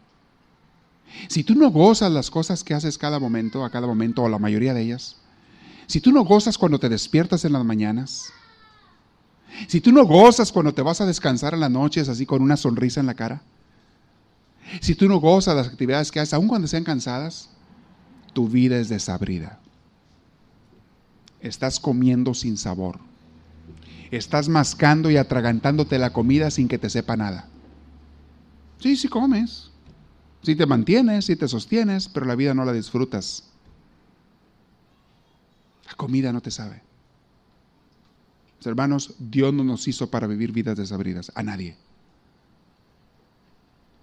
Si 1.27 1.43
tú 1.43 1.57
no 1.57 1.69
gozas 1.73 2.13
las 2.13 2.31
cosas 2.31 2.63
que 2.63 2.75
haces 2.75 2.97
cada 2.97 3.19
momento, 3.19 3.65
a 3.65 3.71
cada 3.71 3.89
momento, 3.89 4.23
o 4.23 4.29
la 4.29 4.39
mayoría 4.39 4.73
de 4.73 4.83
ellas, 4.83 5.17
si 5.89 6.01
tú 6.01 6.13
no 6.13 6.23
gozas 6.23 6.59
cuando 6.59 6.79
te 6.79 6.89
despiertas 6.89 7.45
en 7.45 7.55
las 7.55 7.65
mañanas, 7.65 8.33
si 9.67 9.81
tú 9.81 9.93
no 9.93 10.05
gozas 10.05 10.53
cuando 10.53 10.73
te 10.73 10.83
vas 10.83 11.01
a 11.01 11.07
descansar 11.07 11.55
en 11.55 11.61
las 11.61 11.71
noches 11.71 12.09
así 12.09 12.27
con 12.27 12.43
una 12.43 12.57
sonrisa 12.57 13.01
en 13.01 13.07
la 13.07 13.15
cara, 13.15 13.43
si 14.81 14.95
tú 14.95 15.09
no 15.09 15.19
gozas 15.19 15.57
las 15.57 15.69
actividades 15.69 16.11
que 16.11 16.21
haces, 16.21 16.35
aun 16.35 16.49
cuando 16.49 16.69
sean 16.69 16.85
cansadas, 16.85 17.51
tu 18.33 18.49
vida 18.49 18.79
es 18.79 18.89
desabrida. 18.89 19.59
Estás 21.41 21.81
comiendo 21.81 22.35
sin 22.35 22.57
sabor 22.57 23.01
estás 24.11 24.49
mascando 24.49 25.11
y 25.11 25.17
atragantándote 25.17 25.99
la 25.99 26.13
comida 26.13 26.51
sin 26.51 26.69
que 26.69 26.79
te 26.79 26.91
sepa 26.91 27.17
nada. 27.17 27.49
Sí, 28.79 28.97
sí 28.97 29.09
comes, 29.09 29.71
sí 30.43 30.55
te 30.55 30.67
mantienes, 30.67 31.27
sí 31.27 31.37
te 31.37 31.49
sostienes, 31.49 32.09
pero 32.09 32.27
la 32.27 32.37
vida 32.37 32.55
no 32.55 32.65
la 32.65 32.73
disfrutas. 32.73 33.51
La 35.87 35.95
comida 35.95 36.33
no 36.33 36.41
te 36.41 36.51
sabe. 36.51 36.83
Hermanos, 38.67 39.15
Dios 39.19 39.55
no 39.55 39.65
nos 39.65 39.87
hizo 39.89 40.11
para 40.11 40.27
vivir 40.27 40.53
vidas 40.53 40.77
desabridas, 40.77 41.31
a 41.35 41.43
nadie. 41.43 41.77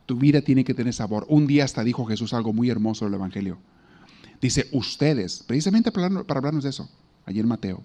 Tu 0.05 0.15
vida 0.17 0.41
tiene 0.41 0.63
que 0.63 0.73
tener 0.73 0.93
sabor. 0.93 1.25
Un 1.29 1.47
día 1.47 1.63
hasta 1.63 1.83
dijo 1.83 2.05
Jesús 2.05 2.33
algo 2.33 2.53
muy 2.53 2.69
hermoso 2.69 3.05
del 3.05 3.15
Evangelio. 3.15 3.57
Dice, 4.39 4.69
ustedes, 4.71 5.43
precisamente 5.45 5.91
para 5.91 6.07
hablarnos 6.07 6.63
de 6.63 6.69
eso, 6.69 6.89
allí 7.25 7.39
en 7.39 7.47
Mateo, 7.47 7.83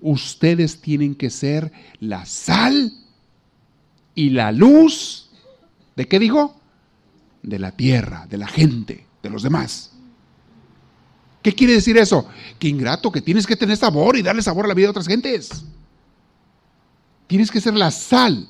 ustedes 0.00 0.80
tienen 0.80 1.14
que 1.14 1.30
ser 1.30 1.72
la 2.00 2.24
sal 2.24 2.92
y 4.14 4.30
la 4.30 4.52
luz. 4.52 5.30
¿De 5.96 6.08
qué 6.08 6.18
dijo? 6.18 6.58
De 7.42 7.58
la 7.58 7.72
tierra, 7.72 8.26
de 8.26 8.38
la 8.38 8.48
gente, 8.48 9.06
de 9.22 9.30
los 9.30 9.42
demás. 9.42 9.92
¿Qué 11.42 11.54
quiere 11.54 11.74
decir 11.74 11.96
eso? 11.96 12.26
Que 12.58 12.68
ingrato, 12.68 13.12
que 13.12 13.20
tienes 13.20 13.46
que 13.46 13.56
tener 13.56 13.76
sabor 13.76 14.16
y 14.16 14.22
darle 14.22 14.42
sabor 14.42 14.64
a 14.64 14.68
la 14.68 14.74
vida 14.74 14.86
de 14.86 14.90
otras 14.90 15.06
gentes. 15.06 15.64
Tienes 17.26 17.50
que 17.50 17.60
ser 17.60 17.74
la 17.74 17.90
sal 17.90 18.48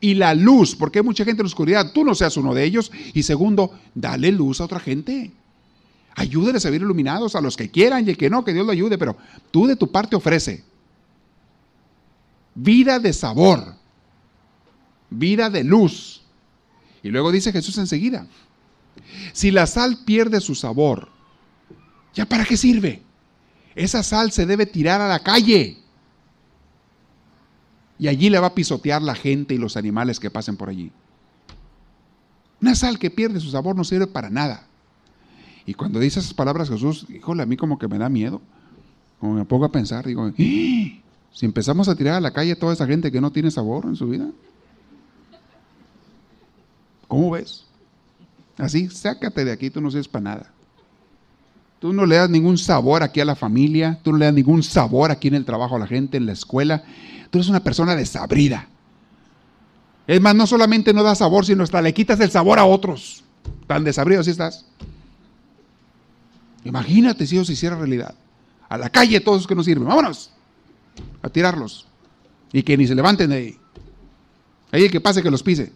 y 0.00 0.14
la 0.14 0.34
luz, 0.34 0.76
porque 0.76 1.00
hay 1.00 1.04
mucha 1.04 1.24
gente 1.24 1.42
en 1.42 1.46
la 1.46 1.48
oscuridad. 1.48 1.92
Tú 1.92 2.04
no 2.04 2.14
seas 2.14 2.36
uno 2.36 2.54
de 2.54 2.64
ellos. 2.64 2.92
Y 3.14 3.22
segundo, 3.22 3.72
dale 3.94 4.30
luz 4.30 4.60
a 4.60 4.64
otra 4.64 4.78
gente. 4.78 5.32
Ayúdeles 6.14 6.64
a 6.66 6.70
vivir 6.70 6.82
iluminados 6.82 7.34
a 7.34 7.40
los 7.40 7.56
que 7.56 7.70
quieran 7.70 8.06
y 8.06 8.10
el 8.10 8.16
que 8.16 8.30
no, 8.30 8.44
que 8.44 8.52
Dios 8.52 8.66
lo 8.66 8.72
ayude, 8.72 8.98
pero 8.98 9.16
tú 9.50 9.66
de 9.66 9.76
tu 9.76 9.90
parte 9.90 10.16
ofrece 10.16 10.64
vida 12.60 12.98
de 12.98 13.12
sabor, 13.12 13.74
vida 15.10 15.48
de 15.48 15.64
luz. 15.64 16.22
Y 17.02 17.08
luego 17.08 17.30
dice 17.30 17.52
Jesús 17.52 17.78
enseguida, 17.78 18.26
si 19.32 19.50
la 19.50 19.66
sal 19.66 20.00
pierde 20.04 20.40
su 20.40 20.54
sabor, 20.54 21.08
¿ya 22.18 22.26
para 22.26 22.44
qué 22.44 22.56
sirve? 22.56 23.00
Esa 23.76 24.02
sal 24.02 24.32
se 24.32 24.44
debe 24.44 24.66
tirar 24.66 25.00
a 25.00 25.06
la 25.06 25.20
calle. 25.20 25.78
Y 27.96 28.08
allí 28.08 28.28
le 28.28 28.40
va 28.40 28.48
a 28.48 28.54
pisotear 28.54 29.00
la 29.02 29.14
gente 29.14 29.54
y 29.54 29.58
los 29.58 29.76
animales 29.76 30.18
que 30.18 30.28
pasen 30.28 30.56
por 30.56 30.68
allí. 30.68 30.90
Una 32.60 32.74
sal 32.74 32.98
que 32.98 33.12
pierde 33.12 33.38
su 33.38 33.50
sabor 33.50 33.76
no 33.76 33.84
sirve 33.84 34.08
para 34.08 34.30
nada. 34.30 34.66
Y 35.64 35.74
cuando 35.74 36.00
dice 36.00 36.18
esas 36.18 36.34
palabras 36.34 36.68
Jesús, 36.68 37.06
híjole, 37.08 37.44
a 37.44 37.46
mí 37.46 37.56
como 37.56 37.78
que 37.78 37.86
me 37.86 37.98
da 37.98 38.08
miedo. 38.08 38.42
Como 39.20 39.34
me 39.34 39.44
pongo 39.44 39.66
a 39.66 39.70
pensar, 39.70 40.04
digo, 40.04 40.26
¡Ah! 40.26 40.32
si 40.36 41.46
empezamos 41.46 41.88
a 41.88 41.94
tirar 41.94 42.14
a 42.14 42.20
la 42.20 42.32
calle 42.32 42.56
toda 42.56 42.72
esa 42.72 42.86
gente 42.86 43.12
que 43.12 43.20
no 43.20 43.30
tiene 43.30 43.52
sabor 43.52 43.84
en 43.84 43.94
su 43.94 44.08
vida, 44.08 44.28
¿cómo 47.06 47.30
ves? 47.30 47.64
Así, 48.56 48.88
sácate 48.88 49.44
de 49.44 49.52
aquí, 49.52 49.70
tú 49.70 49.80
no 49.80 49.88
sirves 49.92 50.08
para 50.08 50.24
nada. 50.24 50.57
Tú 51.78 51.92
no 51.92 52.06
le 52.06 52.16
das 52.16 52.28
ningún 52.28 52.58
sabor 52.58 53.02
aquí 53.02 53.20
a 53.20 53.24
la 53.24 53.36
familia, 53.36 54.00
tú 54.02 54.12
no 54.12 54.18
le 54.18 54.24
das 54.24 54.34
ningún 54.34 54.62
sabor 54.62 55.10
aquí 55.10 55.28
en 55.28 55.34
el 55.34 55.44
trabajo 55.44 55.76
a 55.76 55.78
la 55.78 55.86
gente, 55.86 56.16
en 56.16 56.26
la 56.26 56.32
escuela. 56.32 56.82
Tú 57.30 57.38
eres 57.38 57.48
una 57.48 57.62
persona 57.62 57.94
desabrida. 57.94 58.68
Es 60.06 60.20
más, 60.20 60.34
no 60.34 60.46
solamente 60.46 60.92
no 60.92 61.02
da 61.02 61.14
sabor, 61.14 61.44
sino 61.44 61.62
hasta 61.62 61.82
le 61.82 61.94
quitas 61.94 62.18
el 62.20 62.30
sabor 62.30 62.58
a 62.58 62.64
otros. 62.64 63.22
Tan 63.66 63.84
desabrido 63.84 64.22
así 64.22 64.30
estás. 64.30 64.64
Imagínate 66.64 67.26
si 67.26 67.36
eso 67.36 67.44
se 67.44 67.52
hiciera 67.52 67.76
realidad. 67.76 68.14
A 68.68 68.76
la 68.76 68.90
calle 68.90 69.20
todos 69.20 69.38
los 69.38 69.46
que 69.46 69.54
no 69.54 69.62
sirven. 69.62 69.86
Vámonos 69.86 70.30
a 71.22 71.28
tirarlos. 71.28 71.86
Y 72.52 72.62
que 72.62 72.76
ni 72.76 72.86
se 72.86 72.94
levanten 72.94 73.30
de 73.30 73.36
ahí. 73.36 73.56
Ahí 74.72 74.84
el 74.84 74.90
que 74.90 75.00
pase 75.00 75.22
que 75.22 75.30
los 75.30 75.42
pise. 75.42 75.72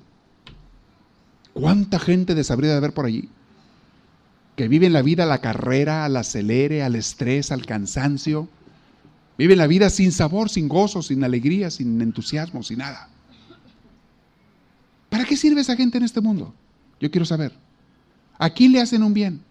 ¿Cuánta 1.53 1.99
gente 1.99 2.35
desabrida 2.35 2.75
de 2.75 2.81
ver 2.81 2.93
por 2.93 3.07
allí? 3.07 3.29
Que 4.57 4.69
viven 4.69 4.93
la 4.93 5.03
vida 5.03 5.25
a 5.25 5.27
la 5.27 5.41
carrera, 5.41 6.05
al 6.05 6.17
acelere, 6.17 6.83
al 6.83 6.95
estrés, 6.95 7.51
al 7.53 7.65
cansancio. 7.65 8.49
Viven 9.39 9.59
la 9.59 9.67
vida 9.67 9.91
sin 9.91 10.13
sabor, 10.13 10.51
sin 10.51 10.69
gozo, 10.69 11.03
sin 11.03 11.25
alegría, 11.25 11.71
sin 11.71 12.01
entusiasmo, 12.01 12.63
sin 12.63 12.79
nada. 12.79 13.09
¿Para 15.09 15.25
qué 15.25 15.37
sirve 15.37 15.61
esa 15.61 15.77
gente 15.77 15.99
en 15.99 16.05
este 16.05 16.21
mundo? 16.21 16.55
Yo 17.01 17.11
quiero 17.11 17.25
saber. 17.25 17.53
¿A 18.39 18.51
quién 18.51 18.73
le 18.73 18.81
hacen 18.81 19.03
un 19.03 19.15
bien? 19.15 19.43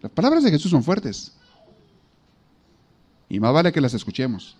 Las 0.00 0.12
palabras 0.12 0.44
de 0.44 0.50
Jesús 0.50 0.70
son 0.70 0.82
fuertes. 0.82 1.32
Y 3.28 3.40
más 3.40 3.52
vale 3.52 3.72
que 3.72 3.80
las 3.80 3.94
escuchemos. 3.94 4.56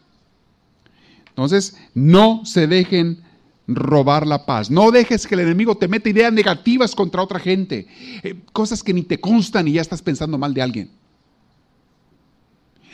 Entonces, 1.28 1.76
no 1.94 2.44
se 2.44 2.66
dejen 2.66 3.22
robar 3.68 4.26
la 4.26 4.46
paz. 4.46 4.70
No 4.70 4.90
dejes 4.90 5.26
que 5.26 5.34
el 5.34 5.42
enemigo 5.42 5.76
te 5.76 5.88
meta 5.88 6.08
ideas 6.08 6.32
negativas 6.32 6.94
contra 6.94 7.22
otra 7.22 7.38
gente. 7.38 7.86
Eh, 8.22 8.34
cosas 8.52 8.82
que 8.82 8.94
ni 8.94 9.02
te 9.02 9.20
constan 9.20 9.68
y 9.68 9.72
ya 9.72 9.82
estás 9.82 10.02
pensando 10.02 10.38
mal 10.38 10.54
de 10.54 10.62
alguien. 10.62 10.90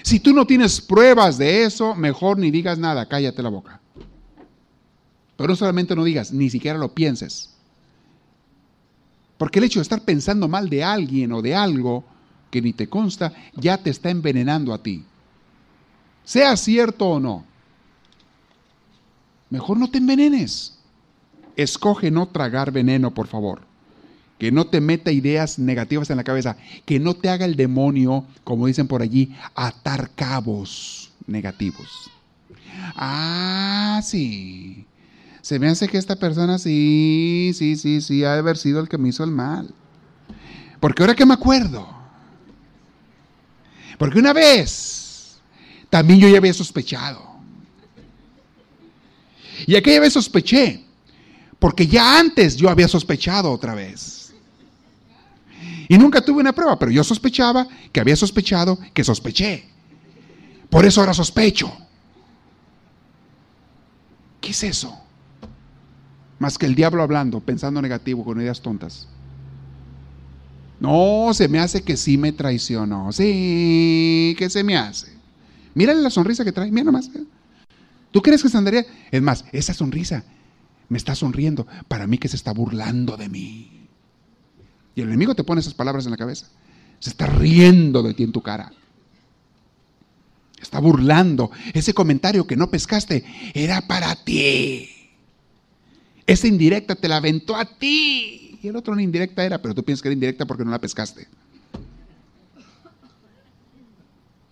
Si 0.02 0.20
tú 0.20 0.34
no 0.34 0.46
tienes 0.46 0.80
pruebas 0.80 1.38
de 1.38 1.62
eso, 1.62 1.94
mejor 1.94 2.38
ni 2.38 2.50
digas 2.50 2.78
nada, 2.78 3.08
cállate 3.08 3.42
la 3.42 3.48
boca. 3.48 3.80
Pero 5.36 5.48
no 5.48 5.56
solamente 5.56 5.96
no 5.96 6.04
digas, 6.04 6.32
ni 6.32 6.50
siquiera 6.50 6.78
lo 6.78 6.92
pienses. 6.92 7.54
Porque 9.38 9.60
el 9.60 9.64
hecho 9.64 9.78
de 9.78 9.84
estar 9.84 10.02
pensando 10.02 10.48
mal 10.48 10.68
de 10.68 10.84
alguien 10.84 11.32
o 11.32 11.40
de 11.40 11.54
algo 11.54 12.04
que 12.50 12.60
ni 12.60 12.72
te 12.72 12.88
consta, 12.88 13.32
ya 13.54 13.78
te 13.78 13.90
está 13.90 14.10
envenenando 14.10 14.74
a 14.74 14.82
ti. 14.82 15.04
Sea 16.24 16.56
cierto 16.56 17.06
o 17.06 17.20
no. 17.20 17.44
Mejor 19.54 19.78
no 19.78 19.88
te 19.88 19.98
envenenes. 19.98 20.80
Escoge 21.54 22.10
no 22.10 22.26
tragar 22.26 22.72
veneno, 22.72 23.14
por 23.14 23.28
favor. 23.28 23.60
Que 24.36 24.50
no 24.50 24.66
te 24.66 24.80
meta 24.80 25.12
ideas 25.12 25.60
negativas 25.60 26.10
en 26.10 26.16
la 26.16 26.24
cabeza. 26.24 26.56
Que 26.84 26.98
no 26.98 27.14
te 27.14 27.28
haga 27.28 27.44
el 27.44 27.54
demonio, 27.54 28.26
como 28.42 28.66
dicen 28.66 28.88
por 28.88 29.00
allí, 29.00 29.32
atar 29.54 30.10
cabos 30.16 31.12
negativos. 31.28 32.10
Ah, 32.96 34.00
sí. 34.02 34.86
Se 35.40 35.60
me 35.60 35.68
hace 35.68 35.86
que 35.86 35.98
esta 35.98 36.16
persona 36.16 36.58
sí, 36.58 37.52
sí, 37.54 37.76
sí, 37.76 38.00
sí, 38.00 38.24
ha 38.24 38.32
de 38.32 38.40
haber 38.40 38.56
sido 38.56 38.80
el 38.80 38.88
que 38.88 38.98
me 38.98 39.10
hizo 39.10 39.22
el 39.22 39.30
mal. 39.30 39.72
Porque 40.80 41.00
ahora 41.00 41.14
que 41.14 41.26
me 41.26 41.34
acuerdo, 41.34 41.88
porque 43.98 44.18
una 44.18 44.32
vez 44.32 45.36
también 45.90 46.18
yo 46.18 46.28
ya 46.28 46.38
había 46.38 46.52
sospechado. 46.52 47.33
Y 49.66 49.76
aquella 49.76 50.00
vez 50.00 50.12
sospeché, 50.12 50.84
porque 51.58 51.86
ya 51.86 52.18
antes 52.18 52.56
yo 52.56 52.68
había 52.68 52.88
sospechado 52.88 53.50
otra 53.50 53.74
vez. 53.74 54.34
Y 55.88 55.98
nunca 55.98 56.20
tuve 56.20 56.40
una 56.40 56.52
prueba, 56.52 56.78
pero 56.78 56.90
yo 56.90 57.04
sospechaba 57.04 57.66
que 57.92 58.00
había 58.00 58.16
sospechado 58.16 58.78
que 58.92 59.04
sospeché. 59.04 59.64
Por 60.70 60.84
eso 60.84 61.00
ahora 61.00 61.14
sospecho. 61.14 61.72
¿Qué 64.40 64.50
es 64.50 64.62
eso? 64.62 64.98
Más 66.38 66.58
que 66.58 66.66
el 66.66 66.74
diablo 66.74 67.02
hablando, 67.02 67.40
pensando 67.40 67.80
negativo, 67.80 68.24
con 68.24 68.40
ideas 68.40 68.60
tontas. 68.60 69.08
No, 70.80 71.30
se 71.32 71.48
me 71.48 71.58
hace 71.58 71.82
que 71.82 71.96
sí 71.96 72.18
me 72.18 72.32
traicionó. 72.32 73.12
Sí, 73.12 74.34
que 74.38 74.50
se 74.50 74.64
me 74.64 74.76
hace. 74.76 75.12
Mírale 75.74 76.02
la 76.02 76.10
sonrisa 76.10 76.44
que 76.44 76.52
trae, 76.52 76.70
mira 76.70 76.84
nomás. 76.84 77.10
¿Tú 78.14 78.22
crees 78.22 78.44
que 78.44 78.48
se 78.48 78.56
andaría? 78.56 78.86
Es 79.10 79.20
más, 79.20 79.44
esa 79.50 79.74
sonrisa 79.74 80.22
me 80.88 80.98
está 80.98 81.16
sonriendo 81.16 81.66
para 81.88 82.06
mí 82.06 82.16
que 82.16 82.28
se 82.28 82.36
está 82.36 82.52
burlando 82.52 83.16
de 83.16 83.28
mí. 83.28 83.88
Y 84.94 85.00
el 85.00 85.08
enemigo 85.08 85.34
te 85.34 85.42
pone 85.42 85.60
esas 85.60 85.74
palabras 85.74 86.04
en 86.04 86.12
la 86.12 86.16
cabeza. 86.16 86.46
Se 87.00 87.10
está 87.10 87.26
riendo 87.26 88.04
de 88.04 88.14
ti 88.14 88.22
en 88.22 88.30
tu 88.30 88.40
cara. 88.40 88.72
Está 90.62 90.78
burlando. 90.78 91.50
Ese 91.72 91.92
comentario 91.92 92.46
que 92.46 92.54
no 92.54 92.70
pescaste 92.70 93.24
era 93.52 93.80
para 93.80 94.14
ti. 94.14 94.88
Esa 96.24 96.46
indirecta 96.46 96.94
te 96.94 97.08
la 97.08 97.16
aventó 97.16 97.56
a 97.56 97.64
ti. 97.64 98.60
Y 98.62 98.68
el 98.68 98.76
otro 98.76 98.92
una 98.92 99.02
indirecta 99.02 99.44
era, 99.44 99.60
pero 99.60 99.74
tú 99.74 99.82
piensas 99.82 100.02
que 100.02 100.08
era 100.10 100.14
indirecta 100.14 100.46
porque 100.46 100.64
no 100.64 100.70
la 100.70 100.80
pescaste. 100.80 101.26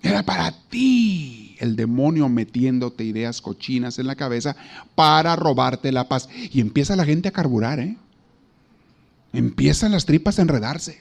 Era 0.02 0.24
para 0.24 0.50
ti 0.68 1.41
el 1.58 1.76
demonio 1.76 2.28
metiéndote 2.28 3.04
ideas 3.04 3.40
cochinas 3.40 3.98
en 3.98 4.06
la 4.06 4.16
cabeza 4.16 4.56
para 4.94 5.36
robarte 5.36 5.92
la 5.92 6.08
paz. 6.08 6.28
Y 6.52 6.60
empieza 6.60 6.96
la 6.96 7.04
gente 7.04 7.28
a 7.28 7.32
carburar, 7.32 7.80
¿eh? 7.80 7.96
Empiezan 9.32 9.92
las 9.92 10.04
tripas 10.04 10.38
a 10.38 10.42
enredarse. 10.42 11.00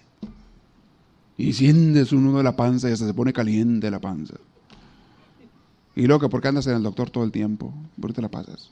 Y 1.38 1.54
sientes 1.54 2.12
un 2.12 2.26
nudo 2.26 2.38
de 2.38 2.44
la 2.44 2.56
panza 2.56 2.90
y 2.90 2.94
hasta 2.94 3.08
se 3.08 3.14
pone 3.14 3.34
caliente 3.34 3.90
la 3.92 4.00
panza. 4.00 4.36
Y 5.96 6.08
luego 6.08 6.22
que 6.22 6.30
porque 6.30 6.48
andas 6.48 6.68
en 6.68 6.76
el 6.76 6.84
doctor 6.84 7.10
todo 7.10 7.24
el 7.24 7.32
tiempo, 7.32 7.74
¿por 8.00 8.12
qué 8.12 8.16
te 8.16 8.22
la 8.22 8.30
pasas? 8.30 8.70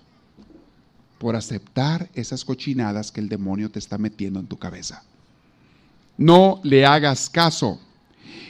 Por 1.18 1.36
aceptar 1.36 2.10
esas 2.14 2.46
cochinadas 2.46 3.12
que 3.12 3.20
el 3.20 3.28
demonio 3.28 3.70
te 3.70 3.80
está 3.80 3.98
metiendo 3.98 4.40
en 4.40 4.48
tu 4.48 4.58
cabeza. 4.58 5.04
No 6.18 6.60
le 6.64 6.86
hagas 6.86 7.30
caso. 7.30 7.80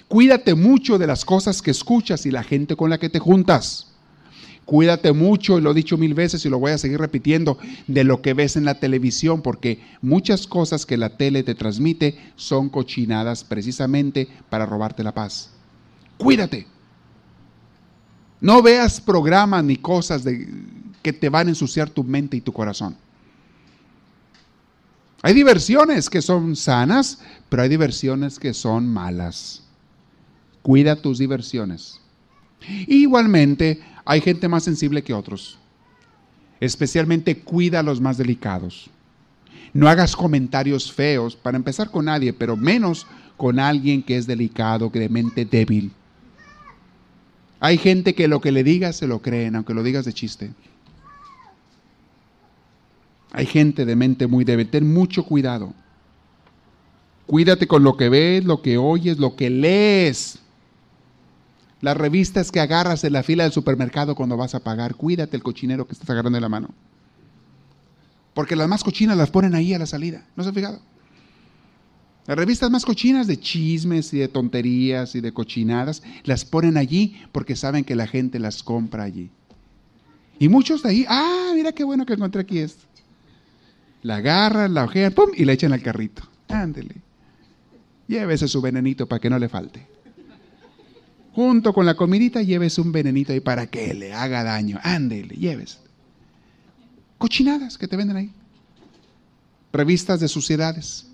Cuídate 0.10 0.56
mucho 0.56 0.98
de 0.98 1.06
las 1.06 1.24
cosas 1.24 1.62
que 1.62 1.70
escuchas 1.70 2.26
y 2.26 2.32
la 2.32 2.44
gente 2.44 2.76
con 2.76 2.90
la 2.90 2.98
que 2.98 3.10
te 3.10 3.20
juntas. 3.20 3.94
Cuídate 4.66 5.14
mucho, 5.14 5.58
y 5.58 5.62
lo 5.62 5.72
he 5.72 5.76
dicho 5.76 5.98
mil 5.98 6.16
veces 6.16 6.44
y 6.46 6.50
lo 6.50 6.58
voy 6.58 6.72
a 6.72 6.80
seguir 6.80 7.00
repitiendo, 7.00 7.60
de 7.88 8.04
lo 8.04 8.22
que 8.24 8.34
ves 8.34 8.56
en 8.56 8.66
la 8.66 8.80
televisión, 8.80 9.44
porque 9.44 9.84
muchas 10.02 10.48
cosas 10.48 10.88
que 10.88 10.98
la 10.98 11.16
tele 11.16 11.44
te 11.44 11.54
transmite 11.54 12.18
son 12.36 12.70
cochinadas 12.70 13.44
precisamente 13.44 14.28
para 14.50 14.66
robarte 14.66 15.04
la 15.04 15.14
paz. 15.14 15.52
Cuídate. 16.18 16.66
No 18.42 18.64
veas 18.64 19.00
programas 19.00 19.64
ni 19.64 19.78
cosas 19.78 20.24
de, 20.24 20.48
que 21.04 21.14
te 21.14 21.30
van 21.30 21.48
a 21.48 21.52
ensuciar 21.52 21.90
tu 21.90 22.04
mente 22.04 22.36
y 22.36 22.42
tu 22.42 22.52
corazón. 22.52 22.98
Hay 25.22 25.36
diversiones 25.36 26.10
que 26.10 26.24
son 26.24 26.56
sanas, 26.56 27.20
pero 27.48 27.62
hay 27.62 27.70
diversiones 27.70 28.40
que 28.40 28.56
son 28.56 28.88
malas. 28.88 29.69
Cuida 30.70 30.96
tus 30.96 31.18
diversiones. 31.18 32.00
Igualmente, 32.86 33.82
hay 34.06 34.22
gente 34.22 34.48
más 34.48 34.64
sensible 34.64 35.02
que 35.02 35.16
otros. 35.16 35.58
Especialmente 36.60 37.40
cuida 37.40 37.80
a 37.80 37.84
los 37.84 38.00
más 38.00 38.20
delicados. 38.20 38.88
No 39.74 39.90
hagas 39.90 40.16
comentarios 40.16 40.92
feos, 40.92 41.36
para 41.36 41.58
empezar 41.58 41.90
con 41.90 42.06
nadie, 42.06 42.34
pero 42.34 42.56
menos 42.56 43.08
con 43.36 43.58
alguien 43.58 44.04
que 44.04 44.16
es 44.16 44.28
delicado, 44.28 44.92
que 44.92 45.00
de 45.00 45.10
mente 45.10 45.44
débil. 45.44 45.92
Hay 47.60 47.80
gente 47.80 48.14
que 48.14 48.28
lo 48.28 48.40
que 48.40 48.52
le 48.52 48.64
digas 48.64 48.96
se 48.96 49.08
lo 49.08 49.24
creen, 49.24 49.56
aunque 49.56 49.74
lo 49.74 49.82
digas 49.82 50.06
de 50.06 50.14
chiste. 50.14 50.52
Hay 53.32 53.48
gente 53.48 53.86
de 53.86 53.96
mente 53.96 54.28
muy 54.28 54.46
débil. 54.46 54.70
Ten 54.70 54.94
mucho 54.94 55.24
cuidado. 55.24 55.74
Cuídate 57.26 57.66
con 57.66 57.84
lo 57.84 57.98
que 57.98 58.10
ves, 58.10 58.46
lo 58.46 58.62
que 58.62 58.78
oyes, 58.78 59.18
lo 59.18 59.36
que 59.36 59.50
lees. 59.50 60.44
Las 61.82 61.96
revistas 61.96 62.52
que 62.52 62.60
agarras 62.60 63.04
en 63.04 63.14
la 63.14 63.24
fila 63.24 63.44
del 63.44 63.54
supermercado 63.54 64.16
cuando 64.16 64.36
vas 64.36 64.54
a 64.54 64.60
pagar, 64.60 64.96
cuídate 64.96 65.38
el 65.38 65.44
cochinero 65.44 65.88
que 65.88 65.94
estás 65.94 66.10
agarrando 66.10 66.38
en 66.38 66.42
la 66.42 66.50
mano. 66.50 66.70
Porque 68.34 68.56
las 68.56 68.68
más 68.68 68.84
cochinas 68.84 69.18
las 69.18 69.32
ponen 69.32 69.56
ahí 69.56 69.74
a 69.74 69.80
la 69.80 69.86
salida. 69.86 70.26
¿No 70.36 70.44
se 70.44 70.50
han 70.50 70.56
fijado? 70.56 70.82
Las 72.28 72.38
revistas 72.38 72.70
más 72.70 72.86
cochinas 72.86 73.28
de 73.28 73.40
chismes 73.40 74.14
y 74.14 74.20
de 74.20 74.28
tonterías 74.28 75.16
y 75.16 75.22
de 75.22 75.32
cochinadas 75.32 76.04
las 76.26 76.46
ponen 76.46 76.78
allí 76.78 77.22
porque 77.32 77.56
saben 77.56 77.84
que 77.84 77.96
la 77.96 78.08
gente 78.08 78.40
las 78.40 78.62
compra 78.62 79.04
allí. 79.04 79.32
Y 80.38 80.48
muchos 80.48 80.84
de 80.84 80.90
ahí, 80.90 81.06
ah, 81.08 81.52
mira 81.56 81.72
qué 81.72 81.84
bueno 81.84 82.06
que 82.06 82.14
encontré 82.14 82.42
aquí 82.42 82.60
esto. 82.60 82.84
La 84.04 84.18
agarran, 84.18 84.74
la 84.74 84.84
ojean, 84.86 85.14
pum, 85.14 85.30
y 85.36 85.44
la 85.44 85.54
echan 85.54 85.74
al 85.74 85.82
carrito. 85.82 86.24
Ándele. 86.50 86.96
Llévese 88.08 88.48
su 88.48 88.62
venenito 88.62 89.08
para 89.08 89.20
que 89.20 89.30
no 89.30 89.40
le 89.40 89.50
falte 89.50 89.99
junto 91.40 91.72
con 91.72 91.86
la 91.86 91.96
comidita, 91.96 92.42
lleves 92.42 92.78
un 92.80 92.92
venenito 92.92 93.32
ahí 93.32 93.40
para 93.40 93.66
que 93.66 93.94
le 93.94 94.14
haga 94.14 94.44
daño. 94.44 94.78
Ándele, 94.84 95.38
lleves. 95.38 95.80
Cochinadas 97.18 97.78
que 97.78 97.88
te 97.88 97.96
venden 97.96 98.18
ahí. 98.18 98.34
Revistas 99.72 100.20
de 100.20 100.28
suciedades. 100.28 101.08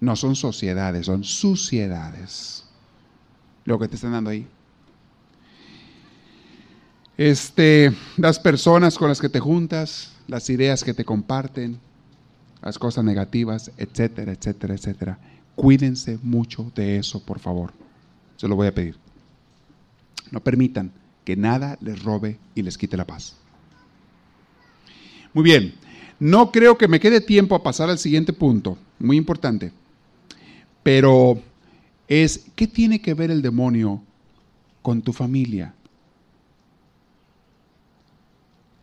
No 0.00 0.16
son 0.16 0.34
sociedades, 0.34 1.04
son 1.04 1.22
suciedades. 1.22 2.64
Lo 3.66 3.78
que 3.78 3.88
te 3.88 3.96
están 3.96 4.12
dando 4.12 4.30
ahí. 4.30 4.46
Este, 7.18 7.92
las 8.16 8.38
personas 8.38 8.96
con 8.96 9.10
las 9.10 9.20
que 9.20 9.28
te 9.28 9.38
juntas, 9.38 10.12
las 10.28 10.48
ideas 10.48 10.82
que 10.82 10.94
te 10.94 11.04
comparten, 11.04 11.78
las 12.62 12.78
cosas 12.78 13.04
negativas, 13.04 13.70
etcétera, 13.76 14.32
etcétera, 14.32 14.72
etcétera. 14.72 15.18
Cuídense 15.56 16.18
mucho 16.22 16.72
de 16.74 16.96
eso, 16.96 17.22
por 17.22 17.38
favor. 17.38 17.83
Se 18.36 18.48
lo 18.48 18.56
voy 18.56 18.66
a 18.66 18.74
pedir. 18.74 18.96
No 20.30 20.40
permitan 20.40 20.92
que 21.24 21.36
nada 21.36 21.78
les 21.80 22.02
robe 22.02 22.38
y 22.54 22.62
les 22.62 22.78
quite 22.78 22.96
la 22.96 23.06
paz. 23.06 23.36
Muy 25.32 25.42
bien, 25.42 25.74
no 26.20 26.52
creo 26.52 26.78
que 26.78 26.88
me 26.88 27.00
quede 27.00 27.20
tiempo 27.20 27.54
a 27.54 27.62
pasar 27.62 27.90
al 27.90 27.98
siguiente 27.98 28.32
punto, 28.32 28.78
muy 28.98 29.16
importante, 29.16 29.72
pero 30.82 31.42
es, 32.06 32.46
¿qué 32.54 32.66
tiene 32.66 33.00
que 33.00 33.14
ver 33.14 33.30
el 33.30 33.42
demonio 33.42 34.00
con 34.82 35.02
tu 35.02 35.12
familia? 35.12 35.74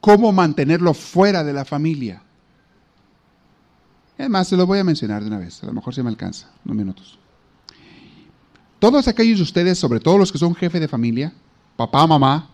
¿Cómo 0.01 0.31
mantenerlo 0.31 0.93
fuera 0.93 1.43
de 1.43 1.53
la 1.53 1.63
familia? 1.63 2.21
Además, 4.17 4.47
se 4.47 4.57
lo 4.57 4.67
voy 4.67 4.79
a 4.79 4.83
mencionar 4.83 5.21
de 5.21 5.27
una 5.27 5.39
vez, 5.39 5.63
a 5.63 5.67
lo 5.67 5.73
mejor 5.73 5.95
se 5.95 6.03
me 6.03 6.09
alcanza, 6.09 6.51
unos 6.65 6.77
minutos. 6.77 7.20
Todos 8.81 9.07
aquellos 9.07 9.37
de 9.37 9.43
ustedes, 9.43 9.77
sobre 9.77 9.99
todo 9.99 10.17
los 10.17 10.31
que 10.31 10.39
son 10.39 10.55
jefe 10.55 10.79
de 10.79 10.87
familia, 10.87 11.31
papá, 11.75 12.07
mamá, 12.07 12.49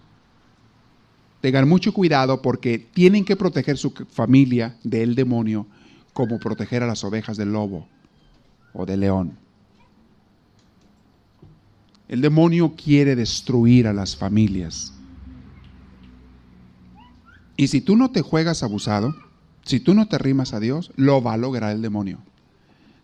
tengan 1.40 1.70
mucho 1.70 1.94
cuidado 1.94 2.42
porque 2.42 2.78
tienen 2.80 3.24
que 3.24 3.38
proteger 3.38 3.78
su 3.78 3.92
familia 4.12 4.76
del 4.84 5.16
demonio 5.16 5.66
como 6.12 6.38
proteger 6.38 6.84
a 6.84 6.88
las 6.88 7.06
ovejas 7.06 7.38
del 7.38 7.54
lobo 7.54 7.88
o 8.74 8.86
del 8.86 9.00
león. 9.00 9.38
El 12.10 12.20
demonio 12.20 12.74
quiere 12.76 13.16
destruir 13.16 13.88
a 13.88 13.94
las 13.94 14.18
familias. 14.18 14.92
Y 17.56 17.70
si 17.70 17.80
tú 17.80 17.96
no 17.96 18.12
te 18.12 18.22
juegas 18.22 18.64
abusado, 18.64 19.16
si 19.64 19.80
tú 19.80 19.94
no 19.94 20.10
te 20.10 20.18
rimas 20.18 20.52
a 20.52 20.60
Dios, 20.60 20.92
lo 20.98 21.24
va 21.24 21.36
a 21.36 21.38
lograr 21.38 21.74
el 21.74 21.82
demonio. 21.82 22.20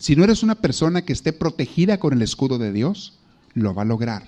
Si 0.03 0.17
no 0.17 0.25
eres 0.25 0.43
una 0.43 0.55
persona 0.55 1.03
que 1.03 1.13
esté 1.13 1.31
protegida 1.31 1.97
con 1.97 2.11
el 2.11 2.21
escudo 2.21 2.57
de 2.57 2.73
Dios, 2.73 3.13
lo 3.53 3.73
va 3.73 3.83
a 3.83 3.85
lograr. 3.85 4.27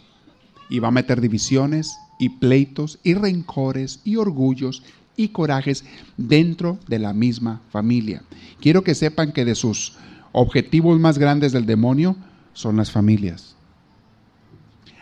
Y 0.70 0.80
va 0.80 0.88
a 0.88 0.92
meter 0.92 1.20
divisiones 1.20 1.98
y 2.18 2.30
pleitos 2.30 2.98
y 3.04 3.14
rencores 3.14 4.00
y 4.06 4.16
orgullos 4.16 4.84
y 5.18 5.28
corajes 5.28 5.84
dentro 6.16 6.80
de 6.88 7.00
la 7.00 7.12
misma 7.12 7.60
familia. 7.72 8.24
Quiero 8.62 8.86
que 8.86 8.96
sepan 8.96 9.34
que 9.34 9.44
de 9.44 9.54
sus 9.54 9.98
objetivos 10.32 10.98
más 10.98 11.18
grandes 11.18 11.52
del 11.52 11.66
demonio 11.66 12.16
son 12.54 12.78
las 12.78 12.90
familias. 12.90 13.58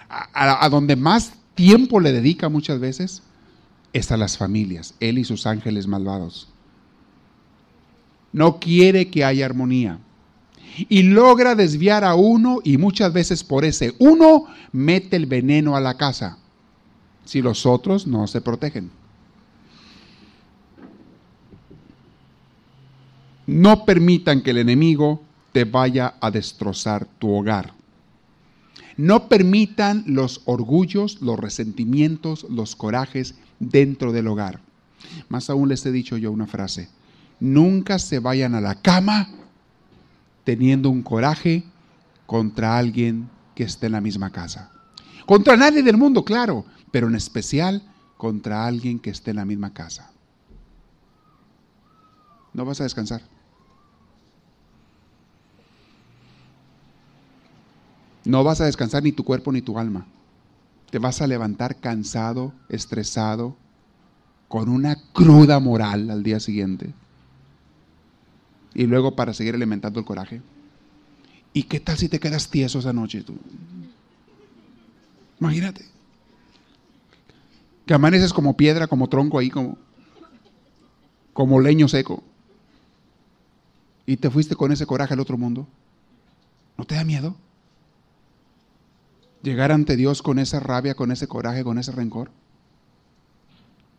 A, 0.09 0.67
donde 0.69 0.95
más 0.95 1.33
tiempo 1.53 1.99
le 1.99 2.11
dedica 2.11 2.49
muchas 2.49 2.79
veces 2.79 3.21
es 3.93 4.11
a 4.11 4.17
las 4.17 4.39
familias, 4.39 4.95
él 4.99 5.19
y 5.19 5.23
sus 5.23 5.45
ángeles 5.45 5.85
malvados. 5.85 6.47
No 8.31 8.59
quiere 8.59 9.11
que 9.11 9.23
haya 9.23 9.45
armonía 9.45 9.99
y 10.77 11.03
logra 11.03 11.55
desviar 11.55 12.03
a 12.03 12.15
uno 12.15 12.59
y 12.63 12.77
muchas 12.77 13.13
veces 13.13 13.43
por 13.43 13.65
ese 13.65 13.93
uno 13.99 14.45
mete 14.71 15.15
el 15.15 15.25
veneno 15.25 15.75
a 15.75 15.81
la 15.81 15.97
casa 15.97 16.37
si 17.25 17.41
los 17.41 17.65
otros 17.65 18.07
no 18.07 18.27
se 18.27 18.41
protegen. 18.41 18.91
No 23.45 23.85
permitan 23.85 24.41
que 24.41 24.51
el 24.51 24.57
enemigo 24.57 25.21
te 25.51 25.65
vaya 25.65 26.15
a 26.21 26.31
destrozar 26.31 27.05
tu 27.19 27.31
hogar. 27.31 27.73
No 28.95 29.27
permitan 29.27 30.03
los 30.07 30.41
orgullos, 30.45 31.21
los 31.21 31.39
resentimientos, 31.39 32.45
los 32.49 32.75
corajes 32.75 33.35
dentro 33.59 34.11
del 34.11 34.27
hogar. 34.27 34.59
Más 35.29 35.49
aún 35.49 35.69
les 35.69 35.85
he 35.85 35.91
dicho 35.91 36.17
yo 36.17 36.31
una 36.31 36.47
frase. 36.47 36.89
Nunca 37.39 37.99
se 37.99 38.19
vayan 38.19 38.55
a 38.55 38.61
la 38.61 38.75
cama 38.75 39.29
teniendo 40.43 40.89
un 40.89 41.03
coraje 41.03 41.63
contra 42.25 42.77
alguien 42.77 43.29
que 43.55 43.63
esté 43.63 43.87
en 43.87 43.93
la 43.93 44.01
misma 44.01 44.31
casa. 44.31 44.71
Contra 45.25 45.55
nadie 45.55 45.83
del 45.83 45.97
mundo, 45.97 46.25
claro, 46.25 46.65
pero 46.91 47.07
en 47.07 47.15
especial 47.15 47.81
contra 48.17 48.65
alguien 48.65 48.99
que 48.99 49.09
esté 49.09 49.31
en 49.31 49.37
la 49.37 49.45
misma 49.45 49.73
casa. 49.73 50.11
No 52.53 52.65
vas 52.65 52.79
a 52.81 52.83
descansar. 52.83 53.21
No 58.25 58.43
vas 58.43 58.61
a 58.61 58.65
descansar 58.65 59.03
ni 59.03 59.11
tu 59.11 59.23
cuerpo 59.23 59.51
ni 59.51 59.61
tu 59.61 59.77
alma. 59.77 60.05
Te 60.89 60.99
vas 60.99 61.21
a 61.21 61.27
levantar 61.27 61.77
cansado, 61.77 62.53
estresado, 62.69 63.55
con 64.47 64.69
una 64.69 64.95
cruda 65.13 65.59
moral 65.59 66.09
al 66.09 66.23
día 66.23 66.39
siguiente. 66.39 66.93
Y 68.75 68.85
luego 68.87 69.15
para 69.15 69.33
seguir 69.33 69.55
alimentando 69.55 69.99
el 69.99 70.05
coraje. 70.05 70.41
¿Y 71.53 71.63
qué 71.63 71.79
tal 71.79 71.97
si 71.97 72.09
te 72.09 72.19
quedas 72.19 72.49
tieso 72.49 72.79
esa 72.79 72.93
noche 72.93 73.21
tú? 73.21 73.37
Imagínate. 75.39 75.85
Que 77.85 77.93
amaneces 77.93 78.33
como 78.33 78.57
piedra, 78.57 78.87
como 78.87 79.09
tronco 79.09 79.37
ahí, 79.37 79.49
como, 79.49 79.77
como 81.33 81.59
leño 81.59 81.87
seco. 81.87 82.23
Y 84.05 84.17
te 84.17 84.29
fuiste 84.29 84.55
con 84.55 84.71
ese 84.71 84.85
coraje 84.85 85.13
al 85.13 85.19
otro 85.19 85.37
mundo. 85.37 85.67
¿No 86.77 86.85
te 86.85 86.95
da 86.95 87.03
miedo? 87.03 87.35
Llegar 89.43 89.71
ante 89.71 89.95
Dios 89.95 90.21
con 90.21 90.39
esa 90.39 90.59
rabia, 90.59 90.95
con 90.95 91.11
ese 91.11 91.27
coraje, 91.27 91.63
con 91.63 91.77
ese 91.77 91.91
rencor. 91.91 92.31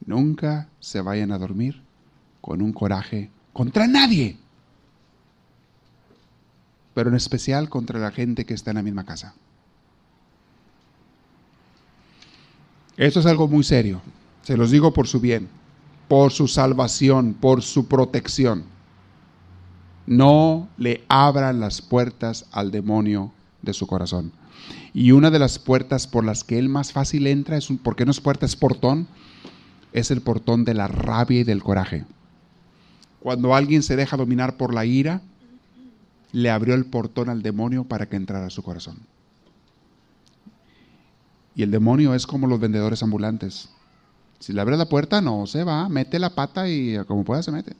Nunca 0.07 0.68
se 0.81 1.01
vayan 1.01 1.33
a 1.33 1.39
dormir 1.39 1.83
con 2.41 2.61
un 2.61 2.72
coraje 2.72 3.31
contra 3.53 3.87
nadie, 3.87 4.39
pero 6.95 7.11
en 7.11 7.16
especial 7.16 7.68
contra 7.68 7.99
la 7.99 8.12
gente 8.12 8.47
que 8.47 8.55
está 8.55 8.70
en 8.70 8.76
la 8.76 8.82
misma 8.82 9.05
casa. 9.05 9.34
Esto 12.97 13.20
es 13.20 13.26
algo 13.26 13.49
muy 13.49 13.64
serio, 13.64 14.01
se 14.42 14.57
los 14.57 14.70
digo 14.70 14.92
por 14.92 15.09
su 15.09 15.20
bien, 15.20 15.49
por 16.07 16.32
su 16.32 16.47
salvación, 16.47 17.34
por 17.34 17.62
su 17.62 17.88
protección. 17.88 18.64
No 20.07 20.68
le 20.76 21.05
abran 21.09 21.59
las 21.59 21.82
puertas 21.82 22.47
al 22.53 22.70
demonio 22.70 23.32
de 23.62 23.72
su 23.72 23.86
corazón. 23.86 24.32
Y 24.92 25.11
una 25.11 25.30
de 25.30 25.40
las 25.40 25.59
puertas 25.59 26.07
por 26.07 26.24
las 26.24 26.45
que 26.45 26.59
él 26.59 26.68
más 26.68 26.92
fácil 26.92 27.26
entra, 27.26 27.57
es 27.57 27.68
un, 27.68 27.78
porque 27.78 28.05
no 28.05 28.12
es 28.12 28.20
puerta, 28.20 28.47
es 28.47 28.55
portón, 28.55 29.09
es 29.92 30.12
el 30.12 30.20
portón 30.20 30.64
de 30.64 30.74
la 30.74 30.86
rabia 30.86 31.40
y 31.40 31.45
del 31.45 31.64
coraje. 31.64 32.05
Cuando 33.18 33.57
alguien 33.57 33.82
se 33.82 33.97
deja 33.97 34.16
dominar 34.16 34.57
por 34.57 34.72
la 34.72 34.84
ira, 34.84 35.22
le 36.35 36.51
abrió 36.51 36.74
el 36.74 36.85
portón 36.85 37.30
al 37.30 37.43
demonio 37.43 37.85
para 37.85 38.07
que 38.07 38.16
entrara 38.16 38.47
a 38.47 38.51
su 38.51 38.62
corazón. 38.62 38.99
Y 41.55 41.62
el 41.62 41.70
demonio 41.70 42.14
es 42.14 42.26
como 42.26 42.47
los 42.47 42.61
vendedores 42.61 43.03
ambulantes. 43.03 43.70
Si 44.41 44.53
le 44.53 44.61
abre 44.61 44.76
la 44.76 44.89
puerta, 44.89 45.20
no 45.20 45.47
se 45.47 45.64
va, 45.64 45.89
mete 45.89 46.18
la 46.18 46.35
pata 46.35 46.68
y 46.68 46.99
como 47.07 47.24
pueda 47.24 47.43
se 47.43 47.53
mete. 47.53 47.74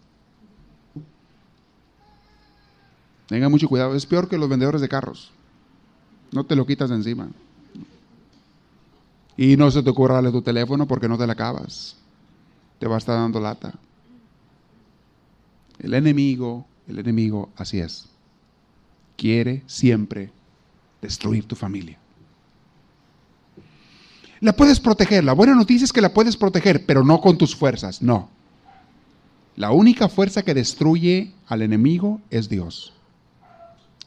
Tenga 3.27 3.49
mucho 3.49 3.69
cuidado, 3.69 3.95
es 3.95 4.07
peor 4.07 4.29
que 4.29 4.39
los 4.39 4.49
vendedores 4.49 4.81
de 4.81 4.89
carros. 4.89 5.33
No 6.33 6.45
te 6.45 6.57
lo 6.57 6.65
quitas 6.65 6.91
de 6.91 6.97
encima. 6.97 7.29
Y 9.37 9.57
no 9.57 9.71
se 9.71 9.83
te 9.83 9.91
ocurra 9.91 10.15
darle 10.15 10.31
tu 10.31 10.43
teléfono 10.43 10.87
porque 10.87 11.09
no 11.09 11.19
te 11.19 11.27
la 11.27 11.33
acabas 11.33 11.97
te 12.79 12.89
va 12.89 12.97
a 12.97 12.99
estar 12.99 13.19
dando 13.19 13.41
lata. 13.41 13.73
El 15.79 15.95
enemigo, 15.95 16.67
el 16.87 16.99
enemigo, 16.99 17.51
así 17.57 17.81
es. 17.81 18.14
Quiere 19.17 19.63
siempre 19.67 20.31
destruir 21.01 21.45
tu 21.47 21.55
familia. 21.55 21.99
La 24.41 24.55
puedes 24.55 24.81
proteger. 24.81 25.25
La 25.25 25.33
buena 25.33 25.55
noticia 25.55 25.85
es 25.85 25.93
que 25.93 26.01
la 26.01 26.13
puedes 26.13 26.37
proteger, 26.37 26.85
pero 26.85 27.05
no 27.05 27.21
con 27.21 27.39
tus 27.39 27.57
fuerzas, 27.57 28.03
no. 28.03 28.29
La 29.57 29.71
única 29.71 30.09
fuerza 30.09 30.43
que 30.43 30.53
destruye 30.53 31.33
al 31.47 31.63
enemigo 31.63 32.21
es 32.31 32.49
Dios. 32.49 32.93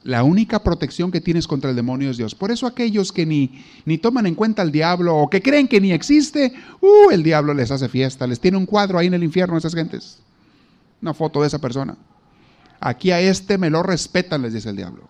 La 0.04 0.24
única 0.24 0.64
protección 0.64 1.12
que 1.12 1.22
tienes 1.22 1.48
contra 1.48 1.70
el 1.70 1.76
demonio 1.76 2.10
es 2.10 2.18
Dios. 2.18 2.36
Por 2.36 2.52
eso 2.52 2.68
aquellos 2.68 3.12
que 3.12 3.26
ni, 3.26 3.64
ni 3.86 3.98
toman 3.98 4.26
en 4.26 4.36
cuenta 4.36 4.62
al 4.62 4.72
diablo 4.72 5.18
o 5.18 5.30
que 5.30 5.42
creen 5.42 5.68
que 5.68 5.82
ni 5.82 5.92
existe, 5.92 6.54
uh, 6.82 7.10
el 7.12 7.24
diablo 7.24 7.54
les 7.54 7.72
hace 7.72 7.90
fiesta, 7.90 8.28
les 8.28 8.40
tiene 8.40 8.58
un 8.58 8.66
cuadro 8.66 9.00
ahí 9.00 9.08
en 9.08 9.16
el 9.16 9.24
infierno 9.24 9.56
a 9.56 9.58
esas 9.58 9.74
gentes. 9.74 10.20
Una 11.02 11.14
foto 11.14 11.42
de 11.42 11.48
esa 11.48 11.60
persona. 11.60 11.98
Aquí 12.80 13.12
a 13.12 13.20
este 13.20 13.58
me 13.58 13.70
lo 13.70 13.84
respetan, 13.84 14.42
les 14.42 14.54
dice 14.54 14.70
el 14.70 14.76
diablo. 14.76 15.04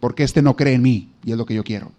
Porque 0.00 0.22
este 0.22 0.42
no 0.42 0.56
cree 0.56 0.74
en 0.74 0.82
mí 0.82 1.10
y 1.24 1.32
es 1.32 1.38
lo 1.38 1.46
que 1.46 1.54
yo 1.54 1.64
quiero. 1.64 1.92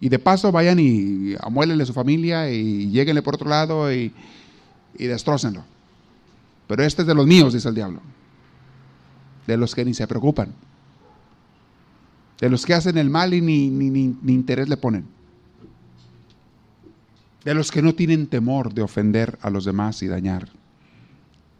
Y 0.00 0.08
de 0.08 0.18
paso 0.18 0.52
vayan 0.52 0.78
y 0.78 1.34
amuélenle 1.40 1.82
a 1.82 1.86
su 1.86 1.92
familia 1.92 2.50
y 2.50 2.90
lleguenle 2.90 3.22
por 3.22 3.34
otro 3.34 3.48
lado 3.48 3.92
y, 3.92 4.12
y 4.98 5.06
destrócenlo. 5.06 5.64
Pero 6.66 6.82
este 6.82 7.02
es 7.02 7.08
de 7.08 7.14
los 7.14 7.26
míos, 7.26 7.54
dice 7.54 7.68
el 7.68 7.74
diablo. 7.74 8.00
De 9.46 9.56
los 9.56 9.74
que 9.74 9.84
ni 9.84 9.94
se 9.94 10.06
preocupan. 10.06 10.52
De 12.40 12.50
los 12.50 12.66
que 12.66 12.74
hacen 12.74 12.98
el 12.98 13.08
mal 13.08 13.32
y 13.32 13.40
ni, 13.40 13.70
ni, 13.70 14.32
interés 14.32 14.68
le 14.68 14.76
ponen. 14.76 15.06
De 17.44 17.54
los 17.54 17.70
que 17.70 17.80
no 17.80 17.94
tienen 17.94 18.26
temor 18.26 18.74
de 18.74 18.82
ofender 18.82 19.38
a 19.40 19.50
los 19.50 19.64
demás 19.64 20.02
y 20.02 20.08
dañar 20.08 20.48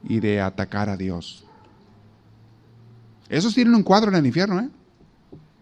y 0.09 0.21
de 0.21 0.41
atacar 0.41 0.89
a 0.89 0.97
Dios. 0.97 1.46
Esos 3.29 3.55
tienen 3.55 3.75
un 3.75 3.83
cuadro 3.83 4.11
en 4.11 4.17
el 4.17 4.27
infierno, 4.27 4.61
¿eh? 4.61 4.69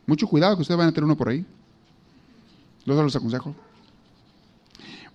Mucho 0.07 0.27
cuidado 0.27 0.57
que 0.57 0.63
ustedes 0.63 0.79
van 0.79 0.89
a 0.89 0.93
tener 0.93 1.05
uno 1.05 1.17
por 1.17 1.29
ahí. 1.29 1.45
Los 2.85 2.97
los 2.97 3.17
aconsejo. 3.17 3.55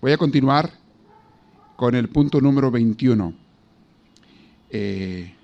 Voy 0.00 0.12
a 0.12 0.18
continuar 0.18 0.70
con 1.76 1.94
el 1.94 2.08
punto 2.08 2.40
número 2.40 2.70
21. 2.70 3.32
Eh, 4.70 5.34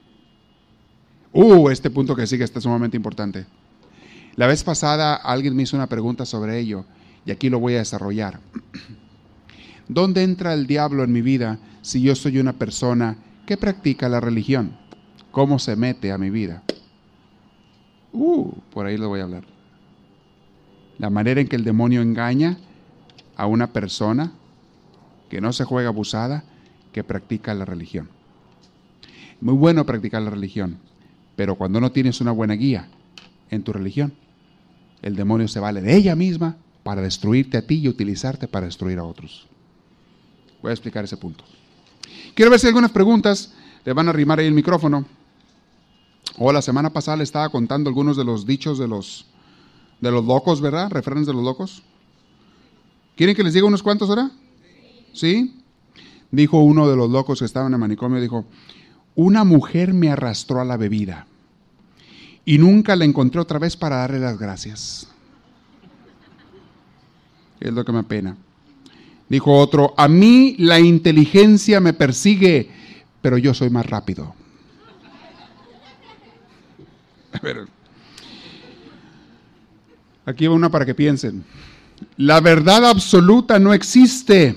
uh, 1.33 1.69
este 1.69 1.91
punto 1.91 2.17
que 2.17 2.27
sigue 2.27 2.45
está 2.45 2.61
sumamente 2.61 2.97
importante. 2.97 3.47
La 4.35 4.47
vez 4.47 4.65
pasada 4.65 5.15
alguien 5.15 5.55
me 5.55 5.63
hizo 5.63 5.77
una 5.77 5.89
pregunta 5.89 6.27
sobre 6.27 6.59
ello 6.59 6.85
y 7.25 7.31
aquí 7.31 7.49
lo 7.49 7.61
voy 7.61 7.75
a 7.75 7.79
desarrollar. 7.79 8.41
¿Dónde 9.89 10.25
entra 10.25 10.53
el 10.55 10.67
diablo 10.67 11.05
en 11.05 11.13
mi 11.13 11.23
vida 11.23 11.59
si 11.83 12.03
yo 12.03 12.17
soy 12.17 12.39
una 12.39 12.53
persona 12.53 13.17
que 13.47 13.57
practica 13.57 14.09
la 14.09 14.21
religión? 14.21 14.77
¿Cómo 15.31 15.59
se 15.59 15.77
mete 15.77 16.11
a 16.11 16.19
mi 16.19 16.31
vida? 16.31 16.66
Uh, 18.19 18.51
por 18.73 18.87
ahí 18.87 18.97
lo 18.97 19.09
voy 19.09 19.21
a 19.21 19.25
hablar. 19.25 19.45
La 20.99 21.11
manera 21.11 21.41
en 21.41 21.49
que 21.49 21.57
el 21.57 21.65
demonio 21.65 22.01
engaña 22.01 22.57
a 23.37 23.47
una 23.47 23.75
persona 23.75 24.33
que 25.29 25.43
no 25.43 25.53
se 25.53 25.65
juega 25.65 25.91
abusada, 25.91 26.45
que 26.93 27.05
practica 27.05 27.53
la 27.53 27.67
religión. 27.67 28.09
Muy 29.43 29.53
bueno 29.53 29.85
practicar 29.85 30.23
la 30.23 30.31
religión, 30.31 30.79
pero 31.37 31.57
cuando 31.57 31.79
no 31.79 31.93
tienes 31.93 32.23
una 32.23 32.33
buena 32.33 32.55
guía 32.55 32.89
en 33.51 33.63
tu 33.63 33.75
religión, 33.75 34.15
el 35.03 35.15
demonio 35.15 35.47
se 35.47 35.61
vale 35.61 35.83
de 35.83 35.95
ella 35.95 36.17
misma 36.17 36.57
para 36.83 37.03
destruirte 37.03 37.59
a 37.59 37.67
ti 37.67 37.81
y 37.81 37.89
utilizarte 37.89 38.49
para 38.49 38.65
destruir 38.65 38.99
a 38.99 39.05
otros. 39.05 39.47
Voy 40.63 40.71
a 40.71 40.73
explicar 40.73 41.05
ese 41.05 41.19
punto. 41.19 41.45
Quiero 42.35 42.51
ver 42.51 42.61
si 42.61 42.67
hay 42.67 42.71
algunas 42.71 42.93
preguntas. 42.93 43.53
Le 43.85 43.93
van 43.93 44.07
a 44.07 44.11
arrimar 44.11 44.39
ahí 44.39 44.47
el 44.47 44.55
micrófono. 44.55 45.05
O 46.39 46.53
la 46.53 46.63
semana 46.63 46.93
pasada 46.93 47.17
le 47.17 47.25
estaba 47.25 47.49
contando 47.49 47.89
algunos 47.89 48.17
de 48.17 48.25
los 48.25 48.47
dichos 48.47 48.79
de 48.79 48.89
los, 48.89 49.27
de 50.01 50.11
los 50.11 50.25
locos, 50.25 50.61
¿verdad? 50.61 50.91
Refranes 50.91 51.27
de 51.27 51.33
los 51.33 51.43
locos. 51.43 51.83
¿Quieren 53.17 53.35
que 53.35 53.43
les 53.43 53.55
diga 53.55 53.67
unos 53.67 53.83
cuantos 53.83 54.11
ahora? 54.11 54.31
¿Sí? 55.15 55.55
Dijo 56.31 56.59
uno 56.59 56.89
de 56.89 56.97
los 56.97 57.11
locos 57.11 57.39
que 57.39 57.47
estaba 57.47 57.67
en 57.67 57.73
el 57.73 57.79
manicomio, 57.79 58.21
dijo, 58.21 58.45
una 59.15 59.45
mujer 59.45 59.95
me 59.95 60.11
arrastró 60.11 60.61
a 60.61 60.65
la 60.65 60.77
bebida 60.77 61.27
y 62.45 62.59
nunca 62.59 62.95
la 62.97 63.07
encontré 63.07 63.41
otra 63.41 63.59
vez 63.59 63.77
para 63.77 63.97
darle 63.97 64.21
las 64.21 64.39
gracias. 64.39 65.09
Es 67.59 67.73
lo 67.73 67.85
que 67.85 67.93
me 67.93 68.01
apena. 68.01 68.37
Dijo 69.29 69.59
otro, 69.59 69.95
a 69.97 70.07
mí 70.07 70.55
la 70.59 70.79
inteligencia 70.79 71.81
me 71.81 71.95
persigue, 71.95 72.71
pero 73.23 73.39
yo 73.39 73.55
soy 73.55 73.71
más 73.71 73.87
rápido. 73.87 74.35
A 77.43 77.45
ver, 77.45 77.67
aquí 80.25 80.47
va 80.47 80.55
una 80.55 80.71
para 80.71 80.87
que 80.87 80.95
piensen. 80.95 81.45
La 82.17 82.41
verdad 82.41 82.85
absoluta 82.87 83.59
no 83.59 83.73
existe 83.73 84.57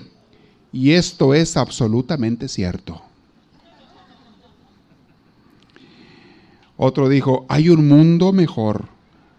y 0.71 0.91
esto 0.91 1.33
es 1.33 1.57
absolutamente 1.57 2.47
cierto. 2.47 3.01
Otro 6.77 7.09
dijo, 7.09 7.45
hay 7.49 7.69
un 7.69 7.87
mundo 7.87 8.31
mejor, 8.31 8.85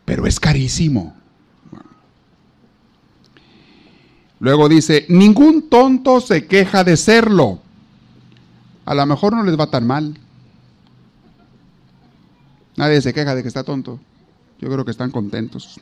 pero 0.05 0.27
es 0.27 0.39
carísimo. 0.39 1.15
Luego 4.41 4.69
dice, 4.69 5.07
ningún 5.09 5.69
tonto 5.69 6.21
se 6.21 6.47
queja 6.47 6.85
de 6.85 6.97
serlo. 6.97 7.61
A 8.85 8.95
lo 8.95 9.07
mejor 9.07 9.35
no 9.35 9.43
les 9.43 9.59
va 9.59 9.71
tan 9.71 9.87
mal. 9.87 10.19
Nadie 12.77 13.01
se 13.01 13.13
queja 13.13 13.35
de 13.35 13.43
que 13.43 13.49
está 13.49 13.65
tonto. 13.65 13.99
Yo 14.61 14.69
creo 14.69 14.85
que 14.85 14.91
están 14.91 15.11
contentos. 15.11 15.81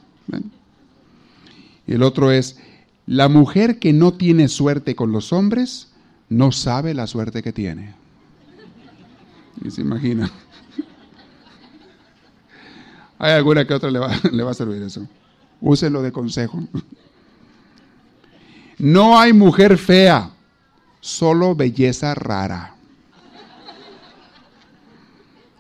El 1.86 2.02
otro 2.02 2.30
es, 2.30 2.58
la 3.06 3.28
mujer 3.28 3.78
que 3.78 3.92
no 3.92 4.14
tiene 4.14 4.48
suerte 4.48 4.94
con 4.94 5.12
los 5.12 5.32
hombres 5.32 5.88
no 6.28 6.52
sabe 6.52 6.94
la 6.94 7.06
suerte 7.06 7.42
que 7.42 7.52
tiene. 7.52 7.94
Y 9.64 9.70
se 9.70 9.80
imagina. 9.80 10.30
Hay 13.18 13.32
alguna 13.32 13.66
que 13.66 13.74
otra 13.74 13.90
le 13.90 13.98
va, 13.98 14.12
le 14.32 14.42
va 14.42 14.50
a 14.50 14.54
servir 14.54 14.82
eso. 14.82 15.06
Úselo 15.60 16.02
de 16.02 16.12
consejo. 16.12 16.62
No 18.80 19.18
hay 19.18 19.32
mujer 19.32 19.76
fea, 19.76 20.30
solo 21.00 21.56
belleza 21.56 22.14
rara. 22.14 22.76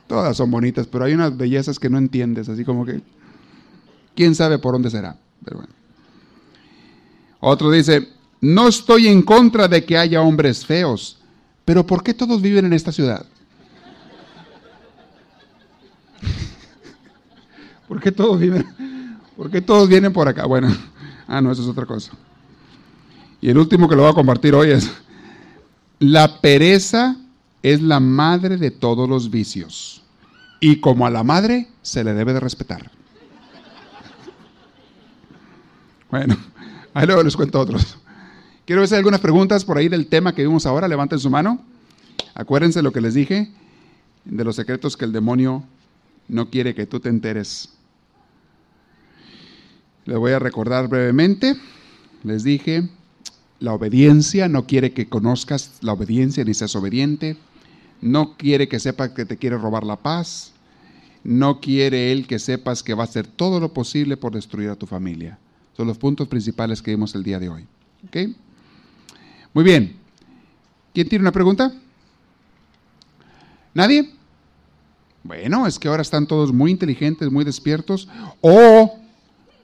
Todas 0.08 0.36
son 0.38 0.50
bonitas, 0.50 0.86
pero 0.86 1.04
hay 1.04 1.12
unas 1.12 1.36
bellezas 1.36 1.78
que 1.78 1.90
no 1.90 1.98
entiendes, 1.98 2.48
así 2.48 2.64
como 2.64 2.86
que 2.86 3.02
quién 4.16 4.34
sabe 4.34 4.58
por 4.58 4.72
dónde 4.72 4.90
será. 4.90 5.16
Otro 7.40 7.70
dice, 7.70 8.08
no 8.40 8.68
estoy 8.68 9.06
en 9.06 9.22
contra 9.22 9.68
de 9.68 9.84
que 9.84 9.98
haya 9.98 10.22
hombres 10.22 10.64
feos, 10.64 11.18
pero 11.64 11.86
¿por 11.86 12.02
qué 12.02 12.14
todos 12.14 12.40
viven 12.40 12.64
en 12.64 12.72
esta 12.72 12.90
ciudad? 12.90 13.26
¿Por 17.86 18.00
qué 18.00 18.10
todos 18.10 18.40
viven? 18.40 18.66
¿Por 19.36 19.50
qué 19.50 19.60
todos 19.60 19.88
vienen 19.88 20.12
por 20.12 20.26
acá? 20.26 20.46
Bueno, 20.46 20.74
ah, 21.28 21.42
no, 21.42 21.52
eso 21.52 21.62
es 21.62 21.68
otra 21.68 21.84
cosa. 21.84 22.12
Y 23.42 23.50
el 23.50 23.58
último 23.58 23.88
que 23.88 23.94
lo 23.94 24.02
voy 24.02 24.10
a 24.10 24.14
compartir 24.14 24.54
hoy 24.54 24.70
es, 24.70 24.90
la 25.98 26.40
pereza 26.40 27.16
es 27.62 27.82
la 27.82 28.00
madre 28.00 28.56
de 28.56 28.70
todos 28.70 29.08
los 29.08 29.30
vicios. 29.30 30.02
Y 30.60 30.76
como 30.76 31.06
a 31.06 31.10
la 31.10 31.22
madre 31.22 31.68
se 31.82 32.04
le 32.04 32.14
debe 32.14 32.32
de 32.32 32.40
respetar. 32.40 32.90
Bueno, 36.10 36.36
ahí 36.94 37.06
luego 37.06 37.22
les 37.22 37.36
cuento 37.36 37.60
otros. 37.60 37.98
Quiero 38.64 38.82
hacer 38.82 38.98
algunas 38.98 39.20
preguntas 39.20 39.64
por 39.64 39.78
ahí 39.78 39.88
del 39.88 40.06
tema 40.06 40.34
que 40.34 40.42
vimos 40.42 40.66
ahora. 40.66 40.88
Levanten 40.88 41.18
su 41.18 41.30
mano. 41.30 41.62
Acuérdense 42.34 42.82
lo 42.82 42.92
que 42.92 43.00
les 43.00 43.14
dije 43.14 43.50
de 44.24 44.44
los 44.44 44.56
secretos 44.56 44.96
que 44.96 45.04
el 45.04 45.12
demonio 45.12 45.64
no 46.28 46.50
quiere 46.50 46.74
que 46.74 46.86
tú 46.86 47.00
te 47.00 47.08
enteres. 47.08 47.70
Les 50.04 50.18
voy 50.18 50.32
a 50.32 50.38
recordar 50.38 50.88
brevemente. 50.88 51.56
Les 52.24 52.42
dije 52.42 52.88
la 53.60 53.72
obediencia, 53.72 54.48
no 54.48 54.66
quiere 54.66 54.92
que 54.92 55.08
conozcas 55.08 55.78
la 55.80 55.92
obediencia 55.92 56.44
ni 56.44 56.54
seas 56.54 56.76
obediente, 56.76 57.36
no 58.00 58.36
quiere 58.36 58.68
que 58.68 58.78
sepas 58.78 59.10
que 59.10 59.24
te 59.24 59.36
quiere 59.36 59.56
robar 59.56 59.84
la 59.84 59.96
paz, 59.96 60.52
no 61.24 61.60
quiere 61.60 62.12
él 62.12 62.26
que 62.26 62.38
sepas 62.38 62.82
que 62.82 62.94
va 62.94 63.04
a 63.04 63.06
hacer 63.06 63.26
todo 63.26 63.60
lo 63.60 63.72
posible 63.72 64.16
por 64.16 64.32
destruir 64.32 64.70
a 64.70 64.76
tu 64.76 64.86
familia. 64.86 65.38
Son 65.76 65.86
los 65.86 65.98
puntos 65.98 66.28
principales 66.28 66.82
que 66.82 66.90
vimos 66.90 67.14
el 67.14 67.22
día 67.22 67.38
de 67.38 67.48
hoy. 67.48 67.66
¿Ok? 68.06 68.16
Muy 69.54 69.64
bien. 69.64 69.96
¿Quién 70.94 71.08
tiene 71.08 71.22
una 71.22 71.32
pregunta? 71.32 71.72
¿Nadie? 73.74 74.10
Bueno, 75.22 75.66
es 75.66 75.78
que 75.78 75.88
ahora 75.88 76.02
están 76.02 76.26
todos 76.26 76.52
muy 76.52 76.70
inteligentes, 76.70 77.30
muy 77.30 77.44
despiertos, 77.44 78.08
o 78.40 78.98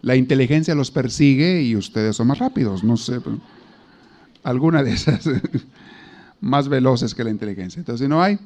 la 0.03 0.16
inteligencia 0.16 0.74
los 0.74 0.91
persigue 0.91 1.62
y 1.62 1.74
ustedes 1.76 2.16
son 2.16 2.26
más 2.26 2.39
rápidos, 2.39 2.85
no 2.85 2.97
sé 2.97 3.20
alguna 4.45 4.82
de 4.82 4.93
esas 4.93 5.24
más 6.45 6.68
veloces 6.68 7.14
que 7.14 7.24
la 7.24 7.30
inteligencia. 7.30 7.80
Entonces, 7.80 8.05
si 8.05 8.09
no 8.09 8.22
hay, 8.22 8.38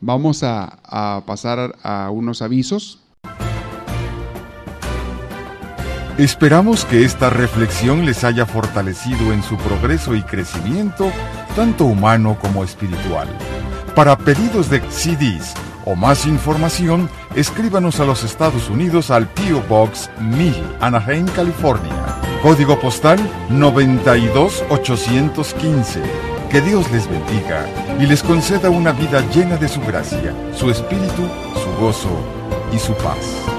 vamos 0.00 0.42
a, 0.42 1.22
pasar 1.26 1.76
a 1.82 2.10
unos 2.10 2.42
avisos. 2.42 3.00
Esperamos 6.18 6.84
que 6.84 7.04
esta 7.04 7.30
reflexión 7.30 8.04
les 8.04 8.22
haya 8.22 8.46
fortalecido 8.46 9.32
en 9.32 9.42
su 9.42 9.56
progreso 9.56 10.14
y 10.14 10.22
crecimiento, 10.22 11.10
tanto 11.56 11.86
humano 11.86 12.38
como 12.40 12.62
espiritual. 12.62 13.28
Para 13.96 14.16
pedidos 14.16 14.70
de 14.70 14.80
CDs 14.90 15.54
o 15.84 15.96
más 15.96 16.26
información, 16.26 17.08
escríbanos 17.34 17.98
a 17.98 18.04
los 18.04 18.24
Estados 18.24 18.68
Unidos 18.68 19.10
al 19.10 19.26
PO 19.28 19.62
Box 19.68 20.10
1000, 20.20 20.54
Anaheim, 20.80 21.26
California 21.28 22.18
Código 22.42 22.78
postal 22.80 23.20
92815. 23.50 26.31
Que 26.52 26.60
Dios 26.60 26.92
les 26.92 27.08
bendiga 27.08 27.66
y 27.98 28.04
les 28.04 28.22
conceda 28.22 28.68
una 28.68 28.92
vida 28.92 29.26
llena 29.34 29.56
de 29.56 29.66
su 29.68 29.80
gracia, 29.80 30.34
su 30.54 30.70
espíritu, 30.70 31.26
su 31.54 31.82
gozo 31.82 32.10
y 32.70 32.78
su 32.78 32.92
paz. 32.96 33.51